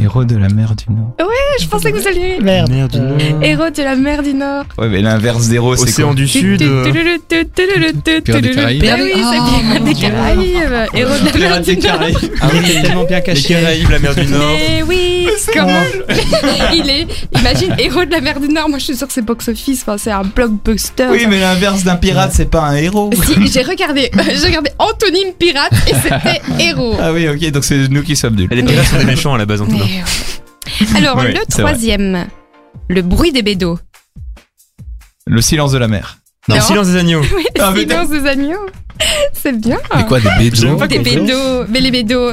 Héros 0.00 0.24
de 0.24 0.36
la 0.36 0.48
mer 0.48 0.74
du 0.76 0.84
Nord. 0.94 1.14
Je 1.60 1.66
pensais 1.66 1.90
que 1.90 1.96
vous 1.98 2.06
alliez. 2.06 2.38
Merde. 2.40 2.70
Merde, 2.70 2.92
du 2.92 2.98
Euh, 2.98 3.30
Nord. 3.32 3.42
Héros 3.42 3.70
de 3.70 3.82
la 3.82 3.96
mer 3.96 4.22
du 4.22 4.32
Nord. 4.32 4.64
Ouais, 4.78 4.88
mais 4.88 5.02
l'inverse 5.02 5.48
d'héros, 5.48 5.74
c'est 5.74 5.82
Océan 5.88 6.14
du 6.14 6.28
Sud. 6.28 6.62
euh, 6.62 6.84
Pirates 6.92 8.42
des 8.42 8.50
Caraïbes. 8.50 8.84
Ah 8.88 8.96
oui, 9.00 9.12
c'est 9.14 9.58
Pirates 9.58 9.84
des 9.84 9.94
Caraïbes. 9.94 10.88
Héros 10.94 11.14
de 11.34 11.40
la 11.40 11.48
mer 11.48 11.60
du 11.62 11.76
Nord. 11.78 11.98
Ah 12.40 12.46
oui, 12.52 12.58
c'est 12.64 12.82
tellement 12.82 13.04
bien 13.04 13.16
Les 13.16 13.22
caché. 13.24 13.48
Caraïbes, 13.54 13.90
la 13.90 13.98
mer 13.98 14.14
du 14.14 14.26
Nord. 14.28 14.42
Mais 14.56 14.82
oui, 14.86 15.26
comment 15.52 15.82
Il 16.74 16.88
est, 16.90 17.06
imagine, 17.36 17.74
héros 17.78 18.04
de 18.04 18.12
la 18.12 18.20
mer 18.20 18.38
du 18.38 18.48
Nord. 18.48 18.68
Moi, 18.68 18.78
je 18.78 18.84
suis 18.84 18.96
sûre 18.96 19.08
que 19.08 19.12
c'est 19.12 19.22
box-office. 19.22 19.82
Enfin, 19.82 19.98
c'est 19.98 20.12
un 20.12 20.22
blockbuster. 20.22 21.08
Oui, 21.10 21.26
mais 21.28 21.40
l'inverse 21.40 21.82
d'un 21.82 21.96
pirate, 21.96 22.30
c'est 22.32 22.50
pas 22.50 22.62
un 22.62 22.76
héros. 22.76 23.10
Si, 23.28 23.46
j'ai 23.52 23.62
regardé, 23.62 24.10
j'ai 24.40 24.46
regardé 24.46 24.70
antonyme 24.78 25.32
pirate 25.38 25.72
et 25.88 25.94
c'était 25.94 26.40
héros. 26.64 26.94
Ah 27.00 27.12
oui, 27.12 27.28
ok, 27.28 27.50
donc 27.50 27.64
c'est 27.64 27.88
nous 27.88 28.02
qui 28.02 28.14
sommes 28.16 28.36
nuls. 28.36 28.48
Les 28.50 28.62
pirates 28.62 28.86
sont 28.86 28.96
des 28.98 29.04
méchants 29.04 29.34
à 29.34 29.38
la 29.38 29.44
base 29.46 29.60
en 29.60 29.66
tout 29.66 29.76
cas. 29.76 29.84
Ouais. 29.88 30.96
Alors, 30.96 31.16
Oui, 31.18 31.32
le 31.32 31.40
troisième, 31.48 32.26
le 32.88 33.02
bruit 33.02 33.32
des 33.32 33.42
bédos. 33.42 33.78
Le 35.26 35.40
silence 35.40 35.72
de 35.72 35.78
la 35.78 35.88
mer. 35.88 36.18
Non, 36.48 36.56
Non. 36.56 36.62
silence 36.62 36.86
des 36.88 36.96
agneaux. 36.96 37.22
Oui, 37.36 37.44
Ah, 37.60 37.72
silence 37.76 38.08
des 38.10 38.26
agneaux. 38.26 38.66
C'est 39.32 39.58
bien. 39.58 39.78
Mais 39.94 40.06
quoi, 40.06 40.20
des 40.20 40.30
bédos 40.38 40.76
pas 40.76 40.88
Des 40.88 40.98
bédos, 40.98 41.64
mais 41.68 41.80
les 41.80 41.90
bédos. 41.90 42.32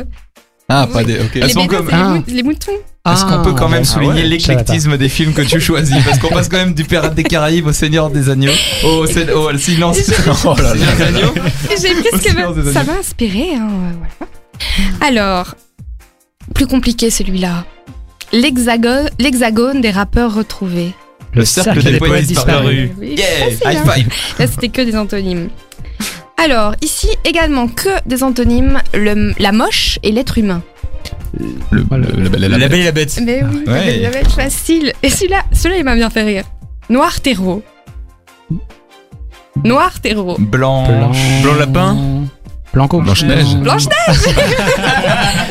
Ah, 0.69 0.87
pas 0.91 1.03
des. 1.03 1.17
Les 1.35 1.41
bédos, 1.47 1.67
comme- 1.67 1.89
Ah. 1.91 2.17
les 2.27 2.41
moutons. 2.43 2.71
Est-ce 3.07 3.23
qu'on 3.23 3.43
peut 3.43 3.53
quand 3.53 3.69
même 3.69 3.81
Ah, 3.83 3.85
souligner 3.85 4.21
ouais, 4.23 4.27
l'éclectisme 4.27 4.97
des 4.97 5.09
films 5.09 5.33
que 5.33 5.43
tu 5.43 5.59
choisis? 5.61 5.95
Parce 6.03 6.17
qu'on 6.17 6.29
passe 6.29 6.49
quand 6.49 6.57
même 6.57 6.73
du 6.73 6.85
Pirate 6.85 7.13
des 7.13 7.23
Caraïbes 7.23 7.67
au 7.67 7.71
Seigneur 7.71 8.09
des 8.09 8.29
Agneaux, 8.31 8.51
au, 8.83 9.05
Sé- 9.05 9.31
au 9.31 9.55
silence, 9.59 9.99
Oh 10.43 10.55
là 10.57 10.63
là. 10.63 10.71
Seigneur 10.73 10.95
des 10.97 11.03
Agneaux. 11.03 11.33
J'ai 11.69 11.75
Aussi 11.75 12.33
que 12.63 12.71
ça 12.73 12.83
m'a 12.83 12.93
inspiré. 12.93 13.53
hein, 13.53 13.67
euh, 13.69 13.91
voilà. 13.99 15.07
Alors, 15.07 15.53
plus 16.55 16.65
compliqué 16.65 17.11
celui-là. 17.11 17.65
L'hexagone, 18.33 19.09
l'hexagone 19.19 19.81
des 19.81 19.91
rappeurs 19.91 20.33
retrouvés. 20.33 20.93
Le 21.33 21.45
cercle 21.45 21.83
des 21.83 21.99
poètes 21.99 22.25
disparus. 22.25 22.89
Oui, 22.97 23.15
Yeah, 23.17 23.49
high 23.71 23.77
hein. 23.77 23.91
five. 23.91 24.07
Là, 24.39 24.47
c'était 24.47 24.69
que 24.69 24.81
des 24.81 24.95
antonymes. 24.97 25.49
Alors, 26.37 26.73
ici 26.81 27.07
également 27.25 27.67
que 27.67 27.89
des 28.07 28.23
antonymes, 28.23 28.81
le, 28.93 29.33
la 29.37 29.51
moche 29.51 29.99
et 30.01 30.11
l'être 30.11 30.37
humain. 30.37 30.63
Le, 31.71 31.79
le- 31.91 32.23
la 32.23 32.29
belle 32.29 32.43
et 32.45 32.47
la 32.49 32.57
La 32.57 32.67
bête. 32.67 32.71
belle 32.71 32.79
et 32.79 32.83
la 32.85 32.91
bête. 32.93 33.19
Mais 33.23 33.43
oui, 33.43 33.63
Ouais. 33.67 34.01
ça 34.03 34.09
va 34.09 34.19
être 34.19 34.31
facile. 34.35 34.93
Et 35.03 35.09
celui-là, 35.09 35.43
celui-là, 35.51 35.77
il 35.79 35.83
m'a 35.83 35.95
bien 35.95 36.09
fait 36.09 36.23
rire. 36.23 36.45
Noir 36.89 37.19
terreau. 37.21 37.61
Noir 39.63 39.99
terreau. 40.01 40.35
Blanc. 40.39 40.87
Blanc. 40.87 41.11
Blanc 41.43 41.53
lapin. 41.55 41.97
Blanco. 42.75 43.01
Blanche-Neige. 43.01 43.55
Blanche-Neige 43.55 44.35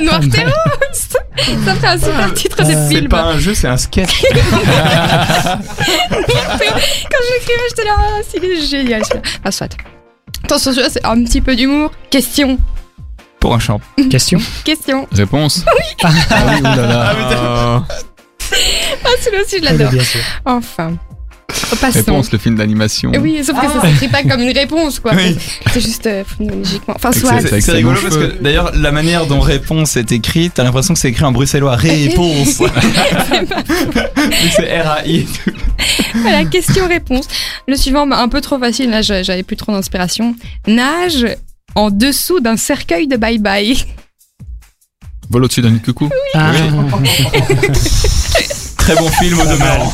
Noir 0.02 0.20
terreau 0.30 0.52
Ça 0.92 1.74
ferait 1.74 1.88
un 1.88 1.98
super 1.98 2.34
titre 2.34 2.56
de 2.62 2.70
Euh, 2.70 2.86
C'est 2.88 2.94
film. 2.96 3.08
pas 3.08 3.22
un 3.22 3.38
jeu, 3.38 3.54
c'est 3.54 3.66
un 3.68 3.76
sketch. 3.76 4.22
Quand 4.34 5.58
j'écrivais, 6.10 7.66
j'étais 7.70 7.84
là, 7.84 7.96
ah, 7.98 8.20
c'est 8.28 8.66
génial 8.66 9.04
celui-là. 9.04 9.22
Ah, 9.44 9.50
soit. 9.50 9.74
Attention, 10.44 10.70
celui-là, 10.72 10.88
c'est 10.92 11.04
un 11.04 11.24
petit 11.24 11.40
peu 11.40 11.56
d'humour. 11.56 11.90
Question. 12.10 12.58
Pour 13.40 13.54
un 13.54 13.58
champ. 13.58 13.80
Question. 14.10 14.38
Question. 14.64 15.08
Réponse 15.12 15.64
Ah 16.04 16.12
oui, 16.46 16.60
oulala. 16.60 17.12
Ah, 17.32 17.84
Ah, 19.04 19.08
celui-là 19.22 19.42
aussi, 19.42 19.56
je 19.56 19.62
Oui, 19.62 19.68
l'adore. 19.78 19.90
bien 19.92 20.04
sûr. 20.04 20.20
Enfin. 20.44 20.92
Passons. 21.80 21.98
Réponse, 21.98 22.32
le 22.32 22.38
film 22.38 22.56
d'animation. 22.56 23.12
Oui, 23.20 23.42
sauf 23.44 23.58
que 23.60 23.66
ça 23.66 23.80
s'écrit 23.88 24.08
pas 24.08 24.22
comme 24.22 24.40
une 24.42 24.56
réponse, 24.56 25.00
quoi. 25.00 25.12
Oui. 25.14 25.36
C'est 25.72 25.80
juste 25.80 26.06
euh, 26.06 26.24
phonologiquement. 26.24 26.94
Enfin, 26.96 27.10
C'est- 27.12 27.20
soit. 27.20 27.40
c'est- 27.60 27.72
rigolo 27.72 28.00
parce 28.00 28.16
que 28.16 28.40
d'ailleurs 28.42 28.72
la 28.74 28.92
manière 28.92 29.26
dont 29.26 29.40
réponse 29.40 29.96
est 29.96 30.12
écrite, 30.12 30.52
t'as 30.54 30.64
l'impression 30.64 30.94
que 30.94 31.00
c'est 31.00 31.08
écrit 31.08 31.24
en 31.24 31.32
bruxellois. 31.32 31.76
Réponse. 31.76 32.62
C'est 34.56 34.80
R-A-I. 34.82 35.26
Voilà, 36.22 36.44
question-réponse. 36.44 37.26
Le 37.68 37.76
suivant, 37.76 38.06
bah, 38.06 38.18
un 38.20 38.28
peu 38.28 38.40
trop 38.40 38.58
facile, 38.58 38.90
là, 38.90 39.02
j'a- 39.02 39.22
j'avais 39.22 39.42
plus 39.42 39.56
trop 39.56 39.72
d'inspiration. 39.72 40.34
Nage 40.66 41.26
en 41.74 41.90
dessous 41.90 42.40
d'un 42.40 42.56
cercueil 42.56 43.06
de 43.08 43.16
bye-bye. 43.16 43.84
Vol 45.30 45.44
au-dessus 45.44 45.62
d'un 45.62 45.70
de 45.72 45.78
coucou. 45.78 46.10
Ah, 46.34 46.52
Très 48.76 48.94
bon 48.96 49.08
film 49.08 49.40
au 49.40 49.44
demeurant. 49.44 49.92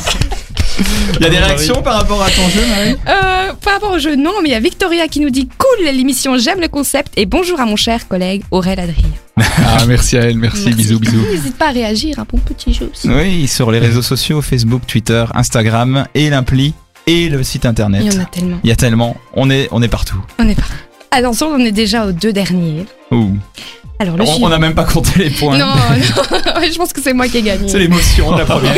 Il 1.19 1.23
y 1.23 1.25
a 1.25 1.29
des 1.29 1.37
réactions 1.37 1.81
par 1.81 1.95
rapport 1.95 2.21
à 2.23 2.29
ton 2.29 2.47
jeu, 2.49 2.61
Marie? 2.67 2.95
Euh, 3.07 3.53
par 3.61 3.73
rapport 3.73 3.91
au 3.91 3.99
jeu, 3.99 4.15
non, 4.15 4.31
mais 4.41 4.49
il 4.49 4.51
y 4.51 4.55
a 4.55 4.59
Victoria 4.59 5.07
qui 5.07 5.19
nous 5.19 5.29
dit 5.29 5.47
Cool 5.57 5.85
l'émission, 5.85 6.37
j'aime 6.37 6.59
le 6.59 6.67
concept 6.67 7.13
et 7.17 7.25
bonjour 7.25 7.59
à 7.59 7.65
mon 7.65 7.75
cher 7.75 8.07
collègue 8.07 8.43
Aurel 8.51 8.79
Adrien. 8.79 9.09
Ah, 9.65 9.85
merci 9.87 10.17
à 10.17 10.21
elle, 10.21 10.37
merci, 10.37 10.65
Merci. 10.65 10.77
bisous, 10.77 10.99
bisous. 10.99 11.25
N'hésite 11.31 11.57
pas 11.57 11.69
à 11.69 11.71
réagir, 11.71 12.19
un 12.19 12.25
bon 12.29 12.37
petit 12.37 12.73
jeu 12.73 12.89
aussi. 12.91 13.09
Oui, 13.09 13.47
sur 13.47 13.71
les 13.71 13.79
réseaux 13.79 14.01
sociaux, 14.01 14.41
Facebook, 14.41 14.81
Twitter, 14.87 15.25
Instagram 15.33 16.05
et 16.13 16.29
l'appli 16.29 16.73
et 17.07 17.27
le 17.29 17.41
site 17.43 17.65
internet. 17.65 18.01
Il 18.05 18.13
y 18.13 18.17
en 18.17 18.21
a 18.21 18.25
tellement. 18.25 18.59
Il 18.63 18.69
y 18.69 18.73
a 18.73 18.75
tellement, 18.75 19.17
on 19.33 19.49
est, 19.49 19.67
on 19.71 19.81
est 19.81 19.87
partout. 19.87 20.23
On 20.39 20.47
est 20.47 20.55
pas. 20.55 20.63
Attention, 21.11 21.47
on 21.47 21.59
est 21.59 21.71
déjà 21.71 22.05
aux 22.05 22.11
deux 22.11 22.31
derniers. 22.33 22.85
Ouh. 23.11 23.35
Alors, 24.01 24.17
le 24.17 24.23
On 24.41 24.49
n'a 24.49 24.57
même 24.57 24.73
pas 24.73 24.83
compté 24.85 25.11
les 25.25 25.29
points. 25.29 25.59
Non, 25.59 25.65
non, 25.75 26.61
je 26.71 26.75
pense 26.77 26.91
que 26.91 26.99
c'est 27.01 27.13
moi 27.13 27.27
qui 27.27 27.37
ai 27.37 27.41
gagné. 27.43 27.67
C'est 27.69 27.77
l'émotion 27.77 28.31
de 28.31 28.39
la 28.39 28.45
première. 28.51 28.73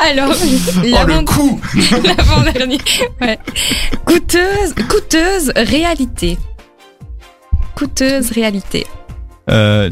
Alors, 0.00 0.30
Oh 0.34 0.80
le 0.82 0.90
l'avant- 0.90 1.24
coup 1.24 1.60
l'avant-dernier. 2.02 2.78
Ouais. 3.20 3.38
Coûteuse, 4.04 4.74
coûteuse 4.88 5.52
réalité. 5.54 6.36
Coûteuse 7.76 8.32
réalité. 8.32 8.86
euh, 9.50 9.88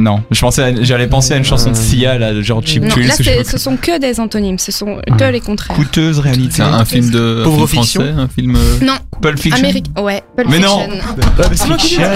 Non, 0.00 0.22
je 0.30 0.40
pensais, 0.40 0.74
j'allais 0.82 1.06
penser 1.06 1.34
à 1.34 1.36
une 1.36 1.44
chanson 1.44 1.70
de 1.70 1.76
Sia, 1.76 2.18
là, 2.18 2.40
genre 2.42 2.62
Chip 2.64 2.82
Non, 2.82 2.88
Thrills, 2.90 3.08
là, 3.08 3.14
c'est- 3.16 3.44
ce 3.44 3.58
sont 3.58 3.76
que 3.76 3.98
des 3.98 4.18
antonymes, 4.20 4.58
ce 4.58 4.72
sont 4.72 4.96
que 4.96 5.24
Ah. 5.24 5.30
les 5.30 5.40
contraires. 5.40 5.76
Coûteuse 5.76 6.18
réalité. 6.18 6.54
C'est 6.56 6.62
un, 6.62 6.72
un 6.74 6.84
film 6.84 7.10
de. 7.10 7.40
un 7.40 7.44
Pauvre 7.44 7.66
film 7.66 7.82
fiction. 7.82 8.00
français, 8.02 8.20
un 8.20 8.28
film. 8.28 8.56
euh, 8.56 8.84
Non, 8.84 8.94
Pulp 9.20 9.38
Fiction. 9.38 9.58
Amérique. 9.64 9.86
Ouais, 10.00 10.22
Pulp 10.36 10.48
Mais 10.50 10.58
non. 10.58 10.78
Fiction. 10.80 12.06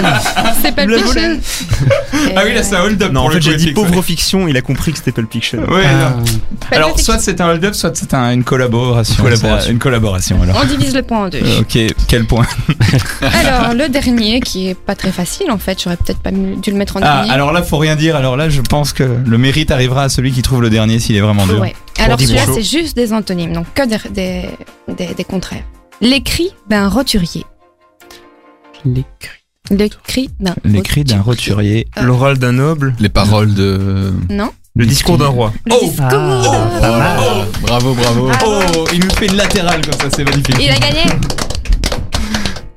C'est 0.61 0.75
Pulp 0.75 0.87
Me 0.89 0.95
l'a 0.95 1.03
Fiction. 1.03 1.39
Ah 2.35 2.41
oui, 2.45 2.53
là 2.53 2.63
c'est 2.63 2.75
un 2.75 2.81
hold-up. 2.81 3.11
Non, 3.11 3.21
en 3.21 3.29
fait, 3.29 3.35
le 3.35 3.41
j'ai 3.41 3.55
dit 3.55 3.71
pauvre 3.71 4.01
fiction, 4.01 4.47
il 4.47 4.57
a 4.57 4.61
compris 4.61 4.91
que 4.91 4.97
c'était 4.97 5.11
Pulp 5.11 5.31
Fiction. 5.31 5.59
Ouais, 5.69 5.83
Ah. 5.85 6.13
Pulp 6.59 6.73
Alors, 6.73 6.89
Fiction. 6.89 7.13
soit 7.13 7.19
c'est 7.21 7.39
un 7.41 7.49
hold-up, 7.49 7.75
soit 7.75 7.95
c'est 7.95 8.13
un- 8.13 8.31
une 8.31 8.43
collaboration. 8.43 9.23
Collaboration. 9.23 9.65
C'est 9.65 9.71
Une 9.71 9.79
collaboration, 9.79 10.41
alors. 10.41 10.59
On 10.63 10.65
divise 10.67 10.95
le 10.95 11.03
point 11.03 11.25
en 11.25 11.29
deux. 11.29 11.39
Euh, 11.43 11.61
ok, 11.61 11.77
quel 12.07 12.25
point 12.25 12.45
Alors, 13.21 13.73
le 13.73 13.87
dernier, 13.89 14.39
qui 14.41 14.69
est 14.69 14.75
pas 14.75 14.95
très 14.95 15.11
facile 15.11 15.51
en 15.51 15.57
fait, 15.57 15.81
j'aurais 15.83 15.97
peut-être 15.97 16.19
pas 16.19 16.31
dû 16.31 16.71
le 16.71 16.77
mettre 16.77 16.97
en 16.97 16.99
Ah, 17.03 17.17
dernier. 17.17 17.31
alors 17.31 17.51
là, 17.51 17.61
faut 17.63 17.74
rien 17.79 17.95
dire. 17.95 18.15
Alors 18.15 18.35
là, 18.37 18.49
je 18.49 18.61
pense 18.61 18.93
que 18.93 19.03
le 19.03 19.37
mérite 19.37 19.71
arrivera 19.71 20.03
à 20.03 20.09
celui 20.09 20.31
qui 20.31 20.41
trouve 20.41 20.61
le 20.61 20.69
dernier 20.69 20.99
s'il 20.99 21.15
est 21.15 21.21
vraiment 21.21 21.45
dur. 21.47 21.59
Ouais. 21.59 21.75
Alors 21.99 22.19
celui-là, 22.19 22.43
c'est 22.53 22.63
juste 22.63 22.95
des 22.95 23.13
antonymes, 23.13 23.53
donc 23.53 23.65
que 23.73 23.85
des, 23.87 23.97
des, 24.11 24.45
des, 24.93 25.13
des 25.13 25.23
contraires. 25.23 25.63
L'écrit 26.01 26.49
d'un 26.69 26.87
roturier. 26.89 27.45
l'écrit. 28.83 29.29
Le 29.71 29.87
cri 29.87 30.29
d'un 30.39 30.53
L'écrit 30.63 31.03
d'un 31.03 31.21
roturier. 31.21 31.87
Ah. 31.95 32.03
L'oral 32.03 32.37
d'un 32.37 32.51
noble, 32.51 32.93
Les 32.99 33.09
paroles 33.09 33.53
de. 33.55 34.13
Non. 34.29 34.51
le 34.75 34.85
discours 34.85 35.17
d'un 35.17 35.27
roi. 35.27 35.51
Le 35.65 35.73
Oh. 35.73 35.79
discours. 35.81 36.05
Ah, 36.11 36.69
pas 36.79 36.97
mal. 36.99 37.19
Bravo, 37.63 37.93
bravo. 37.95 38.29
Ah. 38.31 38.39
Oh, 38.45 38.85
il 38.93 38.99
nous 38.99 39.09
fait 39.11 39.25
une 39.25 39.37
latérale 39.37 39.81
comme 39.81 39.99
ça, 39.99 40.07
c'est 40.15 40.23
magnifique. 40.23 40.55
Il 40.59 40.69
a 40.69 40.77
gagné. 40.77 41.01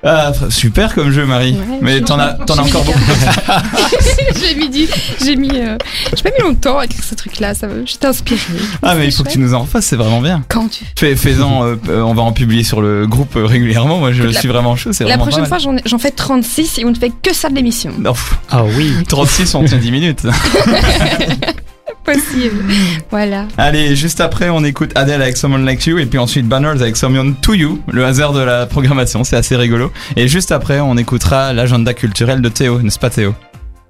Ah, 0.05 0.33
super 0.49 0.95
comme 0.95 1.11
jeu, 1.11 1.27
Marie. 1.27 1.53
Ouais, 1.55 1.79
Mais 1.83 2.01
t'en 2.03 2.21
as, 2.21 2.35
t'en 2.35 2.55
as 2.57 2.63
encore 2.63 2.85
beaucoup. 2.85 2.99
j'ai 4.41 4.55
mis, 4.55 4.69
du- 4.69 4.87
j'ai 5.25 5.35
mis, 5.35 5.51
euh, 5.55 5.77
j'ai 6.17 6.23
pas 6.23 6.31
mis 6.39 6.43
longtemps 6.49 6.79
à 6.79 6.85
écrire 6.85 7.03
ce 7.03 7.17
truc-là. 7.17 7.53
Ça, 7.55 7.67
j'étais 7.85 8.07
inspirée. 8.07 8.39
Ah, 8.83 8.95
mais 8.95 9.07
il 9.07 9.13
faut 9.13 9.25
que 9.25 9.31
tu 9.31 9.41
nous 9.41 9.55
en 9.55 9.63
refasses, 9.63 9.87
c'est 9.87 9.97
vraiment 9.97 10.21
bien. 10.21 10.45
Quand 10.49 10.69
tu. 10.69 10.85
Fais, 10.97 11.17
fais-en, 11.17 11.65
euh, 11.65 11.75
euh, 11.89 12.01
on 12.03 12.15
va 12.15 12.23
en 12.23 12.33
publier 12.33 12.63
sur 12.63 12.81
le 12.81 13.09
groupe 13.09 13.33
régulièrement. 13.35 13.99
Moi, 13.99 14.13
je 14.13 14.23
La- 14.23 14.39
suis 14.39 14.49
vraiment 14.49 14.77
chaud, 14.77 14.93
c'est 14.93 15.03
La 15.03 15.17
vraiment 15.17 15.27
prochaine 15.27 15.47
fois, 15.47 15.59
j'en, 15.59 15.77
ai- 15.77 15.83
j'en 15.85 15.99
fais 15.99 16.13
36 16.13 16.79
et 16.79 16.85
on 16.85 16.91
ne 16.91 16.95
fait 16.97 17.11
que 17.21 17.35
ça 17.35 17.49
de 17.49 17.57
l'émission. 17.57 17.91
pff, 18.01 18.37
Ah 18.51 18.63
oui. 18.65 18.93
36, 19.09 19.53
on 19.57 19.65
tient 19.65 19.79
10 19.79 19.91
minutes. 19.91 20.23
Possible. 22.09 22.65
voilà. 23.11 23.47
Allez, 23.59 23.95
juste 23.95 24.23
après, 24.23 24.49
on 24.49 24.65
écoute 24.65 24.93
Adele 24.95 25.21
avec 25.21 25.37
Someone 25.37 25.67
Like 25.67 25.85
You 25.85 25.99
et 25.99 26.07
puis 26.07 26.19
ensuite 26.19 26.49
Banners 26.49 26.81
avec 26.81 26.97
Someone 26.97 27.35
To 27.43 27.53
You, 27.53 27.83
le 27.87 28.07
hasard 28.07 28.33
de 28.33 28.41
la 28.41 28.65
programmation, 28.65 29.25
c'est 29.25 29.37
assez 29.37 29.57
rigolo. 29.57 29.93
Et 30.17 30.27
juste 30.27 30.51
après, 30.51 30.81
on 30.81 30.97
écoutera 30.97 31.53
l'agenda 31.53 31.93
culturel 31.93 32.41
de 32.41 32.49
Théo, 32.49 32.81
n'est-ce 32.81 32.99
pas 32.99 33.11
Théo? 33.11 33.35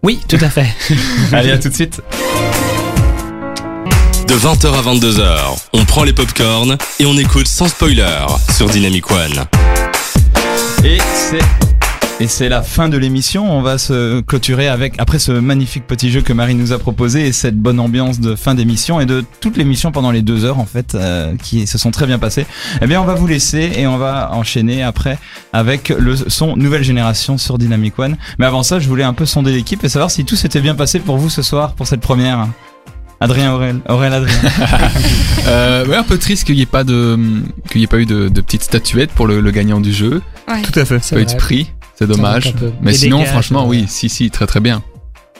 Oui, 0.02 0.18
tout 0.28 0.38
à 0.40 0.50
fait. 0.50 0.66
Allez, 1.32 1.52
à 1.52 1.58
tout 1.58 1.68
de 1.68 1.74
suite. 1.74 2.00
De 4.26 4.34
20h 4.34 4.66
à 4.66 4.82
22h, 4.82 5.38
on 5.72 5.84
prend 5.84 6.02
les 6.02 6.12
popcorns 6.12 6.76
et 6.98 7.06
on 7.06 7.16
écoute 7.16 7.46
sans 7.46 7.68
spoiler 7.68 8.26
sur 8.52 8.68
Dynamic 8.68 9.08
One. 9.12 9.44
Et 10.84 10.98
c'est 11.14 11.77
Et 12.20 12.26
c'est 12.26 12.48
la 12.48 12.62
fin 12.62 12.88
de 12.88 12.96
l'émission. 12.98 13.48
On 13.48 13.62
va 13.62 13.78
se 13.78 14.20
clôturer 14.22 14.66
avec, 14.66 14.94
après 14.98 15.20
ce 15.20 15.30
magnifique 15.30 15.86
petit 15.86 16.10
jeu 16.10 16.20
que 16.20 16.32
Marie 16.32 16.56
nous 16.56 16.72
a 16.72 16.78
proposé 16.78 17.28
et 17.28 17.32
cette 17.32 17.56
bonne 17.56 17.78
ambiance 17.78 18.18
de 18.18 18.34
fin 18.34 18.56
d'émission 18.56 19.00
et 19.00 19.06
de 19.06 19.24
toute 19.40 19.56
l'émission 19.56 19.92
pendant 19.92 20.10
les 20.10 20.22
deux 20.22 20.44
heures 20.44 20.58
en 20.58 20.66
fait, 20.66 20.96
euh, 20.96 21.36
qui 21.40 21.68
se 21.68 21.78
sont 21.78 21.92
très 21.92 22.06
bien 22.06 22.18
passées. 22.18 22.44
Eh 22.82 22.88
bien, 22.88 23.00
on 23.00 23.04
va 23.04 23.14
vous 23.14 23.28
laisser 23.28 23.70
et 23.76 23.86
on 23.86 23.98
va 23.98 24.30
enchaîner 24.32 24.82
après 24.82 25.16
avec 25.52 25.90
le 25.90 26.16
son 26.16 26.56
nouvelle 26.56 26.82
génération 26.82 27.38
sur 27.38 27.56
Dynamic 27.56 27.96
One. 28.00 28.16
Mais 28.40 28.46
avant 28.46 28.64
ça, 28.64 28.80
je 28.80 28.88
voulais 28.88 29.04
un 29.04 29.14
peu 29.14 29.24
sonder 29.24 29.52
l'équipe 29.52 29.84
et 29.84 29.88
savoir 29.88 30.10
si 30.10 30.24
tout 30.24 30.34
s'était 30.34 30.60
bien 30.60 30.74
passé 30.74 30.98
pour 30.98 31.18
vous 31.18 31.30
ce 31.30 31.42
soir 31.42 31.74
pour 31.74 31.86
cette 31.86 32.00
première. 32.00 32.48
Adrien 33.20 33.52
Aurel, 33.52 33.80
Aurel 33.88 34.12
Adrien. 34.12 34.36
Euh, 35.46 35.86
ouais, 35.86 35.96
un 35.96 36.02
peu 36.02 36.18
triste 36.18 36.44
qu'il 36.44 36.56
n'y 36.56 36.62
ait 36.62 36.66
pas 36.66 36.84
de, 36.84 37.18
qu'il 37.70 37.80
y 37.80 37.84
ait 37.84 37.86
pas 37.86 37.96
eu 37.96 38.04
de, 38.04 38.28
de 38.28 38.40
petite 38.42 38.62
statuette 38.62 39.10
pour 39.12 39.26
le, 39.26 39.40
le 39.40 39.50
gagnant 39.50 39.80
du 39.80 39.94
jeu. 39.94 40.20
Ouais. 40.46 40.60
Tout 40.60 40.78
à 40.78 40.84
fait. 40.84 40.98
C'est 41.02 41.14
Pas 41.14 41.22
eu 41.22 41.24
de 41.24 41.36
prix. 41.36 41.70
C'est 41.98 42.06
dommage. 42.06 42.54
Mais 42.80 42.92
Et 42.92 42.94
sinon, 42.94 43.24
franchement, 43.24 43.64
euh, 43.64 43.68
oui, 43.68 43.86
si, 43.88 44.08
si, 44.08 44.30
très 44.30 44.46
très 44.46 44.60
bien. 44.60 44.84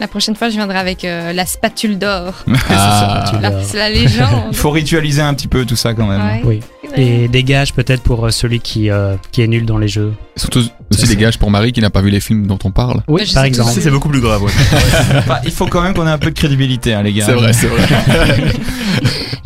La 0.01 0.09
prochaine 0.09 0.35
fois, 0.35 0.49
je 0.49 0.55
viendrai 0.57 0.79
avec 0.79 1.05
euh, 1.05 1.33
la 1.33 1.47
spatule 1.47 1.99
d'or. 1.99 2.35
Ah. 2.69 3.25
C'est 3.63 3.77
la 3.79 3.89
légende. 3.91 4.49
Il 4.51 4.57
faut 4.57 4.71
ritualiser 4.71 5.23
un 5.23 5.35
petit 5.35 5.47
peu 5.47 5.65
tout 5.65 5.77
ça 5.77 5.95
quand 5.95 6.07
même. 6.09 6.21
Ouais. 6.21 6.43
Oui. 6.45 6.61
Et 6.97 7.29
des 7.29 7.45
gages 7.45 7.73
peut-être 7.75 8.03
pour 8.03 8.27
euh, 8.27 8.31
celui 8.31 8.61
qui, 8.61 8.91
euh, 8.91 9.15
qui 9.31 9.43
est 9.43 9.47
nul 9.47 9.65
dans 9.67 9.79
les 9.79 9.89
jeux. 9.89 10.13
Surtout 10.37 10.63
aussi 10.91 11.07
des 11.07 11.17
gages 11.17 11.39
pour 11.39 11.51
Marie 11.51 11.73
qui 11.73 11.81
n'a 11.81 11.91
pas 11.91 12.01
vu 12.01 12.11
les 12.11 12.21
films 12.21 12.47
dont 12.47 12.59
on 12.65 12.71
parle. 12.71 13.03
Oui, 13.09 13.25
Je 13.27 13.35
par 13.35 13.45
exemple. 13.45 13.71
c'est 13.73 13.91
beaucoup 13.91 14.09
plus 14.09 14.21
grave, 14.21 14.43
ouais. 14.43 14.51
Enfin, 15.19 15.37
il 15.45 15.51
faut 15.53 15.67
quand 15.67 15.83
même 15.83 15.95
qu'on 15.95 16.07
ait 16.07 16.11
un 16.11 16.19
peu 16.19 16.31
de 16.31 16.35
crédibilité, 16.39 16.95
hein, 16.95 17.03
les 17.03 17.13
gars. 17.13 17.27
C'est 17.27 17.33
vrai, 17.35 17.53
c'est 17.53 17.67
vrai. 17.67 17.83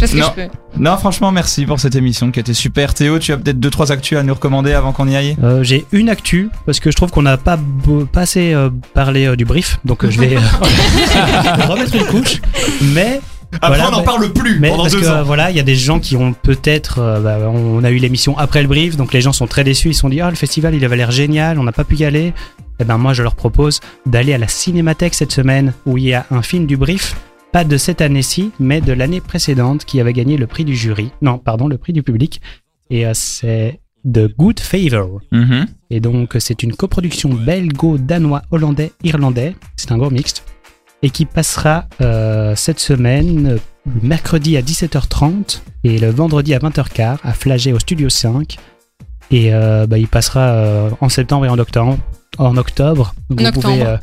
Je 0.00 0.06
sais 0.06 0.06
ce 0.06 0.12
que 0.12 0.18
Non. 0.20 0.26
je 0.36 0.42
peux. 0.44 0.48
Non, 0.78 0.96
franchement, 0.96 1.30
merci 1.32 1.66
pour 1.66 1.78
cette 1.80 1.94
émission 1.94 2.30
qui 2.30 2.40
était 2.40 2.54
super. 2.54 2.94
Théo, 2.94 3.18
tu 3.18 3.32
as 3.32 3.36
peut-être 3.36 3.60
deux 3.60 3.70
trois 3.70 3.92
actus 3.92 4.16
à 4.18 4.22
nous 4.22 4.34
recommander 4.34 4.72
avant 4.72 4.92
qu'on 4.92 5.06
y 5.08 5.14
aille? 5.16 5.36
Euh, 5.42 5.62
J'ai 5.62 5.84
une 5.92 6.08
actu 6.08 6.48
parce 6.64 6.80
que 6.80 6.90
je 6.90 6.96
trouve 6.96 7.10
qu'on 7.10 7.22
n'a 7.22 7.36
pas, 7.36 7.58
pas 8.12 8.22
assez 8.22 8.54
euh, 8.54 8.70
parlé 8.94 9.26
euh, 9.26 9.36
du 9.36 9.44
brief, 9.44 9.78
donc 9.84 10.04
euh, 10.04 10.10
je 10.10 10.18
vais 10.20 10.36
euh, 10.36 10.40
remettre 11.68 11.94
une 11.94 12.06
couche. 12.06 12.40
Mais 12.94 13.20
Après, 13.60 13.76
Voilà, 13.78 13.88
on 13.88 13.92
n'en 13.98 14.02
parle 14.02 14.32
plus 14.32 14.58
Mais 14.58 14.70
pendant 14.70 14.84
parce 14.84 14.94
deux 14.94 15.00
que 15.02 15.06
ans. 15.06 15.22
voilà, 15.24 15.50
il 15.50 15.56
y 15.56 15.60
a 15.60 15.64
des 15.64 15.74
gens 15.76 16.00
qui 16.00 16.16
ont 16.16 16.32
peut-être, 16.32 16.98
euh, 17.00 17.20
bah, 17.20 17.38
on 17.50 17.84
a 17.84 17.90
eu 17.90 17.96
l'émission 17.98 18.36
après 18.38 18.62
le 18.62 18.68
brief, 18.68 18.96
donc 18.96 19.12
les 19.12 19.20
gens 19.20 19.32
sont 19.32 19.46
très 19.46 19.62
déçus. 19.64 19.88
Ils 19.90 19.94
se 19.94 20.00
sont 20.00 20.08
dit, 20.08 20.20
ah 20.20 20.30
le 20.30 20.36
festival, 20.36 20.74
il 20.74 20.84
avait 20.84 20.96
l'air 20.96 21.10
génial, 21.10 21.58
on 21.58 21.64
n'a 21.64 21.72
pas 21.72 21.84
pu 21.84 21.96
y 21.96 22.04
aller. 22.04 22.32
Et 22.80 22.84
ben 22.84 22.96
moi, 22.98 23.12
je 23.12 23.22
leur 23.22 23.34
propose 23.34 23.80
d'aller 24.06 24.32
à 24.32 24.38
la 24.38 24.48
Cinémathèque 24.48 25.14
cette 25.14 25.32
semaine, 25.32 25.72
où 25.86 25.98
il 25.98 26.04
y 26.04 26.14
a 26.14 26.24
un 26.30 26.42
film 26.42 26.66
du 26.66 26.76
brief, 26.76 27.14
pas 27.52 27.64
de 27.64 27.76
cette 27.76 28.00
année-ci, 28.00 28.50
mais 28.58 28.80
de 28.80 28.92
l'année 28.94 29.20
précédente, 29.20 29.84
qui 29.84 30.00
avait 30.00 30.14
gagné 30.14 30.36
le 30.38 30.46
prix 30.46 30.64
du 30.64 30.74
jury. 30.74 31.10
Non, 31.20 31.36
pardon, 31.38 31.68
le 31.68 31.76
prix 31.76 31.92
du 31.92 32.02
public. 32.02 32.40
Et 32.90 33.06
euh, 33.06 33.10
c'est 33.14 33.80
The 34.10 34.34
Good 34.36 34.58
Favor. 34.60 35.20
Mhm. 35.30 35.66
Et 35.90 36.00
donc, 36.00 36.36
c'est 36.38 36.62
une 36.62 36.74
coproduction 36.74 37.28
belgo-danois-hollandais-irlandais. 37.28 39.54
C'est 39.76 39.92
un 39.92 39.98
gros 39.98 40.10
mixte. 40.10 40.44
Et 41.02 41.10
qui 41.10 41.24
passera 41.26 41.86
euh, 42.00 42.54
cette 42.56 42.78
semaine, 42.78 43.58
le 43.86 44.00
mercredi 44.02 44.56
à 44.56 44.62
17h30 44.62 45.60
et 45.84 45.98
le 45.98 46.10
vendredi 46.10 46.54
à 46.54 46.58
20h15 46.60 47.18
à 47.22 47.32
Flagey 47.32 47.72
au 47.72 47.78
Studio 47.80 48.08
5. 48.08 48.56
Et 49.32 49.52
euh, 49.52 49.86
bah, 49.86 49.98
il 49.98 50.06
passera 50.08 50.40
euh, 50.50 50.90
en 51.00 51.08
septembre 51.08 51.46
et 51.46 51.48
en 51.48 51.58
octobre. 51.58 51.98
En 52.38 52.56
octobre. 52.56 53.14
Donc 53.30 53.40
En 53.40 53.42
vous 53.42 53.48
octobre. 53.48 53.68
pouvez 53.68 53.82
euh, 53.86 53.96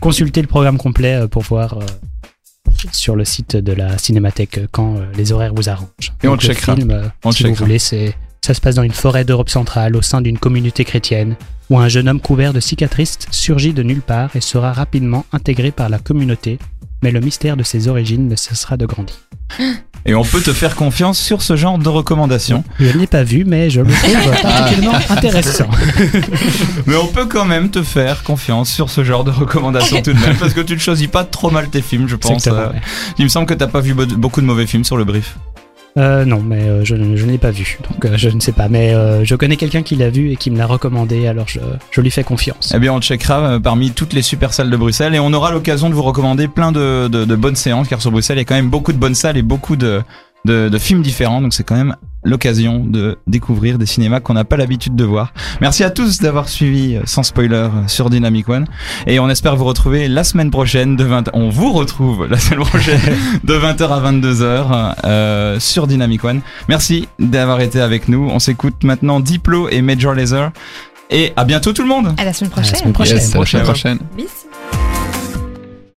consulter 0.00 0.42
le 0.42 0.48
programme 0.48 0.78
complet 0.78 1.14
euh, 1.14 1.26
pour 1.26 1.42
voir 1.42 1.78
euh, 1.78 1.86
sur 2.92 3.16
le 3.16 3.24
site 3.24 3.56
de 3.56 3.72
la 3.72 3.98
Cinémathèque 3.98 4.60
quand 4.70 4.96
euh, 4.96 5.06
les 5.16 5.32
horaires 5.32 5.54
vous 5.54 5.68
arrangent. 5.68 6.12
Et 6.22 6.28
on 6.28 6.32
Donc, 6.32 6.42
le 6.42 6.48
le 6.48 6.54
checkera. 6.54 6.76
film, 6.76 6.90
euh, 6.90 7.08
On 7.24 7.32
si 7.32 7.44
vous 7.44 7.54
voulez, 7.54 7.78
c'est 7.80 8.14
ça 8.44 8.52
se 8.54 8.60
passe 8.60 8.74
dans 8.74 8.82
une 8.82 8.92
forêt 8.92 9.24
d'Europe 9.24 9.48
centrale 9.48 9.96
au 9.96 10.02
sein 10.02 10.20
d'une 10.20 10.38
communauté 10.38 10.84
chrétienne 10.84 11.34
où 11.70 11.78
un 11.78 11.88
jeune 11.88 12.08
homme 12.10 12.20
couvert 12.20 12.52
de 12.52 12.60
cicatrices 12.60 13.18
surgit 13.30 13.72
de 13.72 13.82
nulle 13.82 14.02
part 14.02 14.36
et 14.36 14.42
sera 14.42 14.72
rapidement 14.74 15.24
intégré 15.32 15.70
par 15.70 15.88
la 15.88 15.98
communauté, 15.98 16.58
mais 17.02 17.10
le 17.10 17.20
mystère 17.20 17.56
de 17.56 17.62
ses 17.62 17.88
origines 17.88 18.28
ne 18.28 18.36
cessera 18.36 18.76
de 18.76 18.84
grandir. 18.84 19.16
Et 20.04 20.14
on 20.14 20.24
peut 20.24 20.42
te 20.42 20.52
faire 20.52 20.74
confiance 20.76 21.18
sur 21.18 21.40
ce 21.40 21.56
genre 21.56 21.78
de 21.78 21.88
recommandations. 21.88 22.64
Je 22.78 22.88
ne 22.92 22.98
l'ai 22.98 23.06
pas 23.06 23.22
vu, 23.24 23.46
mais 23.46 23.70
je 23.70 23.80
le 23.80 23.90
trouve 23.90 24.42
particulièrement 24.42 24.98
intéressant. 25.08 25.68
Mais 26.86 26.96
on 26.96 27.06
peut 27.06 27.24
quand 27.24 27.46
même 27.46 27.70
te 27.70 27.82
faire 27.82 28.22
confiance 28.24 28.70
sur 28.70 28.90
ce 28.90 29.02
genre 29.04 29.24
de 29.24 29.30
recommandations 29.30 30.02
tout 30.02 30.12
de 30.12 30.18
même, 30.20 30.36
parce 30.36 30.52
que 30.52 30.60
tu 30.60 30.74
ne 30.74 30.78
choisis 30.78 31.06
pas 31.08 31.24
trop 31.24 31.50
mal 31.50 31.68
tes 31.70 31.80
films, 31.80 32.08
je 32.08 32.16
pense. 32.16 32.46
Euh, 32.46 32.68
ouais. 32.72 32.80
Il 33.18 33.24
me 33.24 33.30
semble 33.30 33.46
que 33.46 33.54
t'as 33.54 33.66
pas 33.68 33.80
vu 33.80 33.94
be- 33.94 34.14
beaucoup 34.14 34.42
de 34.42 34.46
mauvais 34.46 34.66
films 34.66 34.84
sur 34.84 34.98
le 34.98 35.04
brief. 35.04 35.36
Euh, 35.96 36.24
non, 36.24 36.42
mais 36.42 36.62
euh, 36.62 36.84
je, 36.84 36.96
je 37.14 37.24
l'ai 37.26 37.38
pas 37.38 37.52
vu, 37.52 37.78
donc 37.88 38.04
euh, 38.04 38.14
je 38.16 38.28
ne 38.28 38.40
sais 38.40 38.50
pas. 38.50 38.68
Mais 38.68 38.92
euh, 38.94 39.24
je 39.24 39.36
connais 39.36 39.56
quelqu'un 39.56 39.82
qui 39.82 39.94
l'a 39.94 40.10
vu 40.10 40.32
et 40.32 40.36
qui 40.36 40.50
me 40.50 40.58
l'a 40.58 40.66
recommandé, 40.66 41.28
alors 41.28 41.46
je, 41.46 41.60
je 41.92 42.00
lui 42.00 42.10
fais 42.10 42.24
confiance. 42.24 42.72
Eh 42.74 42.80
bien, 42.80 42.92
on 42.92 43.00
checkera 43.00 43.40
euh, 43.40 43.60
parmi 43.60 43.92
toutes 43.92 44.12
les 44.12 44.22
super 44.22 44.52
salles 44.52 44.70
de 44.70 44.76
Bruxelles 44.76 45.14
et 45.14 45.20
on 45.20 45.32
aura 45.32 45.52
l'occasion 45.52 45.88
de 45.88 45.94
vous 45.94 46.02
recommander 46.02 46.48
plein 46.48 46.72
de, 46.72 47.06
de, 47.06 47.24
de 47.24 47.36
bonnes 47.36 47.54
séances, 47.54 47.86
car 47.86 48.02
sur 48.02 48.10
Bruxelles, 48.10 48.38
il 48.38 48.40
y 48.40 48.42
a 48.42 48.44
quand 48.44 48.56
même 48.56 48.70
beaucoup 48.70 48.92
de 48.92 48.98
bonnes 48.98 49.14
salles 49.14 49.36
et 49.36 49.42
beaucoup 49.42 49.76
de, 49.76 50.02
de, 50.44 50.68
de 50.68 50.78
films 50.78 51.02
différents, 51.02 51.40
donc 51.40 51.54
c'est 51.54 51.64
quand 51.64 51.76
même 51.76 51.96
l'occasion 52.26 52.84
de 52.84 53.18
découvrir 53.26 53.76
des 53.78 53.84
cinémas 53.86 54.20
qu'on 54.20 54.32
n'a 54.34 54.44
pas 54.44 54.56
l'habitude 54.56 54.96
de 54.96 55.04
voir. 55.04 55.32
Merci 55.60 55.84
à 55.84 55.90
tous 55.90 56.20
d'avoir 56.20 56.48
suivi 56.48 56.96
euh, 56.96 57.02
sans 57.04 57.22
spoiler 57.22 57.54
euh, 57.54 57.68
sur 57.86 58.08
Dynamic 58.08 58.48
One 58.48 58.66
et 59.06 59.20
on 59.20 59.28
espère 59.28 59.56
vous 59.56 59.64
retrouver 59.66 60.08
la 60.08 60.24
semaine 60.24 60.50
prochaine 60.50 60.96
de 60.96 61.04
20 61.04 61.30
on 61.34 61.50
vous 61.50 61.72
retrouve 61.72 62.26
la 62.26 62.38
semaine 62.38 62.60
prochaine 62.60 63.00
de 63.44 63.54
20h 63.54 63.88
à 63.88 64.12
22h 64.12 64.94
euh, 65.04 65.60
sur 65.60 65.86
Dynamic 65.86 66.24
One. 66.24 66.40
Merci 66.68 67.08
d'avoir 67.18 67.60
été 67.60 67.80
avec 67.80 68.08
nous. 68.08 68.26
On 68.30 68.38
s'écoute 68.38 68.84
maintenant 68.84 69.20
Diplo 69.20 69.68
et 69.68 69.82
Major 69.82 70.14
Lazer 70.14 70.50
et 71.10 71.34
à 71.36 71.44
bientôt 71.44 71.74
tout 71.74 71.82
le 71.82 71.88
monde. 71.88 72.14
À 72.16 72.24
la 72.24 72.32
semaine 72.32 72.50
À 72.56 72.56
la 72.56 72.62
prochaine. 72.62 72.78
semaine 72.80 72.92
prochaine. 72.94 73.16
Yes, 73.18 73.34
à 73.34 73.38
la 73.38 73.44
semaine 73.44 73.64
prochaine. 73.64 73.98
Bis. 74.16 74.43